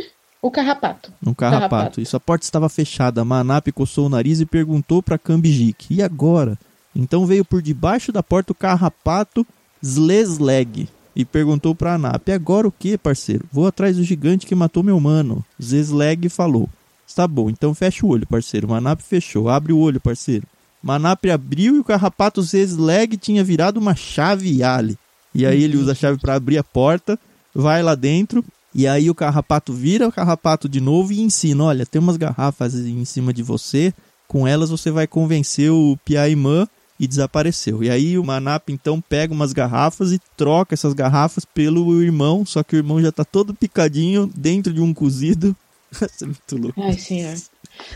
O 0.41 0.51
carrapato. 0.51 1.13
Um 1.25 1.35
carrapato. 1.35 1.71
carrapato. 1.71 2.01
Isso, 2.01 2.17
a 2.17 2.21
porta 2.21 2.45
estava 2.45 2.69
fechada. 2.69 3.21
A 3.21 3.25
Manap 3.25 3.67
coçou 3.73 4.07
o 4.07 4.11
nariz 4.11 4.41
e 4.41 4.47
perguntou 4.47 5.03
para 5.03 5.19
Kambijik, 5.19 5.95
e 5.95 6.03
agora? 6.03 6.59
Então 6.95 7.27
veio 7.27 7.45
por 7.45 7.61
debaixo 7.61 8.13
da 8.13 8.23
porta 8.23 8.53
o 8.53 8.55
carrapato 8.55 9.47
Zlesleg 9.85 10.89
e 11.15 11.25
perguntou 11.25 11.75
para 11.75 11.95
Anap, 11.95 12.29
e 12.29 12.33
agora 12.33 12.69
o 12.69 12.73
que, 12.73 12.97
parceiro? 12.99 13.45
Vou 13.51 13.67
atrás 13.67 13.97
do 13.97 14.05
gigante 14.05 14.47
que 14.47 14.55
matou 14.55 14.83
meu 14.83 15.01
mano. 15.01 15.45
Zesleg 15.61 16.29
falou, 16.29 16.69
Tá 17.17 17.27
bom, 17.27 17.49
então 17.49 17.73
fecha 17.75 18.05
o 18.05 18.11
olho, 18.11 18.27
parceiro. 18.27 18.69
Manap 18.69 19.01
fechou. 19.01 19.49
Abre 19.49 19.73
o 19.73 19.79
olho, 19.79 19.99
parceiro. 19.99 20.47
Manap 20.87 21.29
abriu 21.29 21.75
e 21.75 21.81
o 21.81 21.85
carrapato 21.85 22.41
Zesleg 22.41 23.17
tinha 23.17 23.43
virado 23.43 23.79
uma 23.79 23.97
chave 23.97 24.63
Ali. 24.63 24.97
E 25.35 25.45
aí 25.45 25.65
ele 25.65 25.77
usa 25.77 25.91
a 25.91 25.95
chave 25.97 26.17
para 26.17 26.37
abrir 26.37 26.59
a 26.59 26.63
porta, 26.63 27.19
vai 27.53 27.83
lá 27.83 27.97
dentro, 27.97 28.45
e 28.73 28.87
aí 28.87 29.11
o 29.11 29.15
carrapato 29.15 29.73
vira 29.73 30.07
o 30.07 30.13
carrapato 30.13 30.69
de 30.69 30.81
novo 30.81 31.13
e 31.13 31.21
ensina: 31.21 31.65
olha, 31.65 31.85
tem 31.85 32.01
umas 32.01 32.17
garrafas 32.17 32.77
em 32.77 33.05
cima 33.05 33.33
de 33.33 33.43
você, 33.43 33.93
com 34.29 34.47
elas 34.47 34.71
você 34.71 34.93
vai 34.93 35.09
convencer 35.09 35.73
o 35.73 35.99
Piaimã 36.05 36.69
e 37.01 37.09
desapareceu. 37.09 37.83
E 37.83 37.91
aí 37.91 38.17
o 38.17 38.23
Manap 38.23 38.69
então 38.69 39.01
pega 39.01 39.35
umas 39.35 39.53
garrafas 39.53 40.13
e 40.13 40.21
troca 40.37 40.75
essas 40.75 40.93
garrafas 40.93 41.45
pelo 41.45 42.01
irmão, 42.01 42.47
só 42.47 42.63
que 42.63 42.77
o 42.77 42.79
irmão 42.79 43.03
já 43.03 43.11
tá 43.11 43.25
todo 43.25 43.53
picadinho 43.53 44.31
dentro 44.37 44.73
de 44.73 44.81
um 44.81 44.95
cozido. 44.95 45.57
Isso 45.91 46.23
é 46.23 46.27
muito 46.27 46.57
louco. 46.57 46.81
Ai, 46.81 46.93
senhor. 46.93 47.35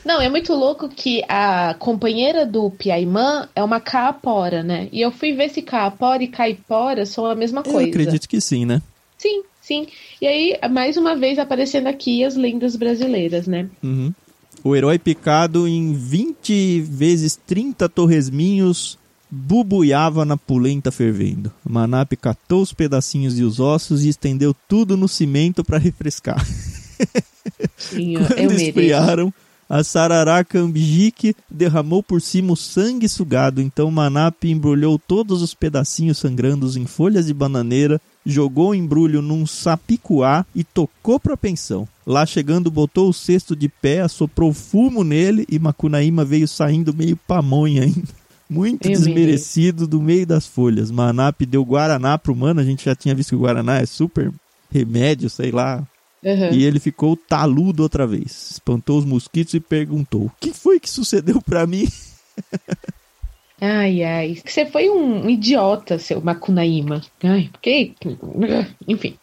Não, 0.05 0.21
é 0.21 0.29
muito 0.29 0.55
louco 0.55 0.89
que 0.89 1.23
a 1.29 1.75
companheira 1.79 2.47
do 2.47 2.71
Piaimã 2.71 3.49
é 3.55 3.63
uma 3.63 3.81
caapora, 3.81 4.63
né? 4.63 4.89
E 4.93 5.01
eu 5.01 5.11
fui 5.11 5.33
ver 5.33 5.51
se 5.51 5.63
caapora 5.63 6.23
e 6.23 6.29
caipora 6.29 7.05
são 7.05 7.27
a 7.27 7.35
mesma 7.35 7.63
coisa. 7.63 7.83
Eu 7.83 7.89
acredito 7.89 8.29
que 8.29 8.41
sim, 8.41 8.65
né? 8.65 8.81
Sim, 9.19 9.43
sim. 9.61 9.87
E 10.21 10.27
aí, 10.27 10.59
mais 10.71 10.97
uma 10.97 11.15
vez 11.15 11.39
aparecendo 11.39 11.87
aqui 11.87 12.25
as 12.25 12.37
lendas 12.37 12.77
brasileiras, 12.77 13.47
né? 13.47 13.69
Uhum. 13.83 14.13
O 14.63 14.77
herói 14.77 14.99
picado 14.99 15.67
em 15.67 15.93
20 15.95 16.81
vezes 16.83 17.39
30 17.47 17.89
torresminhos 17.89 18.99
bubuiava 19.31 20.25
na 20.25 20.37
pulenta 20.37 20.91
fervendo. 20.91 21.53
Manap 21.65 22.13
catou 22.17 22.63
os 22.63 22.73
pedacinhos 22.73 23.39
e 23.39 23.43
os 23.43 23.61
ossos 23.61 24.05
e 24.05 24.09
estendeu 24.09 24.55
tudo 24.69 24.97
no 24.97 25.07
cimento 25.07 25.65
para 25.65 25.79
refrescar. 25.79 26.45
Sim, 27.77 28.15
Quando 28.27 28.53
esfriaram, 28.53 29.33
a 29.71 29.85
Sarará 29.85 30.43
Cambique 30.43 31.37
derramou 31.49 32.03
por 32.03 32.21
cima 32.21 32.55
o 32.55 32.57
sangue 32.57 33.09
sugado, 33.09 33.63
então 33.63 33.89
Manap 33.89 34.43
embrulhou 34.43 34.99
todos 34.99 35.43
os 35.43 35.55
pedacinhos 35.55 36.19
sangrando 36.19 36.77
em 36.77 36.87
folhas 36.87 37.27
de 37.27 37.33
bananeira, 37.33 38.01
jogou 38.27 38.71
o 38.71 38.75
embrulho 38.75 39.23
num 39.23 39.47
sapicuá 39.47 40.45
e 40.53 40.65
tocou 40.65 41.21
para 41.21 41.35
a 41.35 41.37
pensão. 41.37 41.87
Lá 42.05 42.27
chegando, 42.27 42.69
botou 42.69 43.09
o 43.09 43.13
cesto 43.13 43.55
de 43.55 43.69
pé, 43.69 44.01
assoprou 44.01 44.53
fumo 44.53 45.05
nele 45.05 45.47
e 45.49 45.57
Macunaíma 45.57 46.25
veio 46.25 46.49
saindo 46.49 46.93
meio 46.93 47.17
pamonha 47.17 47.85
ainda. 47.85 48.09
Muito 48.51 48.89
Eu 48.89 48.91
desmerecido 48.91 49.87
do 49.87 50.03
meio 50.03 50.27
das 50.27 50.49
folhas. 50.49 50.91
Manap 50.91 51.41
deu 51.47 51.65
Guaraná 51.65 52.19
pro 52.19 52.35
mano, 52.35 52.61
a 52.61 52.65
gente 52.65 52.85
já 52.85 52.97
tinha 52.97 53.15
visto 53.15 53.29
que 53.29 53.37
o 53.37 53.41
Guaraná 53.41 53.79
é 53.79 53.87
super 53.87 54.33
remédio, 54.69 55.31
sei 55.31 55.53
lá. 55.53 55.87
Uhum. 56.23 56.53
E 56.53 56.65
ele 56.65 56.79
ficou 56.79 57.17
taludo 57.17 57.83
outra 57.83 58.07
vez. 58.07 58.51
Espantou 58.53 58.99
os 58.99 59.05
mosquitos 59.05 59.55
e 59.55 59.61
perguntou: 59.61 60.27
O 60.27 60.33
que 60.39 60.53
foi 60.53 60.79
que 60.79 60.89
sucedeu 60.89 61.41
para 61.41 61.67
mim? 61.67 61.87
Ai, 63.63 64.03
ai. 64.03 64.39
Você 64.43 64.65
foi 64.65 64.89
um 64.89 65.29
idiota, 65.29 65.99
seu 65.99 66.21
Macunaíma. 66.23 67.03
Ai, 67.23 67.51
porque. 67.53 67.93
Enfim. 68.89 69.19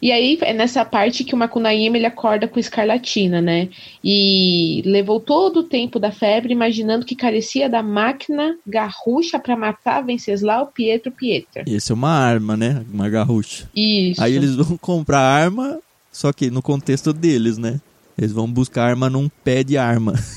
E 0.00 0.12
aí 0.12 0.38
é 0.42 0.52
nessa 0.52 0.84
parte 0.84 1.24
que 1.24 1.34
o 1.34 1.38
Macunaíma 1.38 1.96
ele 1.96 2.06
acorda 2.06 2.46
com 2.46 2.58
escarlatina, 2.58 3.40
né? 3.40 3.68
E 4.02 4.82
levou 4.84 5.20
todo 5.20 5.60
o 5.60 5.64
tempo 5.64 5.98
da 5.98 6.10
febre 6.12 6.52
imaginando 6.52 7.04
que 7.04 7.16
carecia 7.16 7.68
da 7.68 7.82
máquina 7.82 8.56
garrucha 8.66 9.38
para 9.38 9.56
matar 9.56 10.02
Venceslau 10.04 10.66
Pietro 10.68 11.10
Pietra. 11.10 11.64
Esse 11.66 11.92
é 11.92 11.94
uma 11.94 12.10
arma, 12.10 12.56
né? 12.56 12.84
Uma 12.92 13.08
garrucha. 13.08 13.68
Isso. 13.74 14.22
Aí 14.22 14.34
eles 14.34 14.54
vão 14.54 14.76
comprar 14.76 15.20
arma, 15.20 15.78
só 16.12 16.32
que 16.32 16.50
no 16.50 16.62
contexto 16.62 17.12
deles, 17.12 17.58
né? 17.58 17.80
Eles 18.16 18.32
vão 18.32 18.50
buscar 18.50 18.84
arma 18.84 19.08
num 19.08 19.28
pé 19.28 19.62
de 19.62 19.76
arma. 19.78 20.14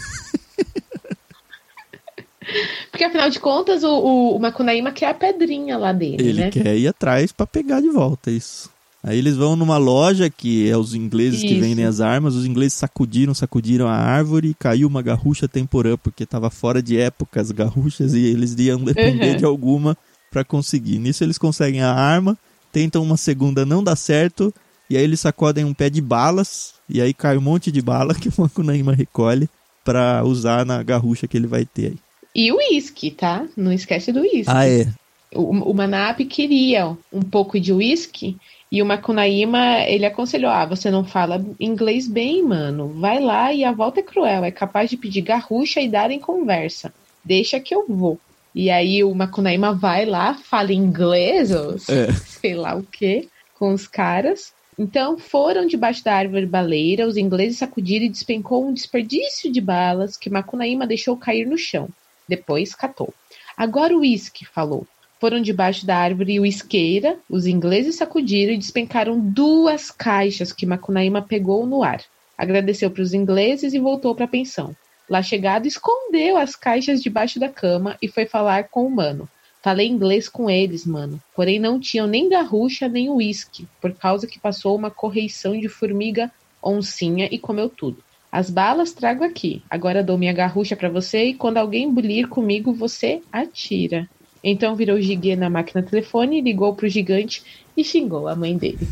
Porque 2.92 3.04
afinal 3.04 3.30
de 3.30 3.40
contas 3.40 3.84
o, 3.84 3.90
o, 3.90 4.36
o 4.36 4.40
Macunaíma 4.40 4.92
quer 4.92 5.08
a 5.08 5.14
pedrinha 5.14 5.78
lá 5.78 5.94
dele, 5.94 6.18
Ele 6.20 6.42
né? 6.42 6.50
quer 6.52 6.78
ir 6.78 6.88
atrás 6.88 7.32
para 7.32 7.48
pegar 7.48 7.82
de 7.82 7.90
volta 7.90 8.30
isso. 8.30 8.70
Aí 9.04 9.18
eles 9.18 9.36
vão 9.36 9.56
numa 9.56 9.78
loja 9.78 10.30
que 10.30 10.70
é 10.70 10.78
os 10.78 10.94
ingleses 10.94 11.42
que 11.42 11.54
Isso. 11.54 11.60
vendem 11.60 11.86
as 11.86 12.00
armas. 12.00 12.36
Os 12.36 12.46
ingleses 12.46 12.74
sacudiram, 12.74 13.34
sacudiram 13.34 13.88
a 13.88 13.96
árvore 13.96 14.50
e 14.50 14.54
caiu 14.54 14.88
uma 14.88 15.02
garrucha 15.02 15.48
temporã, 15.48 15.98
porque 15.98 16.24
estava 16.24 16.50
fora 16.52 16.84
de 16.84 16.98
época 16.98 17.42
as 17.42 17.50
garruchas 17.52 18.14
e 18.14 18.20
eles 18.26 18.54
iam 18.60 18.84
depender 18.84 19.32
Uhum. 19.32 19.38
de 19.38 19.46
alguma 19.46 19.98
para 20.32 20.44
conseguir. 20.44 21.00
Nisso 21.00 21.24
eles 21.24 21.38
conseguem 21.40 21.82
a 21.82 21.92
arma, 21.92 22.38
tentam 22.72 23.02
uma 23.02 23.18
segunda, 23.18 23.66
não 23.66 23.84
dá 23.84 23.96
certo, 23.96 24.54
e 24.90 24.96
aí 24.96 25.04
eles 25.04 25.20
sacodem 25.20 25.66
um 25.66 25.74
pé 25.74 25.90
de 25.90 26.00
balas, 26.02 26.74
e 26.88 27.02
aí 27.02 27.14
cai 27.14 27.36
um 27.38 27.42
monte 27.42 27.72
de 27.72 27.82
bala 27.82 28.14
que 28.16 28.30
o 28.30 28.34
Macunaíma 28.38 28.94
recolhe 28.94 29.50
para 29.84 30.24
usar 30.24 30.64
na 30.66 30.84
garrucha 30.84 31.28
que 31.28 31.36
ele 31.36 31.48
vai 31.48 31.66
ter 31.66 31.88
aí. 31.88 31.98
E 32.36 32.52
o 32.52 32.58
uísque, 32.58 33.10
tá? 33.12 33.46
Não 33.58 33.74
esquece 33.74 34.12
do 34.14 34.22
uísque. 34.22 34.46
Ah, 34.48 34.66
é. 34.68 34.88
O, 35.34 35.72
o 35.72 35.74
Manap 35.74 36.20
queria 36.26 36.98
um 37.12 37.22
pouco 37.22 37.60
de 37.60 37.72
uísque 37.72 38.38
e 38.72 38.82
o 38.82 38.86
Macunaíma, 38.86 39.80
ele 39.82 40.06
aconselhou: 40.06 40.50
ah, 40.50 40.66
você 40.66 40.90
não 40.90 41.04
fala 41.04 41.46
inglês 41.60 42.08
bem, 42.08 42.42
mano. 42.42 42.88
Vai 42.88 43.20
lá 43.20 43.54
e 43.54 43.66
a 43.66 43.72
volta 43.72 44.00
é 44.00 44.04
cruel. 44.04 44.46
É 44.46 44.52
capaz 44.52 44.90
de 44.90 44.96
pedir 44.96 45.22
garrucha 45.22 45.82
e 45.82 45.90
dar 45.90 46.10
em 46.10 46.20
conversa. 46.20 46.94
Deixa 47.24 47.60
que 47.60 47.76
eu 47.76 47.86
vou. 47.88 48.18
E 48.56 48.70
aí 48.70 49.04
o 49.04 49.14
Macunaíma 49.14 49.74
vai 49.74 50.06
lá, 50.06 50.34
fala 50.34 50.74
inglês, 50.74 51.52
ou 51.52 51.76
É. 51.90 52.12
sei 52.24 52.54
lá 52.54 52.76
o 52.76 52.84
que, 52.84 53.28
com 53.58 53.74
os 53.74 53.88
caras. 53.88 54.54
Então 54.80 55.18
foram 55.18 55.68
debaixo 55.68 56.04
da 56.04 56.16
árvore 56.16 56.46
baleira, 56.46 57.08
os 57.08 57.18
ingleses 57.18 57.58
sacudiram 57.58 58.06
e 58.06 58.10
despencou 58.10 58.66
um 58.66 58.74
desperdício 58.74 59.52
de 59.52 59.60
balas 59.60 60.18
que 60.18 60.30
Macunaíma 60.30 60.88
deixou 60.88 61.18
cair 61.18 61.46
no 61.46 61.58
chão. 61.58 61.90
Depois 62.28 62.74
catou. 62.74 63.14
Agora 63.56 63.96
o 63.96 64.00
uísque, 64.00 64.46
falou. 64.46 64.88
Foram 65.22 65.40
debaixo 65.40 65.86
da 65.86 65.96
árvore 65.96 66.40
uisqueira, 66.40 67.16
os 67.30 67.46
ingleses 67.46 67.94
sacudiram 67.94 68.54
e 68.54 68.58
despencaram 68.58 69.20
duas 69.20 69.92
caixas 69.92 70.52
que 70.52 70.66
Macunaíma 70.66 71.22
pegou 71.22 71.64
no 71.68 71.84
ar. 71.84 72.02
Agradeceu 72.36 72.90
para 72.90 73.04
os 73.04 73.14
ingleses 73.14 73.72
e 73.76 73.80
voltou 73.80 74.16
para 74.16 74.26
a 74.26 74.28
pensão. 74.28 74.76
Lá 75.08 75.22
chegado, 75.22 75.68
escondeu 75.68 76.38
as 76.38 76.56
caixas 76.56 77.04
debaixo 77.04 77.40
da 77.40 77.48
cama 77.48 77.96
e 78.02 78.08
foi 78.08 78.26
falar 78.26 78.70
com 78.70 78.84
o 78.84 78.90
mano. 78.90 79.30
Falei 79.62 79.88
inglês 79.88 80.28
com 80.28 80.50
eles, 80.50 80.88
mano. 80.88 81.22
Porém, 81.36 81.60
não 81.60 81.80
tinham 81.80 82.08
nem 82.08 82.28
garrucha 82.28 82.88
nem 82.88 83.08
uísque, 83.08 83.68
por 83.80 83.94
causa 83.94 84.26
que 84.26 84.40
passou 84.40 84.76
uma 84.76 84.90
correição 84.90 85.56
de 85.56 85.70
formiga 85.70 86.32
oncinha 86.64 87.30
e 87.32 87.38
comeu 87.38 87.70
tudo. 87.70 88.04
As 88.32 88.50
balas 88.50 88.92
trago 88.92 89.24
aqui. 89.24 89.62
Agora 89.70 90.04
dou 90.04 90.18
minha 90.18 90.34
garrucha 90.34 90.76
para 90.76 90.90
você 90.90 91.26
e 91.26 91.36
quando 91.36 91.58
alguém 91.58 91.94
bulir 91.94 92.28
comigo, 92.28 92.74
você 92.74 93.22
atira. 93.32 94.10
Então 94.44 94.76
virou 94.76 95.00
gigue 95.00 95.36
na 95.36 95.50
máquina 95.50 95.84
telefone, 95.84 96.42
ligou 96.42 96.76
pro 96.76 96.90
gigante 96.90 97.44
e 97.76 97.84
xingou 97.84 98.28
a 98.28 98.36
mãe 98.36 98.58
dele. 98.58 98.80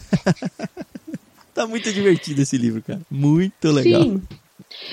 Tá 1.52 1.68
muito 1.68 1.91
divertido 1.91 2.41
esse 2.41 2.58
livro, 2.58 2.82
cara. 2.82 3.02
Muito 3.12 3.70
legal. 3.70 4.02
Sim. 4.02 4.22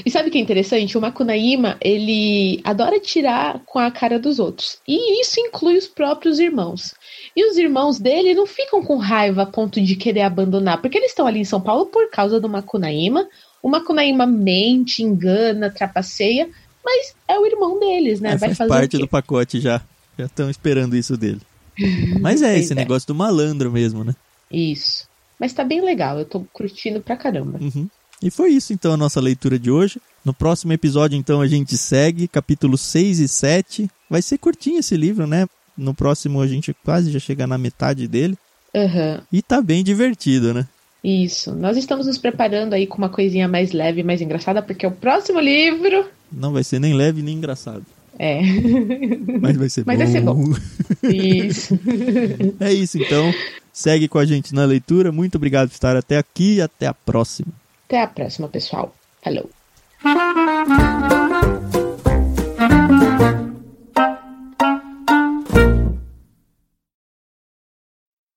E 0.05 0.11
sabe 0.11 0.29
o 0.29 0.33
que 0.33 0.39
é 0.39 0.41
interessante? 0.41 0.99
O 0.99 1.01
Makunaíma, 1.01 1.77
ele 1.81 2.61
adora 2.65 2.99
tirar 2.99 3.61
com 3.65 3.79
a 3.79 3.89
cara 3.89 4.19
dos 4.19 4.41
outros. 4.41 4.79
E 4.89 5.21
isso 5.21 5.39
inclui 5.39 5.77
os 5.77 5.87
próprios 5.87 6.41
irmãos. 6.41 6.93
E 7.37 7.49
os 7.49 7.57
irmãos 7.57 8.01
dele 8.01 8.35
não 8.35 8.47
ficam 8.47 8.83
com 8.83 8.97
raiva 8.97 9.43
a 9.43 9.47
ponto 9.47 9.81
de 9.81 9.95
querer 9.95 10.23
abandonar, 10.23 10.81
porque 10.81 10.99
eles 10.99 11.11
estão 11.11 11.27
ali 11.27 11.39
em 11.39 11.45
São 11.45 11.61
Paulo 11.61 11.87
por 11.87 12.11
causa 12.11 12.41
do 12.41 12.49
Makunaíma. 12.49 13.29
O 13.63 13.69
Makunaíma 13.69 14.27
mente, 14.27 15.05
engana, 15.05 15.71
trapaceia, 15.71 16.49
mas 16.85 17.15
é 17.29 17.39
o 17.39 17.47
irmão 17.47 17.79
deles, 17.79 18.21
né? 18.21 18.31
É, 18.31 18.37
Vai 18.37 18.49
faz 18.49 18.59
fazer 18.59 18.71
parte 18.71 18.99
do 18.99 19.07
pacote 19.07 19.61
já. 19.61 19.83
Já 20.19 20.27
estão 20.27 20.51
esperando 20.51 20.97
isso 20.97 21.17
dele. 21.17 21.41
Mas 22.21 22.43
é 22.43 22.59
esse 22.59 22.73
é. 22.73 22.77
negócio 22.77 23.07
do 23.07 23.15
malandro 23.15 23.71
mesmo, 23.71 24.05
né? 24.05 24.15
Isso. 24.51 25.07
Mas 25.39 25.53
tá 25.53 25.65
bem 25.65 25.83
legal, 25.83 26.19
eu 26.19 26.25
tô 26.25 26.41
curtindo 26.53 27.01
pra 27.01 27.17
caramba. 27.17 27.59
Uhum. 27.61 27.89
E 28.23 28.31
foi 28.31 28.51
isso 28.51 28.73
então 28.73 28.93
a 28.93 28.97
nossa 28.97 29.21
leitura 29.21 29.59
de 29.59 29.71
hoje. 29.71 30.01
No 30.25 30.33
próximo 30.33 30.73
episódio, 30.73 31.17
então, 31.17 31.41
a 31.41 31.47
gente 31.47 31.77
segue 31.77 32.27
capítulos 32.27 32.81
6 32.81 33.21
e 33.21 33.29
7. 33.29 33.91
Vai 34.09 34.23
ser 34.23 34.39
curtinho 34.39 34.79
esse 34.79 34.97
livro, 34.97 35.27
né? 35.27 35.47
No 35.77 35.95
próximo 35.95 36.41
a 36.41 36.47
gente 36.47 36.75
quase 36.85 37.13
já 37.13 37.19
chega 37.19 37.47
na 37.47 37.59
metade 37.59 38.09
dele. 38.09 38.39
Aham. 38.75 39.23
E 39.33 39.43
tá 39.43 39.61
bem 39.61 39.85
divertido, 39.85 40.55
né? 40.55 40.67
Isso. 41.05 41.55
Nós 41.55 41.77
estamos 41.77 42.07
nos 42.07 42.19
preparando 42.19 42.73
aí 42.73 42.87
com 42.87 42.99
uma 42.99 43.09
coisinha 43.09 43.47
mais 43.47 43.73
leve, 43.73 44.03
mais 44.03 44.21
engraçada, 44.21 44.63
porque 44.63 44.87
o 44.87 44.91
próximo 44.91 45.39
livro. 45.39 46.09
Não 46.33 46.53
vai 46.53 46.65
ser 46.65 46.81
nem 46.81 46.95
leve 46.95 47.23
nem 47.23 47.37
engraçado. 47.37 47.85
É. 48.19 48.41
Mas 49.41 49.57
vai 49.57 49.69
ser 49.69 49.85
Mas 49.87 49.99
bom. 49.99 50.05
vai 50.05 50.13
ser 50.13 50.21
bom. 50.23 50.45
Isso. 51.09 51.79
É 52.61 52.73
isso 52.73 52.99
então. 52.99 53.33
Segue 53.73 54.09
com 54.09 54.19
a 54.19 54.25
gente 54.25 54.55
na 54.55 54.65
leitura. 54.65 55.13
Muito 55.13 55.37
obrigado 55.37 55.69
por 55.69 55.75
estar 55.75 55.97
até 55.97 56.17
aqui 56.17 56.55
e 56.55 56.63
até 56.63 56.87
a 56.87 56.95
próxima. 56.95 57.53
Até 57.87 58.03
a 58.03 58.07
próxima, 58.07 58.49
pessoal. 58.49 58.95
Falou. 59.23 59.51